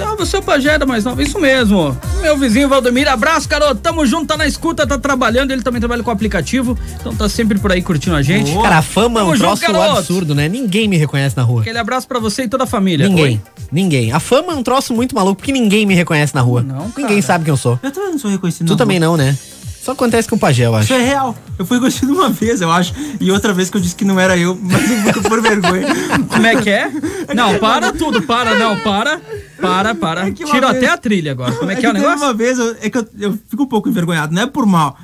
Ah, 0.00 0.16
você 0.16 0.38
é 0.38 0.74
era 0.74 0.84
mais 0.84 1.04
novo. 1.04 1.22
Isso 1.22 1.38
mesmo. 1.38 1.96
Meu 2.20 2.36
vizinho 2.36 2.68
Valdemir, 2.68 3.06
abraço, 3.08 3.48
garoto. 3.48 3.76
Tamo 3.76 4.04
junto, 4.04 4.26
tá 4.26 4.36
na 4.36 4.44
escuta, 4.44 4.84
tá 4.84 4.98
trabalhando. 4.98 5.52
Ele 5.52 5.62
também 5.62 5.78
trabalha 5.78 6.02
com 6.02 6.10
aplicativo, 6.10 6.76
então 6.98 7.14
tá 7.14 7.28
sempre 7.28 7.60
por 7.60 7.70
aí 7.70 7.80
curtindo 7.80 8.16
a 8.16 8.22
gente. 8.22 8.52
Cara, 8.54 8.78
a 8.78 8.82
fama 8.82 9.20
é 9.20 9.22
um 9.22 9.26
Tamo 9.26 9.36
junto, 9.36 9.46
troço 9.60 9.72
garoto. 9.72 9.98
absurdo, 9.98 10.34
né? 10.34 10.48
Ninguém 10.48 10.88
me 10.88 10.96
reconhece 10.96 11.36
na 11.36 11.44
rua. 11.44 11.60
Aquele 11.60 11.78
abraço 11.78 12.08
pra 12.08 12.18
você 12.18 12.42
e 12.42 12.48
toda 12.48 12.64
a 12.64 12.66
família. 12.66 13.06
Ninguém. 13.08 13.24
Oi? 13.24 13.40
Ninguém. 13.70 14.12
A 14.12 14.18
fama 14.18 14.52
é 14.52 14.56
um 14.56 14.64
troço 14.64 14.92
muito 14.92 15.14
maluco 15.14 15.36
porque 15.36 15.52
ninguém 15.52 15.86
me 15.86 15.94
reconhece 15.94 16.34
na 16.34 16.40
rua. 16.40 16.62
Não, 16.62 16.86
ninguém 16.96 17.20
cara. 17.20 17.22
sabe 17.22 17.44
quem 17.44 17.52
eu 17.52 17.56
sou. 17.56 17.78
Eu 17.80 17.92
também 17.92 18.10
não 18.10 18.18
sou 18.18 18.30
reconhecido. 18.32 18.66
Tu 18.66 18.72
na 18.72 18.76
também 18.76 18.98
rua. 18.98 19.06
não, 19.06 19.16
né? 19.16 19.38
Só 19.84 19.92
acontece 19.92 20.26
com 20.28 20.36
o 20.36 20.38
Pajé, 20.38 20.64
eu 20.66 20.74
acho. 20.74 20.84
Isso 20.84 20.94
é 20.94 21.04
real. 21.04 21.36
Eu 21.58 21.66
fui 21.66 21.76
reconhecido 21.76 22.12
uma 22.14 22.30
vez, 22.30 22.60
eu 22.62 22.70
acho. 22.72 22.94
E 23.20 23.30
outra 23.30 23.52
vez 23.52 23.68
que 23.68 23.76
eu 23.76 23.80
disse 23.80 23.94
que 23.94 24.04
não 24.04 24.18
era 24.18 24.36
eu, 24.36 24.56
mas 24.62 24.90
eu 24.90 24.96
fico 25.12 25.22
por 25.28 25.42
vergonha. 25.42 25.86
Como 26.28 26.46
é 26.46 26.56
que 26.62 26.70
é? 26.70 26.90
Não, 27.34 27.58
para 27.58 27.92
tudo, 27.92 28.22
para, 28.22 28.54
não, 28.54 28.78
para. 28.80 29.20
Para, 29.60 29.94
para. 29.94 30.26
É 30.28 30.30
que 30.30 30.44
vez- 30.44 30.62
até 30.64 30.86
a 30.88 30.96
trilha 30.96 31.32
agora. 31.32 31.52
Como 31.52 31.70
é 31.70 31.74
que 31.76 31.84
é 31.84 31.90
o 31.90 31.92
teve 31.92 32.04
negócio? 32.04 32.26
uma 32.26 32.32
vez, 32.34 32.58
eu- 32.58 32.76
é 32.80 32.88
que 32.90 32.96
eu, 32.98 33.06
eu 33.18 33.38
fico 33.48 33.64
um 33.64 33.66
pouco 33.66 33.88
envergonhado, 33.88 34.34
não 34.34 34.42
é 34.42 34.46
por 34.46 34.64
mal. 34.66 34.96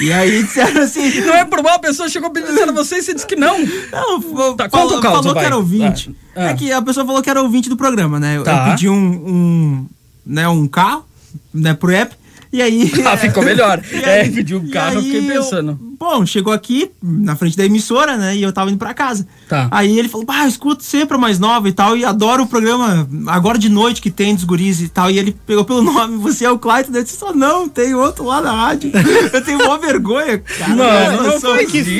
E 0.00 0.12
aí 0.12 0.42
disseram 0.42 0.82
assim. 0.82 1.20
Não 1.24 1.34
é 1.34 1.44
por 1.46 1.62
mal, 1.62 1.74
a 1.76 1.78
pessoa 1.78 2.08
chegou 2.10 2.28
pedindo 2.30 2.62
a 2.62 2.72
você 2.72 2.98
e 2.98 3.02
você 3.02 3.14
disse 3.14 3.26
que 3.26 3.34
não. 3.36 3.58
Não, 3.58 4.54
Tá, 4.54 4.68
falou, 4.68 4.96
conta 4.96 5.08
o 5.08 5.12
falou 5.14 5.34
vai. 5.34 5.42
que 5.42 5.46
era 5.46 5.56
ouvinte. 5.56 6.14
Ah, 6.36 6.40
ah. 6.40 6.50
É 6.50 6.54
que 6.54 6.70
a 6.70 6.82
pessoa 6.82 7.06
falou 7.06 7.22
que 7.22 7.30
era 7.30 7.40
ouvinte 7.42 7.70
do 7.70 7.76
programa, 7.76 8.20
né? 8.20 8.36
Eu, 8.36 8.44
Tá. 8.44 8.66
eu 8.66 8.70
pedi 8.72 8.86
um, 8.88 8.94
um, 8.94 9.86
né, 10.26 10.46
um 10.46 10.68
carro, 10.68 11.06
né, 11.54 11.72
pro 11.72 11.90
app. 11.90 12.14
E 12.52 12.62
aí. 12.62 12.90
Ah, 13.06 13.16
ficou 13.16 13.42
melhor. 13.42 13.82
E 13.92 14.04
É, 14.04 14.28
pediu 14.28 14.58
um 14.58 14.68
carro, 14.68 14.96
eu 14.96 15.02
fiquei 15.02 15.26
pensando. 15.26 15.87
Bom, 15.98 16.24
chegou 16.26 16.52
aqui 16.52 16.90
na 17.02 17.34
frente 17.36 17.56
da 17.56 17.64
emissora, 17.64 18.16
né? 18.16 18.36
E 18.36 18.42
eu 18.42 18.52
tava 18.52 18.70
indo 18.70 18.78
pra 18.78 18.94
casa. 18.94 19.26
Tá. 19.48 19.68
Aí 19.70 19.98
ele 19.98 20.08
falou: 20.08 20.26
Ah, 20.28 20.44
eu 20.44 20.48
escuto 20.48 20.82
sempre 20.84 21.16
a 21.16 21.20
mais 21.20 21.38
nova 21.38 21.68
e 21.68 21.72
tal. 21.72 21.96
E 21.96 22.04
adoro 22.04 22.44
o 22.44 22.46
programa 22.46 23.08
agora 23.26 23.58
de 23.58 23.68
noite 23.68 24.00
que 24.00 24.10
tem 24.10 24.34
dos 24.34 24.44
guris 24.44 24.80
e 24.80 24.88
tal. 24.88 25.10
E 25.10 25.18
ele 25.18 25.36
pegou 25.46 25.64
pelo 25.64 25.82
nome: 25.82 26.16
Você 26.18 26.44
é 26.44 26.50
o 26.50 26.58
Clayton? 26.58 26.92
Eu 26.94 27.02
disse: 27.02 27.16
Só 27.18 27.32
não, 27.32 27.68
tem 27.68 27.94
outro 27.94 28.24
lá 28.24 28.40
na 28.40 28.52
rádio. 28.52 28.90
eu 29.32 29.44
tenho 29.44 29.62
uma 29.64 29.78
vergonha, 29.78 30.38
cara. 30.38 30.74
Mano, 30.74 31.16
Eu 31.16 31.22
não 31.32 31.40
sou- 31.40 31.54
faz 31.54 31.70
que 31.70 31.78
isso, 31.78 31.90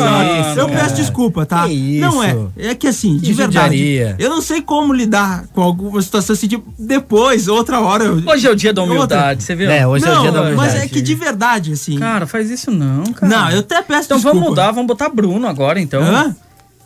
mano. 0.00 0.40
isso, 0.50 0.58
eu 0.60 0.66
cara. 0.68 0.80
peço 0.80 0.94
desculpa, 0.96 1.46
tá? 1.46 1.66
Que 1.68 1.98
Não 2.00 2.22
é. 2.22 2.36
É 2.56 2.74
que 2.74 2.86
assim, 2.88 3.16
de 3.16 3.26
Que 3.26 3.32
verdade. 3.32 3.76
judiaria. 3.76 4.16
Eu 4.18 4.30
não 4.30 4.40
sei 4.40 4.60
como 4.62 4.92
lidar 4.92 5.44
com 5.52 5.62
alguma 5.62 6.00
situação 6.02 6.34
assim, 6.34 6.48
tipo, 6.48 6.72
depois, 6.78 7.48
outra 7.48 7.80
hora. 7.80 8.04
eu- 8.04 8.22
Hoje 8.26 8.46
é 8.46 8.50
o 8.50 8.56
dia 8.56 8.72
da 8.72 8.82
Outra. 8.82 8.94
humildade, 8.96 9.42
você 9.42 9.54
viu? 9.54 9.70
É, 9.70 9.86
hoje 9.86 10.04
é 10.06 10.10
o 10.10 10.14
não, 10.14 10.22
dia 10.22 10.32
da 10.32 10.42
mas 10.42 10.52
humildade. 10.54 10.76
é 10.84 10.88
que 10.88 11.00
de 11.02 11.14
verdade, 11.14 11.72
assim. 11.72 11.98
Cara, 11.98 12.26
faz 12.26 12.50
isso 12.50 12.70
não, 12.70 13.04
cara. 13.12 13.36
não, 13.36 13.43
eu 13.52 13.60
até 13.60 13.82
peço 13.82 14.04
Então 14.06 14.16
desculpa. 14.18 14.34
vamos 14.38 14.48
mudar, 14.50 14.70
vamos 14.72 14.86
botar 14.86 15.08
Bruno 15.08 15.46
agora, 15.46 15.80
então. 15.80 16.02
Hã? 16.02 16.34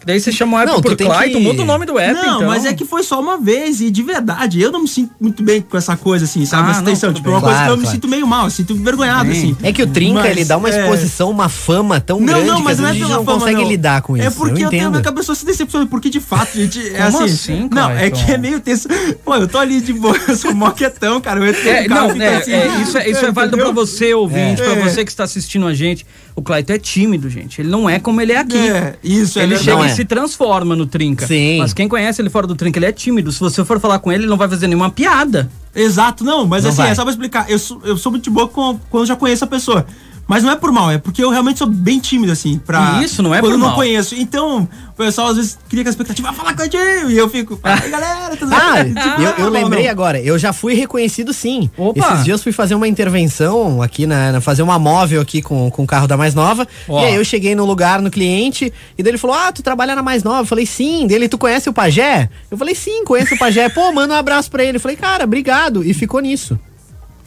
Que 0.00 0.06
Daí 0.06 0.20
você 0.20 0.30
chama 0.30 0.58
o 0.58 0.60
app 0.60 0.70
Não, 0.70 0.80
por 0.80 0.94
tem 0.94 1.08
Clayton, 1.08 1.38
que- 1.38 1.44
muda 1.44 1.62
o 1.62 1.64
nome 1.64 1.84
do 1.84 1.98
app, 1.98 2.14
não, 2.14 2.36
então. 2.36 2.46
mas 2.48 2.64
é 2.64 2.72
que 2.72 2.84
foi 2.84 3.02
só 3.02 3.20
uma 3.20 3.36
vez 3.36 3.80
e 3.80 3.90
de 3.90 4.00
verdade, 4.00 4.60
eu 4.62 4.70
não 4.70 4.82
me 4.82 4.86
sinto 4.88 5.10
muito 5.20 5.42
bem 5.42 5.60
com 5.60 5.76
essa 5.76 5.96
coisa, 5.96 6.24
assim, 6.24 6.46
sabe? 6.46 6.68
Ah, 6.68 6.70
essa 6.70 6.78
não, 6.82 6.86
tensão. 6.86 7.12
Tipo, 7.12 7.30
é 7.30 7.32
uma 7.32 7.40
bem. 7.40 7.48
coisa 7.48 7.56
que 7.58 7.62
eu 7.64 7.66
Claro, 7.66 7.76
me 7.78 7.82
claro. 7.82 7.96
sinto 7.96 8.08
meio 8.08 8.24
mal, 8.24 8.48
sinto 8.48 8.72
envergonhado, 8.74 9.28
Bem. 9.28 9.32
assim. 9.36 9.56
É 9.60 9.72
que 9.72 9.82
o 9.82 9.88
Trinca, 9.88 10.20
Mas, 10.20 10.30
ele 10.30 10.44
dá 10.44 10.56
uma 10.56 10.70
é, 10.70 10.80
exposição, 10.82 11.28
uma 11.30 11.48
fama 11.48 12.00
tão 12.00 12.20
Não, 12.20 12.26
grande 12.26 12.46
não, 12.46 12.56
que 12.58 12.62
mas 12.62 12.74
às 12.74 12.78
não 12.78 12.88
é 12.88 12.90
a 12.92 12.94
pela 12.94 13.08
não 13.16 13.24
fama, 13.24 13.38
consegue 13.40 13.60
não. 13.60 13.68
lidar 13.68 14.02
com 14.02 14.16
isso. 14.16 14.26
É 14.28 14.30
porque 14.30 14.60
eu 14.62 14.66
eu, 14.66 14.70
tenho 14.70 15.02
que 15.02 15.08
a 15.08 15.12
pessoa 15.12 15.34
se 15.34 15.44
decepciona, 15.44 15.84
porque 15.86 16.08
de 16.08 16.20
fato, 16.20 16.52
gente, 16.56 16.78
é 16.94 17.02
Como 17.10 17.24
assim. 17.24 17.34
assim, 17.34 17.68
não, 17.72 17.90
é 17.90 18.08
que 18.08 18.30
é 18.30 18.38
meio 18.38 18.60
tenso. 18.60 18.88
Pô, 19.24 19.34
eu 19.34 19.48
tô 19.48 19.58
ali 19.58 19.80
de 19.80 19.92
boa, 19.92 20.16
eu 20.28 20.36
sou 20.36 20.54
moquetão, 20.54 21.20
cara. 21.20 21.40
Eu 21.40 21.46
entro 21.48 21.68
É, 21.68 21.82
no 21.82 21.88
carro, 21.88 22.14
não, 22.14 22.24
é, 22.24 22.36
assim, 22.36 22.52
é, 22.52 22.66
isso 22.82 22.96
é, 22.98 23.10
isso 23.10 23.26
é 23.26 23.32
válido 23.32 23.56
pra 23.58 23.72
você, 23.72 24.14
ouvinte, 24.14 24.62
pra 24.62 24.74
É. 24.74 24.76
você 24.80 25.04
que 25.04 25.10
está 25.10 25.24
assistindo 25.24 25.66
a 25.66 25.74
gente. 25.74 26.06
O 26.38 26.42
Clayton 26.42 26.72
é 26.74 26.78
tímido, 26.78 27.28
gente. 27.28 27.60
Ele 27.60 27.68
não 27.68 27.90
é 27.90 27.98
como 27.98 28.20
ele 28.20 28.30
é 28.32 28.38
aqui. 28.38 28.56
É, 28.56 28.94
isso, 29.02 29.40
é 29.40 29.42
ele 29.42 29.56
verdade. 29.56 29.64
chega 29.64 29.76
Não 29.78 29.84
e 29.84 29.88
é. 29.90 29.94
se 29.94 30.04
transforma 30.04 30.76
no 30.76 30.86
Trinca. 30.86 31.26
Sim. 31.26 31.58
Mas 31.58 31.72
quem 31.74 31.88
conhece 31.88 32.22
ele 32.22 32.30
fora 32.30 32.46
do 32.46 32.54
Trinca, 32.54 32.78
ele 32.78 32.86
é 32.86 32.92
tímido. 32.92 33.32
Se 33.32 33.40
você 33.40 33.64
for 33.64 33.80
falar 33.80 33.98
com 33.98 34.12
ele, 34.12 34.22
ele 34.22 34.30
não 34.30 34.36
vai 34.36 34.48
fazer 34.48 34.68
nenhuma 34.68 34.88
piada. 34.88 35.50
Exato, 35.74 36.22
não, 36.22 36.46
mas 36.46 36.62
Não 36.62 36.70
assim, 36.70 36.82
vai. 36.82 36.90
é 36.92 36.94
só 36.94 37.02
pra 37.02 37.10
explicar. 37.10 37.50
Eu 37.50 37.58
sou, 37.58 37.80
eu 37.84 37.96
sou 37.96 38.12
muito 38.12 38.22
de 38.24 38.30
boa 38.30 38.46
com- 38.46 38.78
quando 38.88 39.06
já 39.06 39.16
conheço 39.16 39.42
a 39.42 39.46
pessoa. 39.48 39.84
Mas 40.28 40.42
não 40.44 40.50
é 40.50 40.56
por 40.56 40.70
mal, 40.70 40.90
é 40.90 40.98
porque 40.98 41.24
eu 41.24 41.30
realmente 41.30 41.58
sou 41.58 41.66
bem 41.66 41.98
tímido, 41.98 42.30
assim, 42.30 42.58
pra. 42.58 43.00
Isso, 43.02 43.22
não 43.22 43.34
é 43.34 43.38
quando 43.40 43.44
por 43.50 43.54
eu 43.54 43.58
não 43.58 43.66
mal. 43.68 43.74
conheço. 43.76 44.14
Então, 44.14 44.68
o 44.90 44.92
pessoal 44.94 45.28
às 45.28 45.36
vezes 45.36 45.58
cria 45.70 45.82
com 45.82 45.88
a 45.88 45.90
expectativa, 45.90 46.28
"Ah, 46.28 46.32
fala 46.34 46.52
com 46.54 46.60
a 46.60 46.64
gente, 46.66 46.76
e 46.76 47.16
eu 47.16 47.30
fico, 47.30 47.58
aí 47.62 47.88
galera, 47.90 48.36
tudo 48.36 48.54
Ah, 48.54 48.84
bem?" 48.84 48.92
Tipo, 48.92 49.22
eu, 49.22 49.30
eu 49.30 49.44
não, 49.46 49.50
lembrei 49.50 49.84
não. 49.84 49.90
agora, 49.90 50.20
eu 50.20 50.38
já 50.38 50.52
fui 50.52 50.74
reconhecido 50.74 51.32
sim. 51.32 51.70
Opa. 51.78 51.98
Esses 51.98 52.24
dias 52.24 52.42
fui 52.42 52.52
fazer 52.52 52.74
uma 52.74 52.86
intervenção 52.86 53.80
aqui 53.82 54.06
na, 54.06 54.32
na- 54.32 54.40
fazer 54.42 54.62
uma 54.62 54.78
móvel 54.78 55.20
aqui 55.22 55.40
com, 55.40 55.70
com 55.70 55.82
o 55.82 55.86
carro 55.86 56.06
da 56.06 56.16
mais 56.16 56.34
nova. 56.34 56.68
Ó. 56.86 57.00
E 57.00 57.06
aí 57.06 57.14
eu 57.14 57.24
cheguei 57.24 57.54
no 57.54 57.64
lugar 57.64 58.02
no 58.02 58.10
cliente 58.10 58.70
e 58.98 59.02
daí 59.02 59.10
ele 59.12 59.18
falou: 59.18 59.34
"Ah, 59.34 59.50
tu 59.50 59.62
trabalha 59.62 59.94
na 59.96 60.02
mais 60.02 60.22
nova?" 60.22 60.42
Eu 60.42 60.46
falei: 60.46 60.66
"Sim". 60.66 61.06
Dele, 61.06 61.26
tu 61.28 61.38
conhece 61.38 61.70
o 61.70 61.72
Pajé? 61.72 62.28
Eu 62.50 62.58
falei: 62.58 62.74
"Sim, 62.74 63.02
conheço 63.04 63.34
o 63.34 63.38
Pajé". 63.38 63.68
Pô, 63.70 63.90
manda 63.92 64.12
um 64.14 64.16
abraço 64.18 64.50
pra 64.50 64.62
ele. 64.62 64.76
Eu 64.76 64.80
falei: 64.80 64.96
"Cara, 64.96 65.24
obrigado". 65.24 65.82
E 65.82 65.94
ficou 65.94 66.20
nisso. 66.20 66.58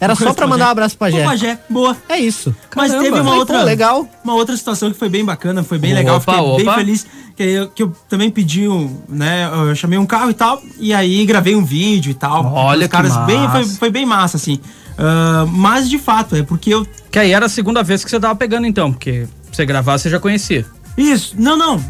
Era 0.02 0.14
só 0.14 0.32
pra 0.34 0.46
mandar 0.46 0.66
um 0.66 0.70
abraço 0.70 0.96
pro 0.96 1.06
Pajé. 1.06 1.22
Ô, 1.22 1.24
Pajé, 1.24 1.58
boa. 1.70 1.96
É 2.08 2.18
isso. 2.18 2.54
Mas 2.74 2.90
Caramba. 2.90 3.08
teve 3.08 3.20
uma 3.20 3.36
outra. 3.36 3.58
pô, 3.58 3.64
legal. 3.64 4.08
Uma 4.24 4.34
outra 4.34 4.56
situação 4.56 4.90
que 4.90 4.98
foi 4.98 5.08
bem 5.08 5.24
bacana, 5.24 5.62
foi 5.62 5.78
bem 5.78 5.92
Opa, 5.92 6.00
legal, 6.00 6.20
fiquei 6.20 6.38
opa. 6.38 6.56
bem 6.56 6.74
feliz. 6.74 7.06
Que 7.36 7.42
eu, 7.42 7.68
que 7.68 7.82
eu 7.82 7.96
também 8.08 8.30
pedi, 8.30 8.68
um, 8.68 9.00
né? 9.08 9.48
Eu 9.68 9.74
chamei 9.74 9.98
um 9.98 10.04
carro 10.04 10.30
e 10.30 10.34
tal, 10.34 10.60
e 10.78 10.92
aí 10.92 11.24
gravei 11.24 11.54
um 11.54 11.64
vídeo 11.64 12.10
e 12.10 12.14
tal. 12.14 12.52
Olha 12.52 12.88
caras 12.88 13.16
bem 13.26 13.38
foi, 13.48 13.60
massa. 13.60 13.78
foi 13.78 13.90
bem 13.90 14.04
massa, 14.04 14.36
assim. 14.36 14.60
Ah, 14.98 15.46
mas 15.48 15.88
de 15.88 15.98
fato, 15.98 16.36
é 16.36 16.42
porque 16.42 16.74
eu. 16.74 16.86
Que 17.10 17.18
aí 17.18 17.32
era 17.32 17.46
a 17.46 17.48
segunda 17.48 17.82
vez 17.82 18.04
que 18.04 18.10
você 18.10 18.20
tava 18.20 18.34
pegando, 18.34 18.66
então, 18.66 18.92
porque 18.92 19.26
pra 19.46 19.54
você 19.54 19.64
gravar 19.64 19.98
você 19.98 20.10
já 20.10 20.18
conhecia. 20.18 20.66
Isso, 20.96 21.34
não, 21.38 21.56
não. 21.56 21.82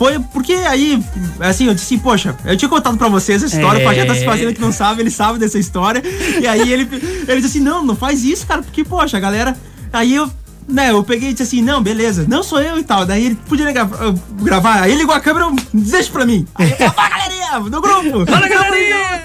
Foi 0.00 0.18
porque 0.32 0.54
aí, 0.54 0.98
assim, 1.40 1.66
eu 1.66 1.74
disse, 1.74 1.98
poxa, 1.98 2.34
eu 2.46 2.56
tinha 2.56 2.70
contado 2.70 2.96
pra 2.96 3.06
vocês 3.08 3.42
essa 3.42 3.54
história, 3.54 3.80
É. 3.80 3.82
o 3.82 3.84
Pajé 3.86 4.06
tá 4.06 4.14
se 4.14 4.24
fazendo 4.24 4.54
que 4.54 4.60
não 4.60 4.72
sabe, 4.72 5.02
ele 5.02 5.10
sabe 5.10 5.38
dessa 5.38 5.58
história. 5.58 6.02
E 6.40 6.46
aí 6.46 6.72
ele, 6.72 6.88
ele 7.28 7.42
disse 7.42 7.58
assim, 7.58 7.60
não, 7.60 7.84
não 7.84 7.94
faz 7.94 8.24
isso, 8.24 8.46
cara, 8.46 8.62
porque, 8.62 8.82
poxa, 8.82 9.18
a 9.18 9.20
galera. 9.20 9.54
Aí 9.92 10.14
eu. 10.14 10.30
né, 10.66 10.90
eu 10.90 11.04
peguei 11.04 11.28
e 11.28 11.32
disse 11.32 11.42
assim, 11.42 11.60
não, 11.60 11.82
beleza, 11.82 12.24
não 12.26 12.42
sou 12.42 12.62
eu 12.62 12.78
e 12.78 12.82
tal. 12.82 13.04
Daí 13.04 13.26
ele 13.26 13.34
podia 13.46 13.70
gra- 13.72 13.90
gravar, 14.40 14.80
aí 14.84 14.92
ele 14.92 15.00
ligou 15.02 15.14
a 15.14 15.20
câmera, 15.20 15.52
deixa 15.74 16.10
pra 16.10 16.24
mim. 16.24 16.46
Aí 16.54 16.70
eu 16.70 16.76
falei, 16.78 16.92
fala 16.94 17.08
galerinha, 17.10 17.60
do 17.70 17.80
grupo. 17.82 18.24
Fala, 18.32 18.48
galerinha! 18.48 19.22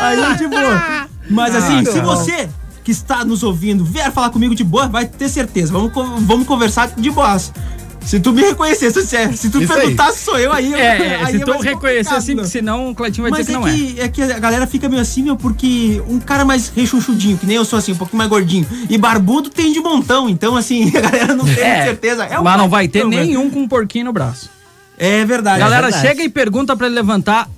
Aí 0.00 0.36
de 0.38 0.46
boa. 0.48 1.06
Mas 1.28 1.54
assim, 1.54 1.80
Ah, 1.80 1.84
se 1.92 1.98
não. 1.98 2.04
você 2.06 2.48
que 2.82 2.90
está 2.90 3.24
nos 3.24 3.42
ouvindo 3.42 3.82
vier 3.84 4.12
falar 4.12 4.28
comigo 4.30 4.54
de 4.54 4.62
boa, 4.62 4.86
vai 4.88 5.06
ter 5.06 5.28
certeza. 5.28 5.72
Vamos, 5.72 5.92
vamos 6.20 6.46
conversar 6.46 6.88
de 6.96 7.10
boas. 7.10 7.50
Se 8.04 8.20
tu 8.20 8.32
me 8.32 8.42
reconhecer, 8.42 8.90
se, 8.90 9.50
tu 9.50 9.62
Isso 9.62 9.72
aí. 9.72 9.80
perguntar 9.80 10.12
se 10.12 10.24
sou 10.24 10.38
eu, 10.38 10.52
aí... 10.52 10.74
É, 10.74 10.78
é, 10.78 11.24
aí 11.24 11.38
se 11.38 11.44
tu 11.44 11.52
reconhecer 11.58 12.14
assim, 12.14 12.32
né? 12.34 12.42
porque 12.42 12.50
senão 12.50 12.90
o 12.90 12.94
Cleitinho 12.94 13.22
vai 13.22 13.30
Mas 13.30 13.46
dizer 13.46 13.52
é 13.52 13.60
que 13.60 13.60
não 13.60 13.68
é. 13.68 13.72
que, 13.74 14.00
é 14.00 14.08
que 14.08 14.22
a 14.22 14.38
galera 14.38 14.66
fica 14.66 14.88
meio 14.88 15.00
assim, 15.00 15.22
meu, 15.22 15.36
porque 15.36 16.02
um 16.06 16.20
cara 16.20 16.44
mais 16.44 16.68
rechonchudinho, 16.68 17.38
que 17.38 17.46
nem 17.46 17.56
eu 17.56 17.64
sou 17.64 17.78
assim, 17.78 17.92
um 17.92 17.96
pouquinho 17.96 18.18
mais 18.18 18.28
gordinho, 18.30 18.66
e 18.90 18.98
barbudo 18.98 19.48
tem 19.50 19.72
de 19.72 19.80
montão, 19.80 20.28
então 20.28 20.56
assim, 20.56 20.92
a 20.96 21.00
galera 21.00 21.34
não 21.34 21.44
tem 21.44 21.64
É, 21.64 21.84
certeza. 21.84 22.24
É 22.24 22.38
um 22.38 22.42
Mas 22.42 22.58
não 22.58 22.68
vai 22.68 22.88
ter 22.88 22.98
velho. 23.08 23.10
nenhum 23.10 23.48
com 23.50 23.60
um 23.60 23.68
porquinho 23.68 24.04
no 24.06 24.12
braço. 24.12 24.50
É 24.98 25.24
verdade. 25.24 25.58
Galera, 25.58 25.88
é 25.88 25.90
verdade. 25.90 26.06
chega 26.08 26.22
e 26.22 26.28
pergunta 26.28 26.76
pra 26.76 26.86
ele 26.86 26.94
levantar 26.94 27.48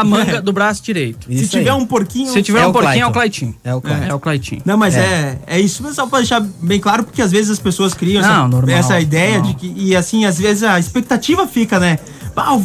a 0.00 0.04
manga 0.04 0.40
do 0.42 0.52
braço 0.52 0.82
direito. 0.82 1.26
Se 1.26 1.34
Isso 1.34 1.50
tiver 1.50 1.70
aí. 1.70 1.76
um 1.76 1.84
porquinho... 1.86 2.32
Se 2.32 2.42
tiver 2.42 2.60
É 2.60 2.66
um 2.66 2.70
o 2.70 2.72
porquinho, 2.72 3.02
é 3.02 3.06
o 3.06 3.10
Clayton. 3.10 3.12
Cleitinho. 3.12 3.54
É 3.64 3.74
o 3.74 3.80
Clayton. 3.80 4.04
É 4.04 4.14
o 4.14 4.20
Cleitinho. 4.20 4.62
Não, 4.64 4.76
mas 4.76 4.94
É. 4.96 5.38
é. 5.46 5.56
é, 5.56 5.60
isso, 5.60 5.82
mas 5.82 5.94
só 5.94 6.06
pra 6.06 6.18
deixar 6.18 6.40
bem 6.40 6.80
claro, 6.80 7.04
porque 7.04 7.20
às 7.22 7.30
vezes 7.30 7.50
as 7.50 7.58
pessoas 7.58 7.94
criam 7.94 8.22
Não, 8.22 8.28
essa, 8.28 8.48
normal, 8.48 8.74
essa 8.76 9.00
ideia 9.00 9.38
normal. 9.38 9.54
de 9.54 9.58
que. 9.58 9.74
E 9.76 9.96
assim, 9.96 10.24
às 10.24 10.38
vezes 10.38 10.62
a 10.62 10.78
expectativa 10.78 11.46
fica, 11.46 11.78
né? 11.78 11.98
Ah, 12.36 12.54
o, 12.54 12.64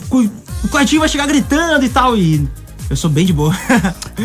o 0.64 0.68
Cleitinho 0.70 1.00
vai 1.00 1.10
chegar 1.10 1.26
gritando 1.28 1.84
e 1.86 1.90
tal. 1.90 2.16
E 2.18 2.48
eu 2.90 2.96
sou 2.96 3.10
bem 3.10 3.26
de 3.26 3.34
boa. 3.34 3.56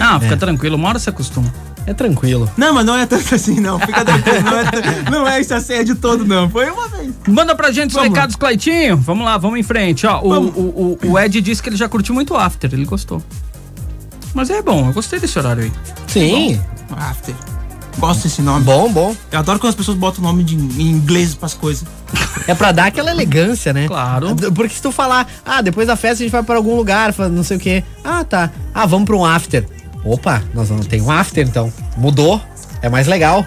Ah, 0.01 0.21
fica 0.21 0.37
tranquilo, 0.37 0.77
uma 0.77 0.89
hora 0.89 0.99
você 0.99 1.09
acostuma. 1.11 1.53
É 1.89 1.95
tranquilo. 1.95 2.51
não, 2.55 2.75
mas 2.75 2.85
não 2.85 2.95
é 2.95 3.07
tanto 3.07 3.35
assim, 3.35 3.61
não. 3.61 3.81
Fica 3.81 4.05
tranquilo. 4.05 4.43
Não 4.43 4.59
é, 4.59 5.11
não 5.11 5.29
é 5.29 5.41
esse 5.41 5.55
assédio 5.55 5.97
todo, 5.97 6.23
não. 6.23 6.51
Foi 6.51 6.69
uma 6.69 6.87
vez. 6.87 7.15
Manda 7.27 7.55
pra 7.55 7.73
gente 7.73 7.97
os 7.97 8.03
recados, 8.03 8.37
Cleitinho. 8.37 8.99
Vamos 8.99 9.25
lá, 9.25 9.39
vamos 9.39 9.59
em 9.59 9.63
frente. 9.63 10.07
Ó, 10.07 10.21
o, 10.21 10.49
o, 10.49 10.99
o, 11.03 11.13
o 11.13 11.19
Ed 11.19 11.41
disse 11.41 11.63
que 11.63 11.71
ele 11.71 11.77
já 11.77 11.89
curtiu 11.89 12.15
muito 12.15 12.35
o 12.35 12.37
After, 12.37 12.69
ele 12.75 12.85
gostou. 12.85 13.23
Mas 14.35 14.51
é 14.51 14.61
bom, 14.61 14.89
eu 14.89 14.93
gostei 14.93 15.19
desse 15.19 15.39
horário 15.39 15.63
aí. 15.65 15.73
Sim. 16.07 16.61
After. 16.95 17.35
Gosto 17.99 18.25
desse 18.25 18.43
nome. 18.43 18.65
Bom, 18.67 18.93
bom. 18.93 19.17
Eu 19.33 19.39
adoro 19.39 19.59
quando 19.59 19.71
as 19.71 19.75
pessoas 19.75 19.97
botam 19.97 20.23
nome 20.23 20.45
de, 20.45 20.57
em 20.57 20.91
inglês 20.91 21.35
pras 21.35 21.55
coisas. 21.55 21.89
É 22.47 22.55
pra 22.55 22.71
dar 22.71 22.87
aquela 22.87 23.11
elegância, 23.11 23.73
né? 23.73 23.89
Claro. 23.89 24.37
Porque 24.55 24.75
se 24.75 24.83
tu 24.83 24.93
falar, 24.93 25.27
ah, 25.45 25.63
depois 25.63 25.87
da 25.87 25.97
festa 25.97 26.23
a 26.23 26.27
gente 26.27 26.31
vai 26.33 26.43
pra 26.43 26.57
algum 26.57 26.77
lugar, 26.77 27.15
não 27.31 27.43
sei 27.43 27.57
o 27.57 27.61
quê. 27.61 27.83
Ah, 28.05 28.23
tá. 28.25 28.51
Ah, 28.75 28.85
vamos 28.85 29.07
pra 29.07 29.17
um 29.17 29.25
after. 29.25 29.67
Opa, 30.05 30.43
nós 30.55 30.69
vamos 30.69 30.87
ter 30.87 31.01
um 31.01 31.11
after 31.11 31.47
então. 31.47 31.73
Mudou. 31.97 32.41
É 32.81 32.89
mais 32.89 33.07
legal. 33.07 33.45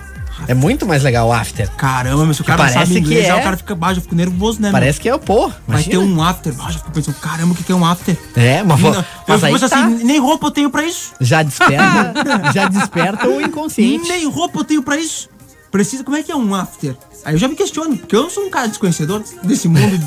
É 0.47 0.53
muito 0.53 0.85
mais 0.85 1.03
legal 1.03 1.27
o 1.27 1.33
after. 1.33 1.69
Caramba, 1.71 2.25
mas 2.25 2.37
se 2.37 2.41
o 2.41 2.45
cara 2.45 2.57
não 2.57 2.65
parece 2.73 2.87
sabe 2.87 2.99
inglês, 2.99 3.25
que 3.25 3.31
é. 3.31 3.35
o 3.35 3.43
cara 3.43 3.57
fica 3.57 3.75
baixo, 3.75 3.99
eu 3.99 4.01
fico 4.01 4.15
nervoso, 4.15 4.61
né? 4.61 4.71
Parece 4.71 4.99
que 4.99 5.07
é 5.07 5.13
o 5.13 5.19
pô. 5.19 5.51
Vai 5.67 5.83
ter 5.83 5.97
um 5.97 6.21
after. 6.23 6.53
Ah, 6.59 6.71
já 6.71 6.79
fico 6.79 6.91
pensando, 6.91 7.15
caramba, 7.15 7.53
o 7.53 7.55
que 7.55 7.63
que 7.63 7.71
é 7.71 7.75
um 7.75 7.85
after? 7.85 8.17
É, 8.35 8.63
mas, 8.63 8.81
Não, 8.81 9.05
mas 9.27 9.43
eu 9.43 9.53
fico 9.53 9.69
tá. 9.69 9.85
assim, 9.85 10.03
nem 10.03 10.19
roupa 10.19 10.47
eu 10.47 10.51
tenho 10.51 10.69
pra 10.69 10.83
isso. 10.83 11.13
Já 11.21 11.43
desperta, 11.43 12.13
já 12.53 12.67
desperta 12.67 13.27
o 13.27 13.41
inconsciente. 13.41 14.07
Nem 14.07 14.27
roupa 14.27 14.59
eu 14.59 14.63
tenho 14.63 14.81
pra 14.83 14.97
isso. 14.97 15.29
Precisa, 15.71 16.03
como 16.03 16.17
é 16.17 16.23
que 16.23 16.31
é 16.31 16.35
um 16.35 16.53
after? 16.53 16.95
Aí 17.23 17.33
eu 17.35 17.37
já 17.37 17.47
me 17.47 17.55
questiono, 17.55 17.95
porque 17.97 18.15
eu 18.15 18.29
sou 18.29 18.45
um 18.45 18.49
cara 18.49 18.67
desconhecedor 18.67 19.23
desse 19.43 19.67
mundo 19.67 19.97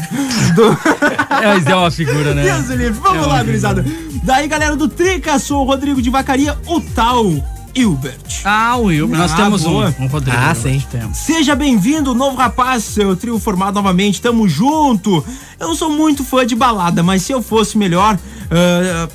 do. 0.55 0.65
É, 1.43 1.47
mas 1.55 1.67
é 1.67 1.75
uma 1.75 1.91
figura, 1.91 2.35
né? 2.35 2.43
Deus 2.43 2.65
do 2.67 2.75
livre. 2.77 3.01
Vamos 3.01 3.25
É 3.25 3.27
lá, 3.27 3.43
gurizada. 3.43 3.85
Daí, 4.25 4.47
galera 4.49 4.77
do 4.77 4.89
Trica, 4.89 5.39
sou 5.39 5.63
o 5.63 5.65
Rodrigo 5.65 6.03
de 6.03 6.11
Vacaria, 6.11 6.59
o 6.67 6.81
tal 6.81 7.25
Hilbert. 7.75 8.43
Ah, 8.45 8.77
o 8.77 8.85
Will, 8.85 9.09
nós 9.09 9.33
Ah, 9.33 9.37
temos 9.37 9.65
um, 9.65 9.71
boa. 9.71 9.95
um 9.99 10.07
Rodrigo. 10.07 10.37
Ah, 10.39 10.55
Hilbert, 10.55 10.81
sim. 10.81 10.87
Temos. 10.91 11.19
Seja 11.19 11.55
bem-vindo, 11.55 12.15
novo 12.15 12.37
rapaz, 12.37 12.85
seu 12.85 13.17
trio 13.17 13.39
formado 13.39 13.75
novamente, 13.75 14.21
tamo 14.21 14.47
junto. 14.49 15.25
Eu 15.59 15.69
não 15.69 15.75
sou 15.75 15.89
muito 15.91 16.23
fã 16.25 16.45
de 16.47 16.55
balada, 16.55 17.03
mas 17.03 17.23
se 17.23 17.33
eu 17.33 17.41
fosse 17.43 17.79
melhor, 17.79 18.19
ah, 18.51 19.09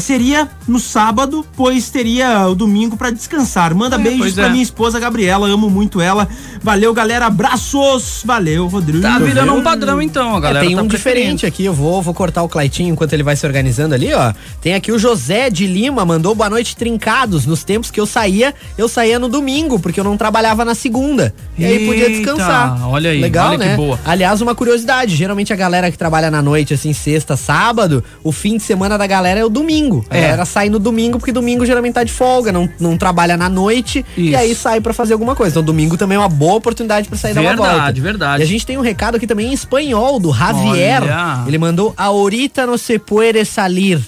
seria 0.00 0.48
no 0.66 0.78
sábado, 0.78 1.44
pois 1.56 1.90
teria 1.90 2.46
o 2.48 2.54
domingo 2.54 2.96
pra 2.96 3.10
descansar. 3.10 3.74
Manda 3.74 3.96
É, 3.96 3.98
beijos 3.98 4.34
pra 4.34 4.46
é. 4.46 4.50
minha 4.50 4.62
esposa 4.62 4.98
Gabriela, 5.00 5.48
amo 5.48 5.68
muito 5.70 6.00
ela. 6.00 6.28
Valeu, 6.62 6.92
galera, 6.94 7.26
abraços. 7.26 8.22
Valeu, 8.24 8.66
Rodrigo. 8.66 9.02
Tá 9.02 9.18
virando 9.18 9.52
um 9.54 9.62
padrão 9.62 10.00
então, 10.00 10.34
a 10.34 10.38
É, 10.38 10.40
galera. 10.40 10.66
tem 10.66 10.76
tá 10.76 10.82
um 10.82 10.86
diferente 10.86 11.46
aqui, 11.46 11.64
eu 11.64 11.72
vou, 11.72 12.00
vou 12.02 12.14
cortar 12.14 12.42
o 12.42 12.48
Claitinho 12.48 12.92
enquanto 12.92 13.12
ele 13.12 13.22
vai 13.22 13.36
se 13.36 13.46
organizando 13.46 13.94
ali, 13.94 14.12
ó. 14.12 14.32
Tem 14.60 14.74
aqui 14.74 14.90
o 14.92 14.98
José 14.98 15.50
de 15.50 15.66
Lima, 15.66 16.04
mandou 16.04 16.34
boa 16.34 16.50
noite 16.50 16.76
trincados. 16.76 17.46
Nos 17.46 17.64
tempos 17.64 17.90
que 17.90 18.00
eu 18.00 18.06
saía, 18.06 18.54
eu 18.78 18.88
saía 18.88 19.18
no 19.18 19.28
domingo, 19.28 19.78
porque 19.78 20.00
eu 20.00 20.04
não 20.04 20.16
trabalhava 20.16 20.64
na 20.64 20.74
segunda. 20.74 21.34
E 21.58 21.64
aí 21.64 21.86
podia 21.86 22.08
descansar. 22.08 22.88
olha 22.88 23.10
aí, 23.10 23.20
Legal, 23.20 23.50
olha 23.50 23.58
que 23.58 23.64
né? 23.66 23.76
boa. 23.76 23.98
Aliás, 24.04 24.40
uma 24.40 24.54
curiosidade, 24.54 25.14
geralmente 25.14 25.52
a 25.52 25.56
galera 25.56 25.90
que 25.90 25.98
trabalha 25.98 26.30
na 26.30 26.42
noite, 26.42 26.74
assim, 26.74 26.92
sexta, 26.92 27.36
sábado, 27.36 28.02
o 28.22 28.32
fim 28.32 28.56
de 28.56 28.62
semana 28.62 28.96
da 28.98 29.06
galera 29.24 29.40
é 29.40 29.44
o 29.44 29.48
domingo. 29.48 30.04
A 30.10 30.16
É. 30.16 30.20
galera 30.20 30.44
sai 30.44 30.68
no 30.68 30.78
domingo, 30.78 31.18
porque 31.18 31.32
domingo 31.32 31.64
geralmente 31.64 31.94
tá 31.94 32.04
de 32.04 32.12
folga, 32.12 32.52
não, 32.52 32.68
não 32.78 32.96
trabalha 32.98 33.36
na 33.36 33.48
noite, 33.48 34.04
e 34.16 34.28
Isso. 34.28 34.36
aí 34.38 34.54
sai 34.54 34.80
pra 34.80 34.92
fazer 34.92 35.14
alguma 35.14 35.34
coisa. 35.34 35.52
Então 35.54 35.62
domingo 35.62 35.96
também 35.96 36.16
é 36.16 36.18
uma 36.18 36.28
boa 36.28 36.54
oportunidade 36.56 37.08
pra 37.08 37.16
sair 37.16 37.32
dar 37.34 37.40
uma 37.40 37.56
volta. 37.56 37.72
Verdade, 37.72 38.00
verdade. 38.00 38.42
E 38.42 38.44
a 38.44 38.46
gente 38.46 38.66
tem 38.66 38.76
um 38.76 38.82
recado 38.82 39.16
aqui 39.16 39.26
também 39.26 39.48
em 39.48 39.52
espanhol, 39.52 40.20
do 40.20 40.32
Javier. 40.32 41.02
Olha. 41.02 41.44
Ele 41.46 41.56
mandou, 41.58 41.94
ahorita 41.96 42.66
no 42.66 42.76
se 42.76 42.98
puede 42.98 43.44
salir. 43.44 44.00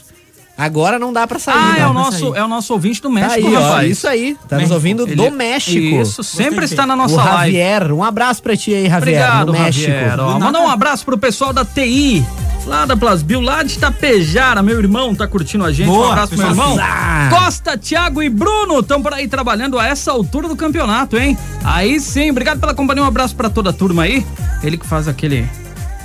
Agora 0.59 0.99
não 0.99 1.13
dá 1.13 1.27
pra 1.27 1.39
sair. 1.39 1.55
Ah, 1.55 1.73
né? 1.75 1.81
é 1.81 1.87
o 1.87 1.93
nosso, 1.93 2.31
sair. 2.31 2.41
é 2.41 2.45
o 2.45 2.49
nosso 2.49 2.73
ouvinte 2.73 3.03
do 3.03 3.09
Tá 3.09 3.15
México, 3.15 3.47
aí, 3.47 3.57
ó, 3.57 3.61
rapaz. 3.61 3.91
isso 3.91 4.09
aí. 4.09 4.35
Tá 4.49 4.57
nos 4.57 4.63
México. 4.63 4.75
ouvindo 4.75 5.03
Ele- 5.07 5.15
do 5.17 5.31
México. 5.31 5.79
Isso, 6.01 6.25
sempre 6.25 6.65
está 6.65 6.87
na 6.87 6.95
O 6.95 6.97
nossa 6.97 7.17
live. 7.17 7.57
Javier, 7.59 7.93
um 7.93 8.03
abraço 8.03 8.43
pra 8.43 8.57
ti 8.57 8.73
aí, 8.75 8.89
Javier, 8.89 8.97
Obrigado, 8.99 9.53
México. 9.53 9.87
Javier. 9.91 10.19
Ó, 10.19 10.39
nada. 10.39 10.59
um 10.61 10.69
abraço 10.71 11.05
pro 11.05 11.19
pessoal 11.19 11.53
da 11.53 11.63
TI, 11.63 12.25
lá 12.67 12.85
da 12.85 12.97
Plasbil, 12.97 13.41
lá 13.41 13.63
de 13.63 13.75
Itapejara. 13.75 14.63
Meu 14.63 14.79
irmão 14.79 15.15
tá 15.15 15.27
curtindo 15.27 15.65
a 15.65 15.73
gente. 15.73 15.89
um 15.89 15.93
Boa, 15.93 16.13
abraço 16.13 16.29
pro 16.31 16.39
meu 16.39 16.49
irmão. 16.49 16.77
Ah. 16.81 17.29
Costa, 17.31 17.79
Thiago 17.79 18.23
e 18.23 18.29
Bruno 18.29 18.81
estão 18.81 19.03
por 19.03 19.15
aí 19.15 19.29
trabalhando 19.29 19.79
a 19.79 19.87
essa 19.87 20.11
altura 20.11 20.49
do 20.49 20.57
campeonato, 20.57 21.17
hein? 21.17 21.39
Aí 21.65 22.01
sim, 22.01 22.31
obrigado 22.31 22.61
pela 22.61 22.75
companhia. 22.75 23.05
Um 23.05 23.07
abraço 23.07 23.35
pra 23.35 23.49
toda 23.49 23.71
a 23.71 23.73
turma 23.73 24.03
aí. 24.03 24.27
Ele 24.63 24.77
que 24.77 24.87
faz 24.87 25.09
aquele 25.09 25.49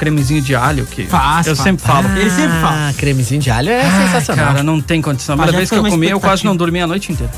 cremezinho 0.05 0.41
de 0.41 0.55
alho 0.55 0.83
que 0.87 1.05
Faz, 1.05 1.45
eu 1.45 1.55
faz. 1.55 1.63
sempre 1.63 1.85
falo. 1.85 2.09
Ele 2.17 2.29
sempre 2.31 2.57
Ah, 2.57 2.61
fala. 2.61 2.93
cremezinho 2.97 3.39
de 3.39 3.51
alho 3.51 3.69
é 3.69 3.83
Ai, 3.85 4.07
sensacional. 4.07 4.45
Cara, 4.47 4.63
não 4.63 4.81
tem 4.81 4.99
condição. 4.99 5.35
A 5.35 5.37
Mas 5.37 5.45
primeira 5.45 5.57
vez 5.59 5.69
que 5.69 5.75
eu 5.87 5.91
comi, 5.91 6.09
eu 6.09 6.19
quase 6.19 6.43
não 6.43 6.55
dormi 6.55 6.81
a 6.81 6.87
noite 6.87 7.11
inteira. 7.11 7.31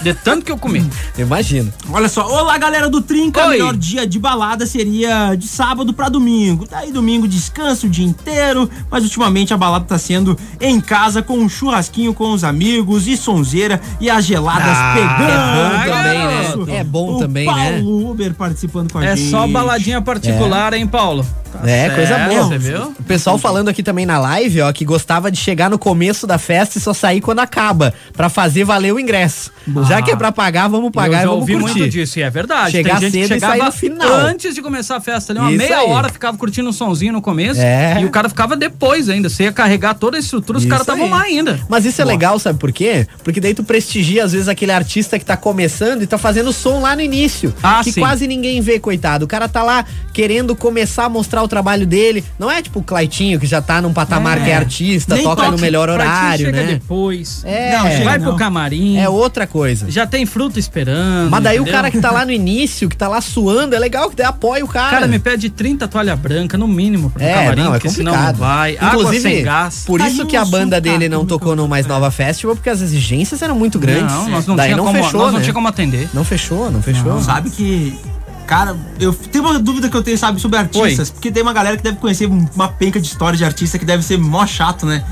De 0.00 0.14
tanto 0.14 0.44
que 0.44 0.52
eu 0.52 0.56
comi. 0.56 0.88
Imagino. 1.18 1.72
Olha 1.90 2.08
só, 2.08 2.24
olá 2.24 2.56
galera 2.56 2.88
do 2.88 3.00
Trinca, 3.02 3.44
Oi. 3.46 3.54
melhor 3.54 3.74
dia 3.76 4.06
de 4.06 4.16
balada 4.16 4.64
seria 4.64 5.34
de 5.34 5.48
sábado 5.48 5.92
pra 5.92 6.08
domingo. 6.08 6.68
Daí 6.70 6.92
domingo 6.92 7.26
descanso 7.26 7.88
o 7.88 7.90
dia 7.90 8.06
inteiro, 8.06 8.70
mas 8.88 9.02
ultimamente 9.02 9.52
a 9.52 9.56
balada 9.56 9.84
tá 9.84 9.98
sendo 9.98 10.38
em 10.60 10.80
casa 10.80 11.20
com 11.20 11.36
um 11.36 11.48
churrasquinho 11.48 12.14
com 12.14 12.30
os 12.32 12.44
amigos 12.44 13.08
e 13.08 13.16
sonzeira 13.16 13.80
e 14.00 14.08
as 14.08 14.24
geladas 14.24 14.68
Ah, 14.78 14.94
pegando. 14.94 15.28
é 15.50 15.74
bom 15.74 15.88
também, 15.88 16.66
né? 16.68 16.78
É 16.78 16.84
bom 16.84 17.16
o 17.16 17.18
também, 17.18 17.44
Paulo 17.46 17.60
né? 17.62 17.82
Uber 18.10 18.34
participando 18.34 18.92
com 18.92 18.98
a 18.98 19.04
É 19.04 19.16
gente. 19.16 19.30
só 19.30 19.48
baladinha 19.48 20.00
particular, 20.00 20.72
hein, 20.74 20.86
Paulo? 20.86 21.26
Tá 21.52 21.60
É, 21.68 21.87
coisa 21.90 22.14
certo, 22.14 22.30
boa. 22.30 22.44
Você 22.46 22.58
viu? 22.58 22.82
O 22.98 23.02
pessoal 23.04 23.38
falando 23.38 23.68
aqui 23.68 23.82
também 23.82 24.06
na 24.06 24.18
live, 24.18 24.62
ó, 24.62 24.72
que 24.72 24.84
gostava 24.84 25.30
de 25.30 25.38
chegar 25.38 25.68
no 25.70 25.78
começo 25.78 26.26
da 26.26 26.38
festa 26.38 26.78
e 26.78 26.80
só 26.80 26.92
sair 26.92 27.20
quando 27.20 27.40
acaba, 27.40 27.92
pra 28.12 28.28
fazer 28.28 28.64
valer 28.64 28.92
o 28.92 29.00
ingresso. 29.00 29.50
Já 29.88 30.02
que 30.02 30.10
é 30.10 30.16
pra 30.16 30.30
pagar, 30.32 30.68
vamos 30.68 30.90
pagar 30.90 31.08
eu 31.08 31.12
e 31.18 31.22
já 31.22 31.26
vamos 31.28 31.40
ouvi 31.40 31.52
curtir. 31.58 31.78
muito 31.78 31.90
disso, 31.90 32.18
e 32.18 32.22
é 32.22 32.30
verdade. 32.30 32.72
Chegar 32.72 33.00
Tem 33.00 33.10
gente 33.10 33.12
que 33.22 33.26
cedo 33.28 33.36
e 33.36 33.40
sair 33.40 33.50
chegava 33.52 33.64
no 33.70 33.72
final. 33.72 34.08
antes 34.12 34.54
de 34.54 34.62
começar 34.62 34.96
a 34.96 35.00
festa 35.00 35.32
ali, 35.32 35.40
uma 35.40 35.50
Isso 35.50 35.58
meia 35.58 35.78
aí. 35.78 35.90
hora, 35.90 36.08
ficava 36.08 36.36
curtindo 36.36 36.68
um 36.68 36.72
sonzinho 36.72 37.12
no 37.12 37.20
começo, 37.22 37.60
É. 37.60 38.00
e 38.00 38.04
o 38.04 38.10
cara 38.10 38.28
ficava 38.28 38.56
depois 38.56 39.08
ainda. 39.08 39.28
Você 39.28 39.44
ia 39.44 39.52
carregar 39.52 39.94
toda 39.94 40.16
a 40.16 40.20
estrutura, 40.20 40.58
os 40.58 40.64
caras 40.64 40.82
estavam 40.82 41.08
lá 41.10 41.22
ainda. 41.22 41.58
Mas 41.68 41.84
isso 41.84 42.00
é 42.00 42.04
legal, 42.04 42.38
sabe 42.38 42.58
por 42.58 42.72
quê? 42.72 43.06
Porque 43.24 43.40
daí 43.40 43.54
tu 43.54 43.62
prestigia, 43.64 44.24
às 44.24 44.32
vezes, 44.32 44.48
aquele 44.48 44.72
artista 44.72 45.18
que 45.18 45.24
tá 45.24 45.36
começando 45.36 46.02
e 46.02 46.06
tá 46.06 46.18
fazendo 46.18 46.52
som 46.52 46.80
lá 46.80 46.94
no 46.94 47.02
início. 47.02 47.52
Ah, 47.62 47.80
que 47.84 47.92
sim. 47.92 48.00
quase 48.00 48.26
ninguém 48.26 48.60
vê, 48.60 48.78
coitado. 48.78 49.24
O 49.24 49.28
cara 49.28 49.48
tá 49.48 49.62
lá 49.62 49.84
querendo 50.12 50.54
começar 50.56 51.04
a 51.04 51.08
mostrar 51.08 51.42
o 51.42 51.48
trabalho 51.48 51.86
dele. 51.86 52.24
Não 52.38 52.50
é 52.50 52.60
tipo 52.62 52.80
o 52.80 52.82
Claitinho, 52.82 53.38
que 53.38 53.46
já 53.46 53.60
tá 53.60 53.80
num 53.80 53.92
patamar 53.92 54.38
É. 54.38 54.44
que 54.44 54.50
é 54.50 54.56
artista, 54.56 55.14
Nem 55.14 55.24
toca 55.24 55.50
no 55.50 55.58
melhor 55.58 55.88
horário, 55.88 56.46
chega 56.46 56.60
né? 56.64 56.66
depois. 56.74 57.42
É. 57.44 57.76
Não, 57.76 58.04
vai 58.04 58.18
não. 58.18 58.26
pro 58.28 58.36
camarim. 58.36 58.96
É 58.98 59.08
outra 59.08 59.46
coisa. 59.46 59.57
Já 59.88 60.06
tem 60.06 60.24
fruta 60.26 60.58
esperando. 60.58 61.30
Mas 61.30 61.42
daí 61.42 61.58
o 61.58 61.62
entendeu? 61.62 61.74
cara 61.74 61.90
que 61.90 62.00
tá 62.00 62.10
lá 62.10 62.24
no 62.24 62.32
início, 62.32 62.88
que 62.88 62.96
tá 62.96 63.08
lá 63.08 63.20
suando, 63.20 63.74
é 63.74 63.78
legal 63.78 64.08
que 64.10 64.16
daí 64.16 64.26
apoia 64.26 64.62
o 64.64 64.66
O 64.68 64.70
cara. 64.70 64.90
cara 64.90 65.06
me 65.06 65.18
pede 65.18 65.50
30 65.50 65.86
toalha 65.88 66.14
branca, 66.16 66.56
no 66.58 66.68
mínimo, 66.68 67.10
pro 67.10 67.22
É, 67.22 67.34
camarim, 67.34 67.62
não, 67.62 67.74
é 67.74 67.78
porque 67.78 67.90
senão 67.90 68.12
não 68.12 68.18
complicado. 68.18 68.36
vai. 68.38 68.76
Água 68.76 68.88
Inclusive, 69.00 69.20
sem 69.22 69.42
gás. 69.42 69.84
por 69.86 70.00
isso 70.00 70.08
Tadinho 70.10 70.26
que 70.26 70.36
a 70.36 70.44
banda 70.44 70.80
dele 70.80 71.08
não 71.08 71.24
tocou 71.26 71.54
no 71.56 71.66
Mais 71.68 71.86
Nova 71.86 72.10
Festival, 72.10 72.54
porque 72.56 72.70
as 72.70 72.80
exigências 72.80 73.40
eram 73.42 73.54
muito 73.54 73.78
grandes. 73.78 74.14
Não, 74.14 74.28
nós 74.28 74.46
não 74.46 74.56
daí 74.56 74.66
tinha 74.68 74.76
não 74.76 74.84
como, 74.84 74.96
fechou, 75.02 75.20
nós 75.20 75.32
não 75.32 75.38
né? 75.38 75.44
tinha 75.44 75.54
como 75.54 75.68
atender. 75.68 76.08
Não 76.14 76.24
fechou, 76.24 76.70
não 76.70 76.82
fechou. 76.82 77.20
Sabe 77.22 77.50
que. 77.50 77.98
Cara, 78.46 78.74
eu 78.98 79.12
tem 79.12 79.42
uma 79.42 79.58
dúvida 79.58 79.90
que 79.90 79.96
eu 79.96 80.02
tenho, 80.02 80.16
sabe, 80.16 80.40
sobre 80.40 80.58
artistas. 80.58 81.10
Porque 81.10 81.30
tem 81.30 81.42
uma 81.42 81.52
galera 81.52 81.76
que 81.76 81.82
deve 81.82 81.98
conhecer 81.98 82.26
uma 82.54 82.66
penca 82.68 82.98
de 82.98 83.06
história 83.06 83.36
de 83.36 83.44
artista 83.44 83.78
que 83.78 83.84
deve 83.84 84.02
ser 84.02 84.16
mó 84.18 84.46
chato, 84.46 84.86
né? 84.86 85.04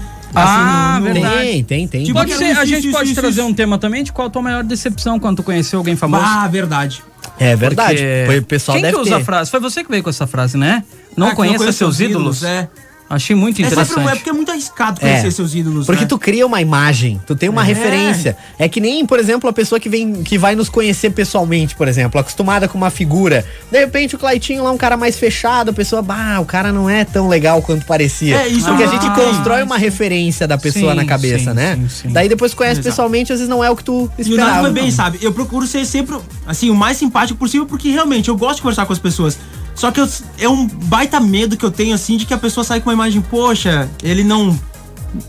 Ah, 0.44 0.98
no- 1.00 1.06
no- 1.08 1.12
verdade. 1.14 1.36
Tem, 1.36 1.64
tem, 1.64 1.88
tem. 1.88 2.02
Tipo, 2.04 2.18
Pode 2.18 2.30
Isso, 2.30 2.38
ser, 2.38 2.44
a 2.44 2.50
isso, 2.52 2.66
gente 2.66 2.84
isso, 2.88 2.96
pode 2.96 3.10
isso, 3.12 3.20
trazer 3.20 3.40
isso. 3.40 3.48
um 3.48 3.54
tema 3.54 3.78
também 3.78 4.02
de 4.04 4.12
qual 4.12 4.28
a 4.28 4.30
tua 4.30 4.42
maior 4.42 4.62
decepção 4.64 5.18
quando 5.18 5.36
tu 5.38 5.42
conheceu 5.42 5.78
alguém 5.78 5.96
famoso. 5.96 6.22
Ah, 6.24 6.46
verdade. 6.48 7.02
É 7.38 7.54
verdade. 7.56 7.96
Porque 7.98 8.22
Foi 8.26 8.38
o 8.38 8.42
pessoal 8.42 8.74
Quem 8.76 8.82
deve 8.82 8.94
que 8.96 9.00
usa 9.02 9.16
ter. 9.16 9.22
a 9.22 9.24
frase? 9.24 9.50
Foi 9.50 9.60
você 9.60 9.82
que 9.84 9.90
veio 9.90 10.02
com 10.02 10.10
essa 10.10 10.26
frase, 10.26 10.56
né? 10.56 10.84
Não 11.16 11.28
Ah, 11.28 11.34
conheça 11.34 11.58
conhece 11.58 11.78
seus 11.78 12.00
ídolos? 12.00 12.42
É. 12.42 12.68
Achei 13.08 13.36
muito 13.36 13.54
É, 13.62 13.64
sempre, 13.68 13.74
interessante. 13.82 14.08
é 14.08 14.14
porque 14.16 14.30
é 14.30 14.32
muito 14.32 14.50
arriscado 14.50 15.00
conhecer 15.00 15.28
É. 15.28 15.30
seus 15.30 15.54
ídolos. 15.54 15.86
Porque 15.86 16.02
né? 16.02 16.08
tu 16.08 16.18
cria 16.18 16.44
uma 16.46 16.60
imagem, 16.60 17.20
tu 17.26 17.36
tem 17.36 17.48
uma 17.48 17.62
É. 17.62 17.64
referência. 17.64 18.36
É 18.58 18.68
que 18.68 18.80
nem, 18.80 19.06
por 19.06 19.18
exemplo, 19.20 19.48
a 19.48 19.52
pessoa 19.52 19.78
que 19.78 19.88
vem, 19.88 20.22
que 20.24 20.36
vai 20.36 20.54
nos 20.56 20.68
conhecer 20.68 21.10
pessoalmente, 21.10 21.74
por 21.76 21.86
exemplo, 21.86 22.20
acostumada 22.20 22.66
com 22.68 22.76
uma 22.76 22.90
figura. 22.90 23.44
De 23.70 23.78
repente 23.78 24.16
o 24.16 24.18
Claitinho 24.18 24.64
lá 24.64 24.70
é 24.70 24.72
um 24.72 24.76
cara 24.76 24.96
mais 24.96 25.16
fechado, 25.16 25.70
a 25.70 25.72
pessoa, 25.72 26.02
bah, 26.02 26.40
o 26.40 26.44
cara 26.44 26.72
não 26.72 26.90
é 26.90 27.04
tão 27.04 27.28
legal 27.28 27.62
quanto 27.62 27.86
parecia. 27.86 28.36
É, 28.42 28.48
isso 28.48 28.66
Porque 28.66 28.82
a 28.82 28.86
é 28.86 28.90
gente 28.90 29.08
constrói 29.14 29.62
uma 29.62 29.78
referência 29.78 30.46
da 30.48 30.58
pessoa 30.58 30.90
Sim, 30.92 30.96
na 30.96 31.04
cabeça, 31.04 31.50
sim, 31.50 31.56
né? 31.56 31.76
sim, 31.76 31.88
sim. 31.88 32.08
Daí 32.12 32.28
depois 32.28 32.54
conhece 32.54 32.80
Exato. 32.80 32.88
pessoalmente, 32.88 33.32
às 33.32 33.38
vezes 33.38 33.48
não 33.48 33.62
é 33.62 33.70
o 33.70 33.76
que 33.76 33.84
tu 33.84 34.10
E 34.18 34.22
o 34.22 34.28
esperava. 34.28 34.68
bem, 34.70 34.90
sabe? 34.90 35.18
Eu 35.22 35.32
procuro 35.32 35.66
ser 35.66 35.84
sempre, 35.86 36.16
assim, 36.46 36.70
o 36.70 36.74
mais 36.74 36.96
simpático 36.96 37.38
possível, 37.38 37.66
porque 37.66 37.90
realmente 37.90 38.28
eu 38.28 38.36
gosto 38.36 38.56
de 38.56 38.62
conversar 38.62 38.84
com 38.84 38.92
as 38.92 38.98
pessoas. 38.98 39.38
Só 39.76 39.92
que 39.92 40.00
eu- 40.00 40.08
é 40.38 40.48
um 40.48 40.66
baita 40.66 41.20
medo 41.20 41.56
que 41.56 41.64
eu 41.64 41.70
tenho, 41.70 41.94
assim, 41.94 42.16
de 42.16 42.24
que 42.26 42.34
a 42.34 42.38
pessoa 42.38 42.64
sai 42.64 42.80
com 42.80 42.88
uma 42.90 42.94
imagem, 42.94 43.20
poxa, 43.22 43.88
ele 44.02 44.24
não. 44.24 44.58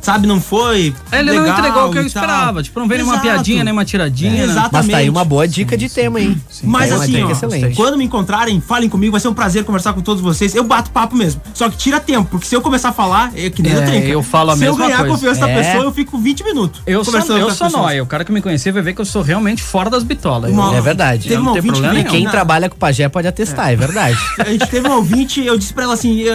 Sabe, 0.01 0.27
não 0.27 0.39
foi. 0.41 0.93
Ele 1.11 1.31
não 1.31 1.43
legal 1.43 1.59
entregou 1.59 1.87
o 1.87 1.91
que 1.91 1.97
eu 1.99 2.05
esperava. 2.05 2.61
Tipo, 2.63 2.79
não 2.79 2.87
veio 2.87 2.99
nenhuma 2.99 3.15
Exato. 3.15 3.27
piadinha, 3.27 3.63
nem 3.63 3.73
uma 3.73 3.85
tiradinha. 3.85 4.31
né? 4.31 4.43
Exatamente. 4.43 4.71
Mas 4.73 4.87
tá 4.87 4.97
aí 4.97 5.09
uma 5.09 5.23
boa 5.25 5.47
dica 5.47 5.77
de 5.77 5.89
tema, 5.89 6.19
hein? 6.19 6.39
Mas 6.63 6.89
Tá 6.89 6.95
aí 6.95 6.99
uma 6.99 7.03
assim, 7.03 7.23
ó, 7.23 7.31
excelente. 7.31 7.75
quando 7.75 7.97
me 7.97 8.03
encontrarem, 8.05 8.59
falem 8.61 8.89
comigo, 8.89 9.11
vai 9.11 9.21
ser 9.21 9.27
um 9.27 9.33
prazer 9.33 9.63
conversar 9.63 9.93
com 9.93 10.01
todos 10.01 10.21
vocês. 10.21 10.53
Eu 10.55 10.63
bato 10.63 10.89
papo 10.91 11.15
mesmo. 11.15 11.41
Só 11.53 11.69
que 11.69 11.77
tira 11.77 11.99
tempo, 11.99 12.29
porque 12.29 12.45
se 12.45 12.55
eu 12.55 12.61
começar 12.61 12.89
a 12.89 12.93
falar, 12.93 13.31
é 13.35 13.49
que 13.49 13.61
nem 13.61 13.71
É, 13.73 13.75
eu 13.77 13.81
trinca. 13.85 14.07
eu 14.07 14.23
falo 14.23 14.51
a 14.51 14.53
se 14.53 14.59
mesma 14.61 14.73
eu 14.75 14.77
ganhar 14.77 14.97
coisa. 14.97 15.11
a 15.11 15.15
confiança 15.15 15.39
da 15.41 15.49
É. 15.49 15.61
pessoa, 15.63 15.83
eu 15.83 15.91
fico 15.91 16.17
20 16.17 16.43
minutos. 16.43 16.81
Eu 16.85 17.03
sou, 17.03 17.19
eu 17.37 17.51
sou 17.51 17.69
nóia. 17.69 18.01
O 18.03 18.05
cara 18.05 18.23
que 18.25 18.31
me 18.31 18.41
conhecer 18.41 18.71
vai 18.71 18.81
ver 18.81 18.93
que 18.93 19.01
eu 19.01 19.05
sou 19.05 19.21
realmente 19.21 19.61
fora 19.63 19.89
das 19.89 20.03
bitolas. 20.03 20.51
Uma- 20.51 20.75
É 20.75 20.81
verdade. 20.81 21.27
Teve 21.29 21.41
um 21.41 21.45
não 21.45 21.53
tem 21.53 21.61
ouvinte 21.61 21.73
problema 21.81 21.93
E 21.99 22.03
nenhum. 22.03 22.09
quem 22.15 22.29
trabalha 22.29 22.69
com 22.69 22.77
pajé 22.77 23.07
pode 23.09 23.27
atestar, 23.27 23.71
é 23.71 23.75
verdade. 23.75 24.17
A 24.39 24.45
gente 24.51 24.67
teve 24.67 24.87
um 24.87 24.93
ouvinte, 24.93 25.43
eu 25.43 25.57
disse 25.57 25.73
pra 25.73 25.83
ela 25.85 25.93
assim, 25.93 26.25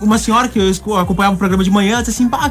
uma 0.00 0.18
senhora 0.18 0.48
que 0.48 0.58
eu 0.58 0.96
acompanhava 0.98 1.34
o 1.34 1.38
programa 1.38 1.62
de 1.64 1.70
manhã, 1.70 1.98
disse 1.98 2.10
assim, 2.10 2.28
bah, 2.28 2.50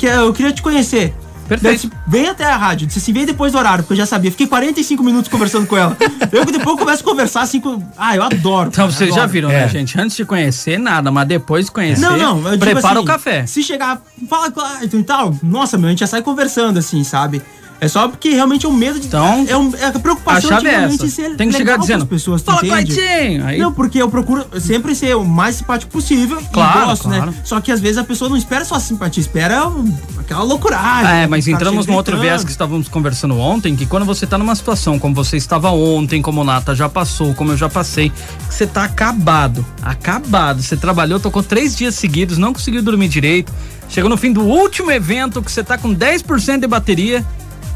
que 0.00 0.06
eu 0.06 0.32
queria 0.32 0.50
te 0.50 0.62
conhecer. 0.62 1.14
Perfeito. 1.46 1.90
Vem 2.06 2.28
até 2.28 2.44
a 2.44 2.56
rádio. 2.56 2.86
Disse 2.86 3.00
assim, 3.00 3.12
vem 3.12 3.26
depois 3.26 3.50
do 3.52 3.58
horário, 3.58 3.82
porque 3.82 3.92
eu 3.94 3.96
já 3.96 4.06
sabia. 4.06 4.30
Fiquei 4.30 4.46
45 4.46 5.02
minutos 5.02 5.28
conversando 5.28 5.66
com 5.66 5.76
ela. 5.76 5.96
Eu 6.30 6.46
que 6.46 6.52
depois 6.52 6.78
começo 6.78 7.02
a 7.02 7.04
conversar 7.04 7.40
assim 7.42 7.60
com. 7.60 7.82
Ah, 7.98 8.14
eu 8.14 8.22
adoro. 8.22 8.68
Então 8.68 8.84
cara, 8.86 8.96
vocês 8.96 9.10
já 9.10 9.22
adoro. 9.22 9.32
viram, 9.32 9.50
É. 9.50 9.62
né, 9.62 9.68
gente? 9.68 10.00
Antes 10.00 10.16
de 10.16 10.24
conhecer, 10.24 10.78
nada, 10.78 11.10
mas 11.10 11.26
depois 11.26 11.66
de 11.66 11.72
conhecer, 11.72 12.00
Não, 12.02 12.16
não, 12.40 12.56
prepara 12.56 12.94
assim, 12.94 13.02
o 13.02 13.04
café. 13.04 13.46
Se 13.46 13.64
chegar, 13.64 14.00
fala 14.28 14.48
com 14.52 14.60
e 14.84 15.02
tal, 15.02 15.34
nossa, 15.42 15.76
meu, 15.76 15.88
a 15.88 15.90
gente 15.90 15.98
já 16.00 16.06
sai 16.06 16.22
conversando 16.22 16.78
assim, 16.78 17.02
sabe? 17.02 17.42
É 17.80 17.88
só 17.88 18.08
porque 18.08 18.30
realmente 18.30 18.66
é 18.66 18.68
um 18.68 18.74
medo 18.74 19.00
de. 19.00 19.06
Então, 19.06 19.46
é, 19.48 19.56
um, 19.56 19.74
é 19.74 19.86
a 19.86 19.92
preocupação 19.98 20.58
de 20.58 20.66
é 20.66 20.70
realmente 20.70 21.04
essa. 21.04 21.14
ser 21.14 21.36
Tem 21.36 21.48
que 21.48 21.56
chegar 21.56 21.78
dizendo, 21.78 22.06
pessoas, 22.06 22.42
fala? 22.42 22.60
Claitinho! 22.60 23.46
Aí, 23.46 23.58
Não, 23.58 23.72
porque 23.72 24.00
eu 24.00 24.10
procuro 24.10 24.46
sempre 24.60 24.94
ser 24.94 25.16
o 25.16 25.24
mais 25.24 25.56
simpático 25.56 25.90
possível 25.90 26.40
Claro, 26.52 26.86
gosto, 26.86 27.08
claro. 27.08 27.30
né? 27.30 27.34
Só 27.42 27.58
que 27.60 27.72
às 27.72 27.80
vezes 27.80 27.96
a 27.96 28.04
pessoa 28.04 28.28
não 28.28 28.36
espera 28.36 28.66
só 28.66 28.74
a 28.74 28.80
simpatia, 28.80 29.22
espera 29.22 29.62
aquela 30.18 30.42
loucuragem. 30.42 31.22
É, 31.22 31.26
mas 31.26 31.46
o 31.46 31.50
cara 31.50 31.62
entramos 31.62 31.86
no 31.86 31.94
outro 31.94 32.20
viés 32.20 32.44
que 32.44 32.50
estávamos 32.50 32.86
conversando 32.86 33.38
ontem, 33.38 33.74
que 33.74 33.86
quando 33.86 34.04
você 34.04 34.26
tá 34.26 34.36
numa 34.36 34.54
situação 34.54 34.98
como 34.98 35.14
você 35.14 35.38
estava 35.38 35.70
ontem, 35.70 36.20
como 36.20 36.42
o 36.42 36.44
Nata 36.44 36.74
já 36.74 36.88
passou, 36.88 37.34
como 37.34 37.52
eu 37.52 37.56
já 37.56 37.68
passei, 37.68 38.10
que 38.10 38.54
você 38.54 38.66
tá 38.66 38.84
acabado, 38.84 39.64
acabado. 39.82 40.62
Você 40.62 40.76
trabalhou, 40.76 41.18
tocou 41.18 41.42
três 41.42 41.74
dias 41.74 41.94
seguidos, 41.94 42.36
não 42.36 42.52
conseguiu 42.52 42.82
dormir 42.82 43.08
direito. 43.08 43.50
Chegou 43.88 44.08
no 44.08 44.16
fim 44.16 44.32
do 44.32 44.42
último 44.42 44.90
evento 44.90 45.42
que 45.42 45.50
você 45.50 45.64
tá 45.64 45.76
com 45.76 45.94
10% 45.94 46.60
de 46.60 46.66
bateria. 46.66 47.26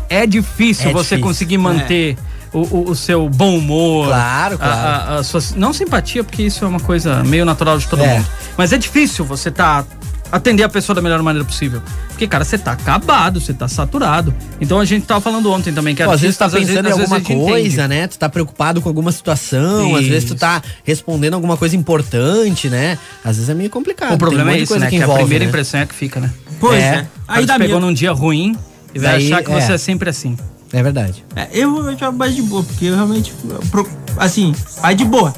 É 0.09 0.27
difícil 0.27 0.91
É 0.91 0.93
você 0.93 1.17
difícil. 1.17 1.21
conseguir 1.25 1.59
manter 1.59 2.17
o, 2.53 2.61
o- 2.61 2.91
o 2.91 2.95
seu 2.95 3.29
bom 3.29 3.57
humor. 3.59 4.07
Claro, 4.09 4.59
claro. 4.59 4.73
a- 4.75 5.15
a- 5.17 5.19
a 5.19 5.25
sua- 5.25 5.41
não 5.57 5.73
simpatia, 5.73 6.23
porque 6.23 6.43
isso 6.43 6.65
é 6.65 6.69
uma 6.69 6.81
coisa 6.81 7.23
meio 7.25 7.45
natural 7.45 7.79
de 7.79 7.87
todo 7.89 8.03
É. 8.03 8.15
mundo. 8.19 8.27
Mas 8.57 8.73
é 8.73 8.79
difícil 8.79 9.25
você 9.25 9.51
tá 9.51 9.85
atender 10.33 10.65
a 10.65 10.69
pessoa 10.69 10.95
da 10.97 11.03
melhor 11.03 11.23
maneira 11.23 11.45
possível. 11.47 11.81
Porque, 12.09 12.27
cara, 12.27 12.45
você 12.45 12.59
tá 12.59 12.73
acabado, 12.73 13.41
você 13.41 13.53
tá 13.53 13.69
saturado. 13.69 14.35
Então 14.61 14.81
a 14.81 14.85
gente 14.85 15.07
tava 15.07 15.21
falando 15.21 15.51
ontem 15.53 15.73
também 15.73 15.95
que 15.95 16.03
Pô, 16.03 16.11
às 16.11 16.21
vezes 16.23 16.37
tu 16.37 16.41
tá 16.41 16.49
pensando 16.49 16.71
em 16.79 16.83
vezes, 16.83 16.91
alguma 17.01 17.17
a 17.17 17.19
gente 17.21 17.35
coisa, 17.35 17.69
entende. 17.85 17.89
né? 17.89 18.07
Tu 18.09 18.19
tá 18.19 18.29
preocupado 18.29 18.81
com 18.81 18.89
alguma 18.89 19.13
situação, 19.13 19.95
às 19.95 20.07
vezes 20.07 20.25
tu 20.25 20.35
Isso. 20.35 20.37
tá 20.37 20.61
respondendo 20.83 21.35
alguma 21.35 21.57
coisa 21.57 21.77
importante, 21.77 22.69
né? 22.69 22.99
Às 23.25 23.37
vezes 23.37 23.49
é 23.51 23.55
meio 23.55 23.71
complicado. 23.71 24.15
O 24.15 24.19
problema 24.19 24.51
tem 24.51 24.55
um 24.55 24.61
é 24.61 24.63
isso, 24.63 24.73
coisa 24.73 24.85
né? 24.87 24.91
que 24.91 24.97
Que, 24.97 25.03
envolve, 25.03 25.21
a 25.21 25.25
primeira 25.25 25.45
né? 25.45 25.49
impressão 25.49 25.81
é 25.81 25.87
que 25.87 25.95
fica, 25.95 26.19
né? 26.21 26.31
Pois 26.59 26.83
É. 26.83 26.87
é. 26.87 27.07
Aí 27.29 27.41
Aí 27.41 27.47
pegou 27.47 27.59
medo. 27.77 27.81
num 27.81 27.93
dia 27.93 28.11
ruim 28.13 28.57
e 28.95 28.99
vai 28.99 29.13
Daí, 29.13 29.33
achar 29.33 29.43
que 29.45 29.53
é. 29.53 29.61
você 29.61 29.73
é 29.73 29.79
sempre 29.79 30.09
assim. 30.11 30.37
É 30.73 30.83
verdade. 30.83 31.25
É, 31.37 31.49
eu, 31.53 31.89
eu 31.91 31.97
já 31.97 32.11
mais 32.11 32.35
de 32.35 32.43
boa, 32.43 32.63
porque 32.63 32.87
eu 32.87 32.95
realmente. 32.95 33.33
eu 33.49 33.87
assim, 34.17 34.55
vai 34.81 34.95
de 34.95 35.05
boa. 35.05 35.33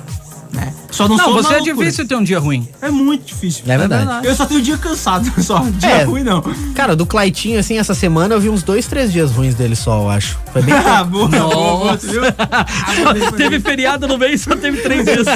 Né? 0.52 0.72
Só 0.90 1.06
não, 1.08 1.16
Não, 1.16 1.24
sou 1.24 1.34
você 1.34 1.54
é 1.54 1.60
difícil 1.60 2.06
ter 2.08 2.14
um 2.16 2.22
dia 2.24 2.38
ruim. 2.38 2.66
É 2.80 2.88
muito 2.88 3.26
difícil. 3.26 3.64
É 3.66 3.76
verdade. 3.76 4.26
Eu 4.26 4.34
só 4.34 4.46
tenho 4.46 4.62
dia 4.62 4.78
cansado, 4.78 5.30
só. 5.42 5.58
Dia 5.78 5.90
É. 5.90 6.04
ruim 6.04 6.22
não. 6.22 6.42
Cara, 6.74 6.96
do 6.96 7.04
Claitinho, 7.04 7.58
assim, 7.58 7.76
essa 7.76 7.92
semana 7.94 8.34
eu 8.34 8.40
vi 8.40 8.48
uns 8.48 8.62
dois, 8.62 8.86
três 8.86 9.12
dias 9.12 9.30
ruins 9.32 9.54
dele 9.54 9.76
só, 9.76 10.02
eu 10.02 10.08
acho. 10.10 10.38
Foi 10.52 10.62
bem 10.62 10.72
Ah, 10.86 11.04
boa, 11.04 11.28
boa, 11.28 11.48
boa, 11.50 11.92
Nossa. 11.92 12.06
viu? 12.06 12.22
Ah, 12.38 13.32
teve 13.36 13.60
feriado 13.60 14.08
no 14.08 14.16
mês, 14.16 14.40
só 14.42 14.56
teve 14.56 14.78
três 14.78 15.04
dias. 15.04 15.26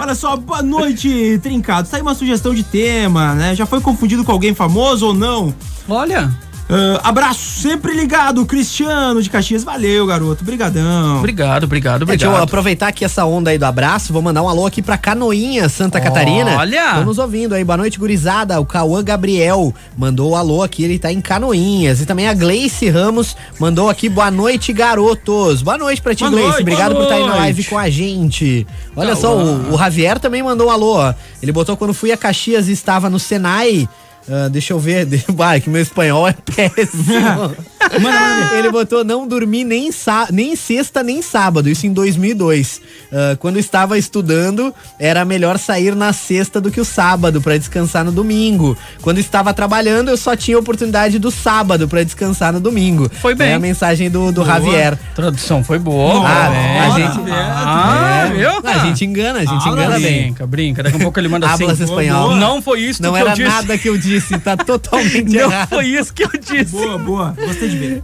Olha 0.00 0.14
só, 0.14 0.36
boa 0.36 0.62
noite, 0.62 1.38
Trincado. 1.42 1.88
Tá 1.88 1.96
aí 1.96 2.02
uma 2.02 2.14
sugestão 2.14 2.54
de 2.54 2.62
tema, 2.62 3.34
né? 3.34 3.54
Já 3.54 3.66
foi 3.66 3.80
confundido 3.80 4.24
com 4.24 4.32
alguém 4.32 4.54
famoso 4.54 5.08
ou 5.08 5.14
não? 5.14 5.54
Olha, 5.88 6.30
Ah, 6.74 7.08
abraço, 7.10 7.60
sempre 7.60 7.92
ligado, 7.92 8.46
Cristiano 8.46 9.20
de 9.22 9.28
Caxias. 9.28 9.62
Valeu, 9.62 10.06
garoto. 10.06 10.42
Brigadão. 10.42 11.18
obrigado, 11.18 11.64
obrigado, 11.64 12.02
É, 12.04 12.06
deixa 12.06 12.24
eu 12.24 12.30
obrigado. 12.30 12.48
aproveitar 12.48 12.88
aqui 12.88 13.04
essa 13.04 13.26
onda 13.26 13.50
aí 13.50 13.58
do 13.58 13.64
abraço, 13.66 14.10
vou 14.10 14.22
mandar 14.22 14.42
um 14.42 14.48
alô 14.48 14.64
aqui 14.64 14.80
pra 14.80 14.96
Canoinha, 14.96 15.68
Santa 15.68 16.00
Catarina. 16.00 16.56
Olha! 16.56 16.94
Tô 16.94 17.04
nos 17.04 17.18
ouvindo 17.18 17.54
aí, 17.54 17.62
boa 17.62 17.76
noite, 17.76 17.98
gurizada. 17.98 18.58
O 18.58 18.64
Cauã 18.64 19.04
Gabriel 19.04 19.74
mandou 19.98 20.30
o 20.30 20.34
alô 20.34 20.62
aqui, 20.62 20.82
ele 20.82 20.98
tá 20.98 21.12
em 21.12 21.20
Canoinhas. 21.20 22.00
E 22.00 22.06
também 22.06 22.26
a 22.26 22.32
Gleice 22.32 22.88
Ramos 22.88 23.36
mandou 23.58 23.90
aqui, 23.90 24.08
boa 24.08 24.30
noite, 24.30 24.72
garotos. 24.72 25.60
Boa 25.60 25.76
noite 25.76 26.00
pra 26.00 26.14
ti, 26.14 26.20
Boa 26.20 26.30
Gleice. 26.30 26.48
noite, 26.48 26.62
Obrigado 26.62 26.94
por 26.94 27.02
estar 27.02 27.16
aí 27.16 27.26
na 27.26 27.34
live 27.34 27.64
com 27.64 27.76
a 27.78 27.90
gente. 27.90 28.66
Olha 28.96 29.14
Cauã. 29.14 29.20
só, 29.20 29.36
o, 29.36 29.74
o 29.74 29.78
Javier 29.78 30.18
também 30.18 30.42
mandou 30.42 30.68
um 30.68 30.70
alô, 30.70 30.94
ó. 30.96 31.12
Ele 31.42 31.52
botou 31.52 31.76
quando 31.76 31.92
fui 31.92 32.12
a 32.12 32.16
Caxias 32.16 32.68
e 32.68 32.72
estava 32.72 33.10
no 33.10 33.18
Senai. 33.18 33.86
Ah, 34.28 34.48
deixa 34.48 34.72
eu 34.72 34.78
ver, 34.78 35.06
vai, 35.28 35.60
que 35.60 35.68
meu 35.70 35.82
espanhol 35.82 36.26
é 36.28 36.32
péssimo. 36.32 37.54
Ele 38.56 38.70
botou 38.70 39.04
não 39.04 39.26
dormi 39.26 39.64
nem, 39.64 39.90
nem 40.30 40.54
sexta 40.56 41.02
nem 41.02 41.20
sábado, 41.20 41.68
isso 41.68 41.86
em 41.86 41.92
2002. 41.92 42.80
Ah, 43.12 43.36
quando 43.38 43.58
estava 43.58 43.98
estudando, 43.98 44.72
era 44.98 45.24
melhor 45.24 45.58
sair 45.58 45.94
na 45.94 46.12
sexta 46.12 46.60
do 46.60 46.70
que 46.70 46.80
o 46.80 46.84
sábado 46.84 47.40
para 47.40 47.58
descansar 47.58 48.04
no 48.04 48.12
domingo. 48.12 48.76
Quando 49.00 49.18
estava 49.18 49.52
trabalhando, 49.52 50.08
eu 50.10 50.16
só 50.16 50.36
tinha 50.36 50.58
oportunidade 50.58 51.18
do 51.18 51.30
sábado 51.30 51.88
para 51.88 52.04
descansar 52.04 52.52
no 52.52 52.60
domingo. 52.60 53.10
Foi 53.20 53.34
bem. 53.34 53.50
É 53.50 53.54
a 53.54 53.58
mensagem 53.58 54.08
do, 54.10 54.26
do 54.32 54.42
Boa. 54.42 54.46
Javier. 54.46 54.98
Tradução 55.14 55.62
foi 55.64 55.78
boa. 55.78 56.26
Ah, 56.26 56.50
bem. 56.50 56.78
a 56.80 56.90
gente- 56.90 57.30
Ah, 57.30 58.26
É, 58.26 58.30
viu? 58.34 58.50
a 58.70 58.78
gente 58.86 59.04
engana, 59.04 59.40
a 59.40 59.44
gente 59.44 59.64
Ah, 59.66 59.70
engana 59.72 59.98
bem. 59.98 60.22
Brinca, 60.22 60.46
brinca. 60.46 60.82
Daqui 60.82 60.96
a 60.96 61.00
pouco 61.00 61.18
ele 61.18 61.28
manda 61.28 61.46
assim. 61.50 61.66
Espanhol. 61.72 62.36
Não 62.36 62.62
foi 62.62 62.80
isso 62.80 63.02
Não 63.02 63.16
era 63.16 63.30
eu 63.30 63.34
disse. 63.34 63.48
nada 63.48 63.78
que 63.78 63.88
eu 63.88 63.96
disse, 63.98 64.11
tá 64.20 64.56
totalmente 64.56 65.24
Não 65.32 65.40
errado. 65.50 65.68
foi 65.68 65.86
isso 65.86 66.12
que 66.12 66.24
eu 66.24 66.30
disse. 66.40 66.72
Boa, 66.72 66.98
boa. 66.98 67.34
Gostei 67.38 67.68
de 67.68 67.76
ver. 67.78 68.02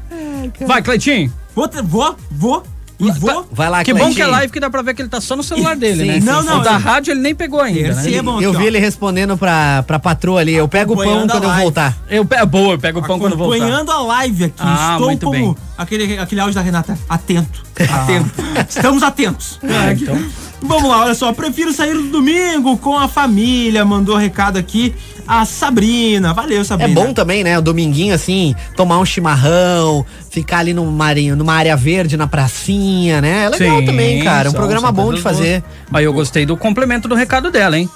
Vai, 0.66 0.82
Cleitinho. 0.82 1.32
Vou, 1.54 1.66
ter- 1.68 1.82
vou, 1.82 2.16
vou 2.30 2.62
e 3.00 3.10
vou. 3.12 3.48
Vai 3.52 3.70
lá, 3.70 3.84
Que 3.84 3.92
bom 3.92 3.98
Cleitinho. 4.00 4.16
que 4.16 4.22
é 4.22 4.26
live 4.26 4.52
que 4.52 4.58
dá 4.60 4.68
pra 4.70 4.82
ver 4.82 4.92
que 4.94 5.02
ele 5.02 5.08
tá 5.08 5.20
só 5.20 5.36
no 5.36 5.42
celular 5.44 5.76
dele, 5.76 6.00
Sim, 6.00 6.06
né? 6.06 6.20
sim, 6.20 6.26
Não, 6.26 6.42
não, 6.42 6.58
O 6.60 6.62
da 6.64 6.72
eu- 6.74 6.78
rádio 6.80 7.12
ele 7.12 7.20
nem 7.20 7.32
pegou 7.34 7.60
ainda, 7.60 7.94
né? 7.94 8.02
Percebam 8.02 8.40
Eu 8.42 8.50
aqui, 8.50 8.58
vi 8.58 8.64
ó. 8.64 8.66
ele 8.66 8.78
respondendo 8.80 9.36
pra, 9.36 9.84
pra 9.84 9.98
patroa 10.00 10.40
ali. 10.40 10.54
Eu 10.54 10.66
pego 10.68 10.94
o 10.94 10.96
pão 10.96 11.26
quando 11.28 11.44
eu 11.44 11.54
voltar. 11.54 11.96
Eu, 12.08 12.26
é 12.30 12.44
boa, 12.46 12.74
eu 12.74 12.78
pego 12.78 12.98
o 12.98 13.02
pão 13.06 13.18
quando 13.20 13.36
voltar. 13.36 13.56
Acompanhando 13.56 13.90
a 13.92 14.02
live 14.02 14.44
aqui. 14.44 14.54
Ah, 14.58 14.90
Estou 14.94 15.06
muito 15.08 15.26
como 15.26 15.32
bem. 15.54 15.56
Aquele, 15.76 16.18
aquele 16.18 16.40
áudio 16.40 16.54
da 16.56 16.60
Renata. 16.60 16.98
Atento. 17.08 17.62
Atento. 17.88 18.30
Estamos 18.68 19.02
atentos. 19.04 19.60
Ah, 19.62 19.92
então. 19.92 20.18
Vamos 20.60 20.88
lá, 20.90 21.04
olha 21.04 21.14
só. 21.14 21.32
Prefiro 21.32 21.72
sair 21.72 21.94
no 21.94 22.08
domingo 22.10 22.76
com 22.78 22.98
a 22.98 23.06
família. 23.08 23.84
Mandou 23.84 24.16
recado 24.16 24.56
aqui 24.58 24.92
a 25.26 25.44
Sabrina. 25.44 26.34
Valeu, 26.34 26.60
É 26.60 26.64
Sabrina. 26.64 26.94
bom 27.00 27.12
também, 27.12 27.44
né? 27.44 27.56
O 27.58 27.62
dominguinho, 27.62 28.14
assim, 28.14 28.54
tomar 28.76 28.98
um 28.98 29.04
chimarrão, 29.04 30.04
ficar 30.30 30.58
ali 30.58 30.74
numa, 30.74 31.06
área- 31.06 31.36
numa 31.36 31.54
área 31.54 31.76
verde, 31.76 32.16
na 32.16 32.26
pracinha, 32.26 33.20
né? 33.20 33.44
É 33.44 33.48
legal 33.50 33.78
Sim, 33.80 33.86
também, 33.86 34.22
cara. 34.24 34.50
Um 34.50 34.52
programa 34.52 34.90
bom 34.90 35.12
de 35.14 35.20
fazer. 35.20 35.62
Aí 35.92 36.04
eu 36.04 36.12
gostei 36.12 36.44
do 36.44 36.56
complemento 36.56 37.06
do 37.06 37.14
recado 37.14 37.50
dela, 37.50 37.78
hein? 37.78 37.88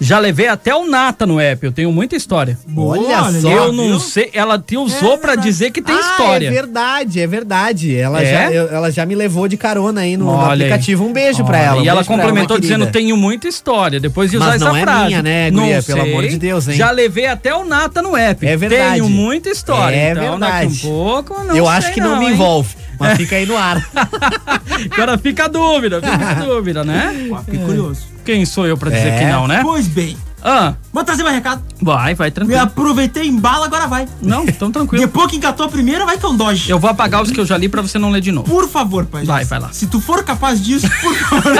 Já 0.00 0.18
levei 0.20 0.46
até 0.46 0.72
o 0.74 0.86
Nata 0.86 1.26
no 1.26 1.40
app, 1.40 1.66
eu 1.66 1.72
tenho 1.72 1.90
muita 1.90 2.14
história. 2.14 2.56
Olha 2.76 3.32
só. 3.40 3.48
Eu 3.50 3.72
não 3.72 3.88
viu? 3.88 4.00
sei, 4.00 4.30
ela 4.32 4.56
te 4.56 4.76
usou 4.76 5.14
É 5.14 5.16
pra 5.16 5.30
verdade. 5.32 5.48
dizer 5.48 5.70
que 5.72 5.82
tem 5.82 5.94
ah, 5.94 5.98
história. 5.98 6.46
é 6.46 6.50
verdade, 6.50 7.20
é 7.20 7.26
verdade. 7.26 7.96
Ela, 7.96 8.22
É? 8.22 8.30
já, 8.30 8.52
eu- 8.52 8.68
ela 8.68 8.90
já 8.92 9.04
me 9.04 9.16
levou 9.16 9.48
de 9.48 9.56
carona 9.56 10.02
aí 10.02 10.16
no, 10.16 10.26
no 10.26 10.40
aplicativo. 10.40 11.04
Um 11.04 11.12
beijo 11.12 11.44
pra 11.44 11.58
Olha, 11.58 11.66
ela. 11.66 11.80
um 11.80 11.84
E 11.84 11.88
ela 11.88 12.04
pra 12.04 12.14
complementou 12.14 12.58
dizendo: 12.60 12.86
tenho 12.86 13.16
muita 13.16 13.48
história. 13.48 13.98
Depois 13.98 14.30
de 14.30 14.36
usar 14.36 14.46
Mas 14.46 14.62
essa 14.62 14.64
não 14.66 14.76
é 14.76 14.82
frase. 14.82 15.06
minha, 15.06 15.22
né, 15.22 15.50
Não 15.50 15.62
guria? 15.64 15.82
Pelo 15.82 16.00
sei. 16.02 16.12
amor 16.12 16.28
de 16.28 16.38
Deus, 16.38 16.68
hein? 16.68 16.76
Já 16.76 16.90
levei 16.92 17.26
até 17.26 17.52
o 17.54 17.64
Nata 17.64 18.00
no 18.00 18.16
app. 18.16 18.46
É 18.46 18.56
verdade. 18.56 18.92
Tenho 18.92 19.08
muita 19.10 19.48
história. 19.50 19.96
É 19.96 20.10
então, 20.12 20.30
verdade. 20.30 20.66
daqui 20.68 20.86
um 20.86 20.90
pouco, 20.90 21.34
não 21.42 21.56
Eu 21.56 21.64
sei 21.64 21.74
acho 21.74 21.92
que 21.92 22.00
não, 22.00 22.18
me 22.20 22.26
hein? 22.26 22.32
envolve. 22.34 22.76
Mas 22.98 23.16
fica 23.16 23.36
aí 23.36 23.46
no 23.46 23.56
ar. 23.56 23.84
Agora 24.92 25.18
fica 25.18 25.44
a 25.44 25.48
dúvida, 25.48 26.00
fica 26.00 26.30
a 26.30 26.34
dúvida, 26.34 26.84
né? 26.84 27.28
Ó, 27.32 27.38
Fiquei 27.38 27.60
curioso. 27.60 28.02
Quem 28.24 28.44
sou 28.44 28.66
eu 28.66 28.76
pra 28.76 28.90
dizer 28.90 29.08
É. 29.08 29.18
que 29.18 29.24
não, 29.26 29.46
né? 29.46 29.60
Pois 29.62 29.86
bem, 29.88 30.16
Ah, 30.42 30.74
vou 30.92 31.02
trazer 31.02 31.22
mais 31.22 31.34
recado. 31.34 31.62
vai, 31.80 32.14
vai, 32.14 32.28
Me 32.28 32.32
tranquilo. 32.32 32.60
aproveitei 32.60 33.26
em 33.26 33.36
bala, 33.38 33.66
agora 33.66 33.86
vai. 33.86 34.06
Não, 34.22 34.44
então 34.44 34.70
tranquilo. 34.70 35.04
Depois 35.04 35.28
que 35.30 35.36
engatou 35.36 35.66
a 35.66 35.68
primeira, 35.68 36.04
vai 36.04 36.16
que 36.18 36.24
é 36.24 36.28
um 36.28 36.36
Dodge. 36.36 36.70
Eu 36.70 36.78
vou 36.78 36.88
apagar 36.90 37.22
os 37.22 37.30
que 37.30 37.40
eu 37.40 37.46
já 37.46 37.56
li 37.56 37.68
pra 37.68 37.80
você 37.82 37.98
não 37.98 38.10
ler 38.10 38.20
de 38.20 38.30
novo. 38.30 38.48
Por 38.48 38.68
favor, 38.68 39.04
pai. 39.06 39.24
Vai, 39.24 39.44
vai 39.44 39.58
lá. 39.58 39.70
Se 39.72 39.86
tu 39.86 40.00
for 40.00 40.22
capaz 40.22 40.62
disso, 40.62 40.88
por 41.00 41.14
favor. 41.14 41.52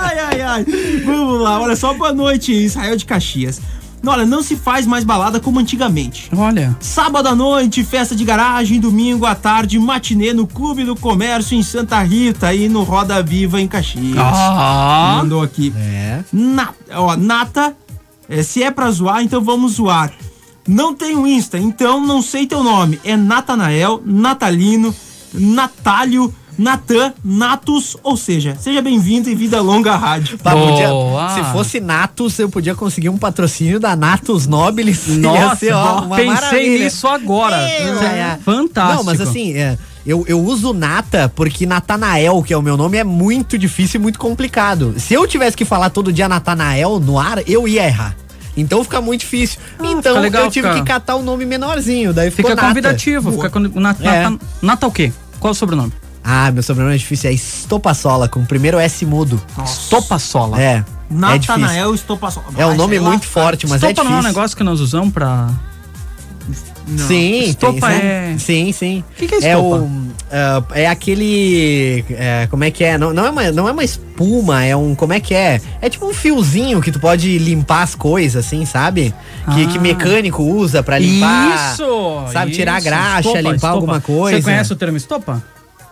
ai, 0.00 0.18
ai, 0.18 0.40
ai. 0.40 0.66
Vamos 1.04 1.40
lá, 1.42 1.60
olha 1.60 1.76
só, 1.76 1.92
boa 1.94 2.12
noite, 2.12 2.52
Israel 2.52 2.96
de 2.96 3.04
Caxias. 3.04 3.60
Olha, 4.04 4.24
não 4.24 4.42
se 4.42 4.56
faz 4.56 4.86
mais 4.86 5.04
balada 5.04 5.38
como 5.38 5.58
antigamente. 5.58 6.30
Olha. 6.34 6.74
Sábado 6.80 7.28
à 7.28 7.34
noite, 7.34 7.84
festa 7.84 8.16
de 8.16 8.24
garagem, 8.24 8.80
domingo 8.80 9.26
à 9.26 9.34
tarde, 9.34 9.78
matinê 9.78 10.32
no 10.32 10.46
Clube 10.46 10.84
do 10.84 10.96
Comércio 10.96 11.56
em 11.56 11.62
Santa 11.62 12.00
Rita 12.02 12.54
e 12.54 12.68
no 12.68 12.82
Roda 12.82 13.22
Viva 13.22 13.60
em 13.60 13.68
Caxias. 13.68 14.16
Ah, 14.18 15.16
Mandou 15.18 15.42
aqui. 15.42 15.72
É. 15.76 16.20
Na, 16.32 16.70
ó, 16.94 17.14
Nata, 17.16 17.76
é, 18.28 18.42
se 18.42 18.62
é 18.62 18.70
pra 18.70 18.90
zoar, 18.90 19.22
então 19.22 19.42
vamos 19.42 19.72
zoar. 19.72 20.12
Não 20.66 20.94
tenho 20.94 21.26
Insta, 21.26 21.58
então 21.58 22.00
não 22.04 22.22
sei 22.22 22.46
teu 22.46 22.62
nome. 22.62 23.00
É 23.04 23.16
Natanael, 23.16 24.00
Natalino, 24.04 24.94
Natálio, 25.34 26.32
Natan, 26.60 27.14
Natus, 27.24 27.96
ou 28.02 28.16
seja, 28.18 28.54
seja 28.60 28.82
bem-vindo 28.82 29.30
e 29.30 29.34
vida 29.34 29.62
longa 29.62 29.92
à 29.92 29.96
rádio. 29.96 30.36
Tá, 30.36 30.50
podia- 30.54 30.88
Boa. 30.88 31.28
se 31.30 31.42
fosse 31.52 31.80
Natus, 31.80 32.38
eu 32.38 32.50
podia 32.50 32.74
conseguir 32.74 33.08
um 33.08 33.16
patrocínio 33.16 33.80
da 33.80 33.96
Natus 33.96 34.46
Nobilis. 34.46 35.06
Nossa, 35.16 35.56
ser, 35.56 35.72
ó, 35.72 36.02
uma 36.02 36.16
pensei 36.16 36.26
maravilha. 36.34 36.84
nisso 36.84 37.08
agora. 37.08 37.56
É, 37.56 37.82
é. 37.84 38.38
Fantástico. 38.44 38.96
Não, 38.98 39.04
mas 39.04 39.22
assim, 39.22 39.54
é, 39.54 39.78
eu, 40.06 40.22
eu 40.28 40.38
uso 40.38 40.74
Nata 40.74 41.32
porque 41.34 41.64
Natanael, 41.64 42.42
que 42.42 42.52
é 42.52 42.56
o 42.58 42.62
meu 42.62 42.76
nome, 42.76 42.98
é 42.98 43.04
muito 43.04 43.56
difícil 43.56 43.98
e 43.98 44.02
muito 44.02 44.18
complicado. 44.18 44.94
Se 44.98 45.14
eu 45.14 45.26
tivesse 45.26 45.56
que 45.56 45.64
falar 45.64 45.88
todo 45.88 46.12
dia 46.12 46.28
Natanael 46.28 47.00
no 47.00 47.18
ar, 47.18 47.38
eu 47.48 47.66
ia 47.66 47.86
errar. 47.86 48.14
Então 48.54 48.84
fica 48.84 49.00
muito 49.00 49.20
difícil. 49.20 49.58
então 49.78 49.96
fica 50.12 50.20
legal, 50.20 50.44
eu 50.44 50.50
tive 50.50 50.68
fica- 50.68 50.80
que 50.80 50.86
catar 50.86 51.14
o 51.16 51.22
nome 51.22 51.46
menorzinho, 51.46 52.12
daí 52.12 52.30
ficou 52.30 52.50
Fica 52.50 52.56
Nata. 52.56 52.68
convidativo, 52.68 53.32
fica 53.32 53.48
com 53.48 53.60
Nata, 53.80 54.04
É. 54.06 54.28
Nata, 54.28 54.44
Nata 54.60 54.86
o 54.86 54.92
quê? 54.92 55.10
Qual 55.38 55.52
o 55.52 55.54
sobrenome? 55.54 55.92
Ah, 56.22 56.50
meu 56.52 56.62
sobrenome 56.62 56.94
é 56.94 56.98
difícil, 56.98 57.30
é 57.30 57.32
Estopassola, 57.32 58.28
com 58.28 58.40
o 58.40 58.46
primeiro 58.46 58.78
S 58.78 59.04
mudo. 59.06 59.40
Estopa-sola. 59.64 60.60
É. 60.60 60.64
É 60.64 61.38
difícil. 61.38 61.58
Natanael 61.58 61.94
Estopassol. 61.94 62.44
É 62.56 62.64
um 62.66 62.74
nome 62.76 63.00
muito 63.00 63.26
forte, 63.26 63.66
mas 63.66 63.82
é 63.82 63.86
Estopa 63.90 64.02
difícil. 64.02 64.10
não 64.10 64.16
é 64.18 64.20
um 64.20 64.24
negócio 64.24 64.56
que 64.56 64.62
nós 64.62 64.78
usamos 64.80 65.12
pra... 65.12 65.48
Sim, 66.96 67.44
Estopa 67.44 67.86
tem, 67.88 67.96
é- 68.00 68.34
Sim, 68.38 68.72
sim. 68.72 69.04
O 69.12 69.14
que 69.16 69.28
que 69.28 69.34
é 69.36 69.48
É, 69.48 69.50
estopa? 69.52 69.76
o, 69.76 69.90
ah, 70.32 70.62
é 70.74 70.86
aquele. 70.88 72.04
é, 72.10 72.48
como 72.50 72.64
é 72.64 72.70
que 72.72 72.82
é? 72.82 72.98
Não, 72.98 73.12
não, 73.12 73.26
é 73.26 73.30
uma, 73.30 73.52
não 73.52 73.68
é 73.68 73.72
uma 73.72 73.84
espuma, 73.84 74.64
é 74.64 74.74
um. 74.74 74.94
Como 74.96 75.12
é 75.12 75.20
que 75.20 75.32
é? 75.32 75.60
É 75.80 75.88
tipo 75.88 76.04
um 76.08 76.12
fiozinho 76.12 76.80
que 76.80 76.90
tu 76.90 76.98
pode 76.98 77.38
limpar 77.38 77.82
as 77.82 77.94
coisas, 77.94 78.44
assim, 78.44 78.64
sabe? 78.64 79.14
Que, 79.54 79.64
Ah. 79.64 79.66
que 79.68 79.78
mecânico 79.78 80.42
usa 80.42 80.82
pra 80.82 80.98
limpar. 80.98 81.72
Isso! 81.74 82.24
Sabe, 82.32 82.50
tirar 82.50 82.78
isso, 82.78 82.86
graxa, 82.88 83.18
estopa, 83.20 83.38
limpar 83.38 83.54
estopa. 83.54 83.74
alguma 83.74 84.00
coisa. 84.00 84.38
Você 84.38 84.42
conhece 84.42 84.72
o 84.72 84.76
termo 84.76 84.96
estopa? 84.96 85.40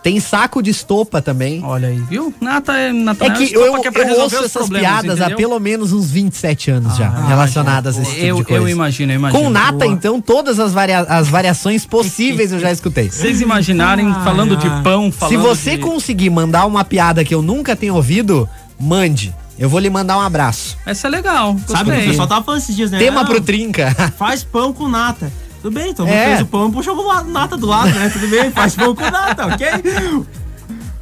Tem 0.01 0.17
saco 0.21 0.63
de 0.63 0.69
estopa 0.69 1.21
também. 1.21 1.61
Olha 1.63 1.89
aí, 1.89 1.97
viu? 1.99 2.33
Nata 2.39 2.71
é 2.77 2.93
Nata 2.93 3.25
É 3.25 3.29
que 3.31 3.53
eu, 3.53 3.65
eu, 3.65 3.75
é 3.83 3.91
pra 3.91 4.03
eu 4.09 4.21
ouço 4.21 4.37
essas 4.37 4.69
piadas 4.69 5.19
há 5.19 5.25
entendeu? 5.25 5.37
pelo 5.37 5.59
menos 5.59 5.91
uns 5.91 6.09
27 6.09 6.71
anos 6.71 6.95
já, 6.95 7.07
Ah, 7.09 7.27
relacionadas 7.27 7.97
a 7.97 8.01
esse 8.01 8.11
tipo 8.11 8.25
eu, 8.25 8.37
de 8.37 8.43
coisa. 8.45 8.63
eu 8.63 8.69
imagino, 8.69 9.11
eu 9.11 9.15
imagino. 9.17 9.43
Com 9.43 9.49
nata, 9.49 9.73
Boa. 9.79 9.87
então, 9.87 10.21
todas 10.21 10.57
as, 10.57 10.71
varia 10.71 10.99
as 11.01 11.27
variações 11.27 11.85
possíveis 11.85 12.53
eu 12.53 12.59
já 12.59 12.71
escutei. 12.71 13.09
Vocês 13.11 13.41
imaginarem 13.41 14.13
falando 14.23 14.55
de 14.55 14.69
pão, 14.83 15.11
Se 15.11 15.17
falando 15.17 15.41
você 15.41 15.71
de... 15.71 15.79
conseguir 15.83 16.29
mandar 16.29 16.65
uma 16.65 16.85
piada 16.85 17.23
que 17.25 17.35
eu 17.35 17.41
nunca 17.41 17.75
tenha 17.75 17.93
ouvido, 17.93 18.47
mande. 18.79 19.35
Eu 19.57 19.67
vou 19.67 19.81
lhe 19.81 19.89
mandar 19.89 20.17
um 20.17 20.21
abraço. 20.21 20.77
Essa 20.85 21.07
é 21.07 21.09
legal, 21.09 21.57
Sabe 21.67 21.81
o 21.81 21.83
que 21.83 21.89
gostei. 21.91 22.05
o 22.05 22.09
pessoal 22.11 22.27
tava 22.29 22.45
falando 22.45 22.61
esses 22.61 22.73
dias, 22.73 22.89
né? 22.91 22.97
Tema 22.99 23.21
Ah, 23.21 23.25
pro 23.25 23.41
Trinca. 23.41 23.93
Faz 24.17 24.45
pão 24.45 24.71
com 24.71 24.87
nata. 24.87 25.29
Tudo 25.61 25.73
bem, 25.73 25.89
então 25.91 26.07
É. 26.07 26.25
fez 26.27 26.41
o 26.41 26.45
pão, 26.45 26.71
puxa 26.71 26.91
o 26.91 27.05
lado- 27.07 27.29
nata 27.29 27.57
do 27.57 27.65
lado, 27.67 27.89
né? 27.89 28.09
Tudo 28.11 28.27
bem, 28.27 28.49
faz 28.51 28.75
pão 28.75 28.95
com 28.95 29.03
nata, 29.09 29.45
ok? 29.47 29.67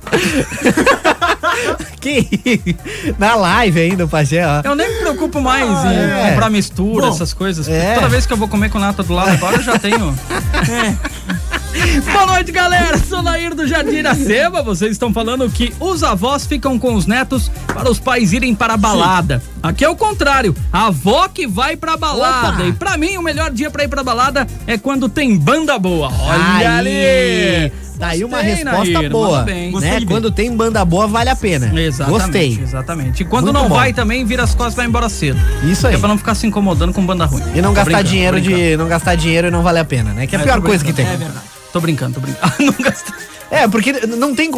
que 1.99 2.75
Na 3.19 3.35
live 3.35 3.79
ainda, 3.79 4.05
o 4.05 4.07
Pajé, 4.07 4.45
ó. 4.47 4.61
Eu 4.63 4.75
nem 4.75 4.87
me 4.89 4.99
preocupo 4.99 5.41
mais 5.41 5.69
Ah, 5.69 5.93
em 5.93 5.97
é. 6.27 6.29
comprar 6.31 6.49
mistura, 6.49 7.07
Bom, 7.07 7.13
essas 7.13 7.33
coisas. 7.33 7.67
é. 7.67 7.95
Toda 7.95 8.07
vez 8.09 8.25
que 8.25 8.33
eu 8.33 8.37
vou 8.37 8.47
comer 8.47 8.69
com 8.69 8.79
nata 8.79 9.03
do 9.03 9.13
lado 9.13 9.31
agora, 9.31 9.57
eu 9.57 9.63
já 9.63 9.77
tenho. 9.77 10.17
Boa 12.11 12.25
noite, 12.25 12.51
galera. 12.51 12.97
Sou 12.97 13.21
Nair 13.21 13.53
do 13.53 13.67
Jardim 13.67 13.97
Iracema. 13.97 14.61
Vocês 14.61 14.91
estão 14.91 15.13
falando 15.13 15.49
que 15.49 15.73
os 15.80 16.03
avós 16.03 16.45
ficam 16.45 16.78
com 16.80 16.93
os 16.93 17.05
netos 17.05 17.51
para 17.67 17.89
os 17.89 17.99
pais 17.99 18.34
irem 18.34 18.55
para 18.55 18.73
a 18.73 18.78
balada. 18.78 19.41
Aqui 19.61 19.84
é 19.86 19.89
o 19.89 19.95
contrário. 19.95 20.55
A 20.71 20.88
avó 20.88 21.28
que 21.28 21.47
vai 21.47 21.75
pra 21.75 21.97
balada. 21.97 22.59
Opa. 22.63 22.65
E 22.65 22.73
pra 22.73 22.97
mim, 22.97 23.17
o 23.17 23.21
melhor 23.21 23.51
dia 23.51 23.69
pra 23.69 23.84
ir 23.84 23.88
pra 23.88 24.03
balada 24.03 24.47
é 24.65 24.78
quando 24.78 25.07
tem 25.09 25.38
banda 25.38 25.78
boa. 25.78 26.11
Olha 26.19 26.78
ali. 26.78 27.71
Tá 27.97 28.09
aí 28.09 28.23
uma 28.23 28.38
Gostei, 28.38 28.55
resposta 28.55 28.93
Nair, 28.93 29.09
boa. 29.09 29.30
mandou 29.39 29.45
bem. 29.45 29.71
Né? 29.71 30.01
Quando 30.07 30.30
tem 30.32 30.55
banda 30.55 30.86
boa, 30.86 31.07
vale 31.07 31.32
a 31.32 31.36
pena. 31.36 31.67
Exatamente, 31.80 32.19
Gostei. 32.21 32.59
Exatamente. 32.61 33.23
E 33.23 33.25
quando 33.25 33.45
Muito 33.45 33.55
não 33.57 33.67
bom. 33.69 33.75
vai 33.75 33.91
também, 33.91 34.23
vira 34.23 34.43
as 34.43 34.53
costas 34.53 34.73
e 34.73 34.78
vai 34.78 34.86
embora 34.86 35.09
cedo. 35.09 35.39
Isso 35.63 35.88
aí. 35.88 35.95
É 35.95 35.97
pra 35.97 36.07
não 36.07 36.17
ficar 36.17 36.36
se 36.36 36.45
incomodando 36.45 36.93
com 36.93 37.03
banda 37.03 37.25
ruim. 37.25 37.41
E 37.55 37.61
não 37.61 37.69
Tô 37.71 37.75
gastar 37.78 38.03
dinheiro 38.03 38.39
de. 38.39 38.78
Não 38.78 38.88
gastar 38.88 39.15
dinheiro 39.15 39.47
e 39.47 39.51
não 39.51 39.63
vale 39.63 39.80
a 39.80 39.86
pena, 39.86 40.13
né? 40.13 40.28
Que 40.28 40.36
é 40.36 40.39
a 40.39 40.41
É, 40.41 40.45
pior 40.45 40.61
coisa 40.61 40.86
que 40.86 40.93
tem. 40.93 41.07
É 41.07 41.17
verdade. 41.17 41.56
Tô 41.78 41.82
brincando, 41.82 42.15
tô 42.15 42.21
brincando. 42.21 42.53
não 42.59 42.73
gasta. 42.84 43.13
É, 43.51 43.67
porque 43.67 43.93
não 43.93 44.34
tem. 44.36 44.49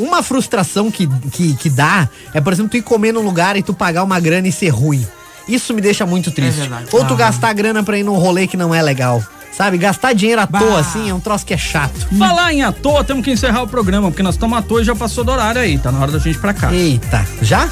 Uma 0.00 0.22
frustração 0.22 0.90
que, 0.90 1.06
que, 1.32 1.54
que 1.54 1.68
dá 1.68 2.08
é, 2.32 2.40
por 2.40 2.52
exemplo, 2.52 2.70
tu 2.70 2.76
ir 2.76 2.82
comer 2.82 3.12
num 3.12 3.22
lugar 3.22 3.56
e 3.56 3.62
tu 3.62 3.74
pagar 3.74 4.04
uma 4.04 4.20
grana 4.20 4.46
e 4.46 4.52
ser 4.52 4.68
ruim. 4.68 5.04
Isso 5.48 5.74
me 5.74 5.80
deixa 5.80 6.06
muito 6.06 6.30
triste. 6.30 6.60
verdade. 6.60 6.86
Ou 6.92 7.04
tu 7.04 7.14
Ah. 7.14 7.16
gastar 7.16 7.52
grana 7.54 7.82
pra 7.82 7.98
ir 7.98 8.04
num 8.04 8.14
rolê 8.16 8.46
que 8.46 8.56
não 8.56 8.72
é 8.74 8.80
legal. 8.80 9.22
Sabe? 9.52 9.76
Gastar 9.78 10.14
dinheiro 10.14 10.40
à 10.40 10.46
Bah. 10.46 10.60
toa, 10.60 10.78
assim, 10.78 11.10
é 11.10 11.12
um 11.14 11.18
troço 11.18 11.44
que 11.44 11.52
é 11.52 11.58
chato. 11.58 12.06
Falar 12.16 12.52
em 12.54 12.62
à 12.62 12.70
toa, 12.70 13.02
temos 13.02 13.24
que 13.24 13.32
encerrar 13.32 13.62
o 13.64 13.68
programa, 13.68 14.08
porque 14.08 14.22
nós 14.22 14.36
estamos 14.36 14.56
à 14.56 14.62
toa 14.62 14.80
e 14.80 14.84
já 14.84 14.94
passou 14.94 15.24
do 15.24 15.32
horário 15.32 15.60
aí. 15.60 15.76
Tá 15.76 15.90
na 15.90 15.98
hora 15.98 16.12
da 16.12 16.18
gente 16.20 16.36
ir 16.36 16.40
pra 16.40 16.54
cá. 16.54 16.72
Eita, 16.72 17.26
já? 17.42 17.68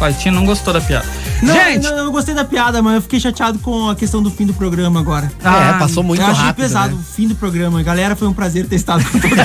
Paitinho 0.00 0.34
não 0.34 0.46
gostou 0.46 0.72
da 0.72 0.80
piada. 0.80 1.06
Não, 1.42 1.54
gente! 1.54 1.82
não, 1.82 1.96
eu 1.98 2.12
gostei 2.12 2.34
da 2.34 2.44
piada, 2.44 2.80
mas 2.82 2.94
eu 2.94 3.02
fiquei 3.02 3.20
chateado 3.20 3.58
com 3.58 3.88
a 3.90 3.94
questão 3.96 4.22
do 4.22 4.30
fim 4.30 4.46
do 4.46 4.54
programa 4.54 4.98
agora. 5.00 5.30
Ah, 5.44 5.74
é, 5.76 5.78
passou 5.78 6.02
muito 6.02 6.20
eu 6.22 6.26
achei 6.26 6.44
rápido. 6.44 6.62
pesado 6.62 6.94
né? 6.94 7.00
o 7.00 7.12
fim 7.14 7.28
do 7.28 7.34
programa. 7.34 7.82
Galera, 7.82 8.16
foi 8.16 8.26
um 8.28 8.32
prazer 8.32 8.66
ter 8.66 8.76
estado 8.76 9.04
com 9.04 9.18
todo. 9.18 9.36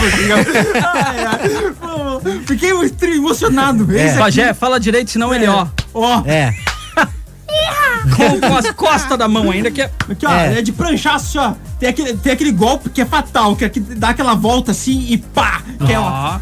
Pô, 1.80 2.22
Fiquei 2.48 2.74
muito 2.74 3.04
emocionado. 3.04 3.88
É. 3.98 4.18
Pajé, 4.18 4.54
fala 4.54 4.80
direito, 4.80 5.12
senão 5.12 5.34
ele, 5.34 5.48
ó, 5.48 5.68
Ó, 5.94 6.24
É. 6.26 6.54
com, 8.16 8.40
com 8.40 8.58
as 8.58 8.72
costas 8.72 9.18
da 9.18 9.28
mão 9.28 9.52
ainda, 9.52 9.70
que 9.70 9.82
é. 9.82 9.92
aqui, 10.10 10.26
ó, 10.26 10.32
É. 10.32 10.60
é. 10.60 10.62
de 10.62 10.72
pranchar 10.72 11.16
assim, 11.16 11.38
ó. 11.38 11.54
Tem 11.80 11.90
aquele, 11.90 12.14
tem 12.16 12.32
aquele 12.32 12.52
golpe 12.52 12.90
que 12.90 13.02
é 13.02 13.06
fatal, 13.06 13.56
que 13.56 13.66
é 13.66 13.70
que 13.70 13.80
dá 13.80 14.10
aquela 14.10 14.34
volta 14.34 14.72
assim 14.72 15.08
e 15.10 15.18
pá! 15.18 15.62
Que 15.86 15.94
é, 15.94 16.00
ó. 16.00 16.40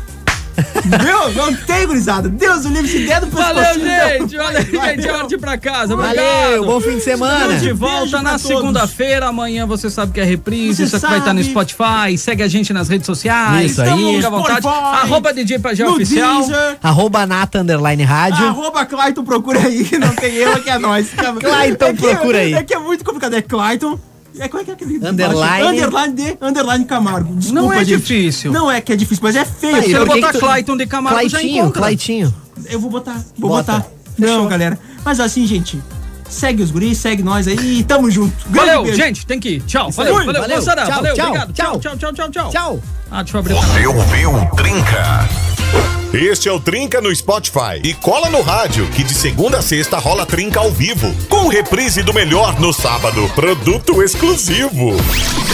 Meu, 1.03 1.33
não 1.33 1.53
tem, 1.55 1.85
gurizada. 1.85 2.29
Deus 2.29 2.65
o 2.65 2.69
livre, 2.69 2.87
se 2.87 3.05
der 3.05 3.21
do 3.21 3.27
Valeu, 3.27 3.73
gente! 3.75 4.37
Olha 4.37 4.63
Vai, 4.63 4.95
gente, 4.95 5.07
é 5.07 5.11
hora 5.11 5.27
de 5.27 5.35
ir 5.35 5.37
pra 5.37 5.57
casa. 5.57 5.93
Obrigado! 5.93 6.15
Valeu, 6.15 6.65
bom 6.65 6.79
fim 6.79 6.95
de 6.95 7.01
semana. 7.01 7.53
Estamos 7.53 7.61
de 7.61 7.73
volta 7.73 8.21
na 8.21 8.37
segunda-feira. 8.37 9.27
Amanhã 9.27 9.65
você 9.65 9.89
sabe 9.89 10.13
que 10.13 10.19
é 10.19 10.23
reprise. 10.23 10.87
Você 10.87 10.95
Isso 10.95 10.97
aqui 10.97 11.07
vai 11.07 11.19
estar 11.19 11.33
no. 11.33 11.39
Spotify. 11.49 12.17
Segue 12.17 12.43
a 12.43 12.47
gente 12.47 12.71
nas 12.73 12.89
redes 12.89 13.05
sociais. 13.05 13.71
Isso 13.71 13.81
aí. 13.81 14.15
Fica 14.15 14.27
à 14.27 14.29
vontade. 14.29 14.61
Spotify, 14.61 15.03
Arroba 15.03 15.33
DJ 15.33 15.59
Pajé 15.59 15.87
Oficial. 15.87 16.39
Deezer, 16.39 16.77
Arroba 16.81 17.25
Nata 17.25 17.59
Underline 17.59 18.03
Rádio. 18.03 18.45
Arroba 18.45 18.85
Clayton, 18.85 19.23
procura 19.23 19.59
aí, 19.59 19.89
não 19.99 20.15
tem 20.15 20.35
erro, 20.35 20.61
que 20.61 20.69
é 20.69 20.77
nós. 20.77 21.09
Clayton, 21.39 21.85
é 21.85 21.93
que, 21.93 22.01
procura 22.01 22.37
aí. 22.39 22.53
É 22.53 22.63
que 22.63 22.73
é 22.73 22.79
muito 22.79 23.03
complicado, 23.03 23.33
é 23.35 23.41
Clayton. 23.41 23.99
É, 24.39 24.47
como 24.47 24.61
é 24.61 24.65
que 24.65 24.71
é 24.71 24.73
aquele? 24.73 24.95
Underline. 25.05 25.67
Underline 25.67 26.13
de 26.13 26.37
Underline 26.41 26.85
Camargo. 26.85 27.35
Desculpa, 27.35 27.61
Não 27.61 27.73
é 27.73 27.83
gente. 27.83 27.97
difícil. 27.99 28.51
Não 28.51 28.71
é 28.71 28.79
que 28.81 28.93
é 28.93 28.95
difícil, 28.95 29.21
mas 29.23 29.35
é 29.35 29.43
feio. 29.45 29.75
Aí, 29.75 29.83
Se 29.83 29.91
eu 29.91 30.05
botar 30.05 30.27
que 30.31 30.33
tu- 30.33 30.39
Clayton 30.39 30.77
de 30.77 30.85
Camargo, 30.87 31.21
já 31.23 31.29
Claitinho, 31.37 31.61
encontra. 31.63 31.81
Claitinho. 31.81 32.33
Eu 32.69 32.79
vou 32.79 32.89
botar, 32.89 33.21
vou 33.37 33.49
Bota. 33.49 33.73
botar. 33.73 33.87
Não, 34.17 34.47
galera. 34.47 34.79
Mas 35.03 35.19
assim, 35.19 35.45
gente, 35.45 35.81
segue 36.29 36.61
os 36.63 36.71
guris, 36.71 36.97
segue 36.97 37.21
nós 37.23 37.47
aí 37.47 37.79
e 37.79 37.83
tamo 37.83 38.09
junto. 38.11 38.33
Grande 38.49 38.67
Valeu, 38.67 38.83
beijo. 38.83 38.97
gente, 38.97 39.25
tem 39.25 39.39
que 39.39 39.49
ir. 39.55 39.61
Tchau. 39.61 39.91
Valeu, 39.91 40.13
valeu, 40.13 40.25
Valeu. 40.27 40.41
valeu. 40.41 40.55
Moçada, 40.57 40.81
Tchau, 40.85 40.95
valeu, 40.95 41.13
tchau, 41.15 41.25
obrigado. 41.27 41.53
Tchau, 41.53 41.79
tchau. 41.79 41.97
tchau, 41.97 42.13
tchau, 42.29 42.49
tchau. 42.49 42.79
Ah, 43.11 43.23
deixa 43.23 43.37
eu 43.37 43.39
abrir. 43.39 43.53
Você 43.55 43.87
ouviu 43.87 44.31
Trinca? 44.55 45.98
Este 46.13 46.49
é 46.49 46.51
o 46.51 46.59
Trinca 46.59 46.99
no 46.99 47.15
Spotify. 47.15 47.79
E 47.83 47.93
cola 47.93 48.31
no 48.31 48.41
rádio, 48.41 48.89
que 48.89 49.03
de 49.03 49.13
segunda 49.13 49.59
a 49.59 49.61
sexta 49.61 49.99
rola 49.99 50.25
Trinca 50.25 50.59
ao 50.59 50.71
vivo. 50.71 51.13
Com 51.27 51.47
reprise 51.47 52.01
do 52.01 52.11
melhor 52.11 52.59
no 52.59 52.73
sábado. 52.73 53.29
Produto 53.35 54.01
exclusivo. 54.01 54.97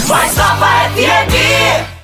Mais 0.07 0.33
Nova 0.37 0.89
FM. 0.95 1.94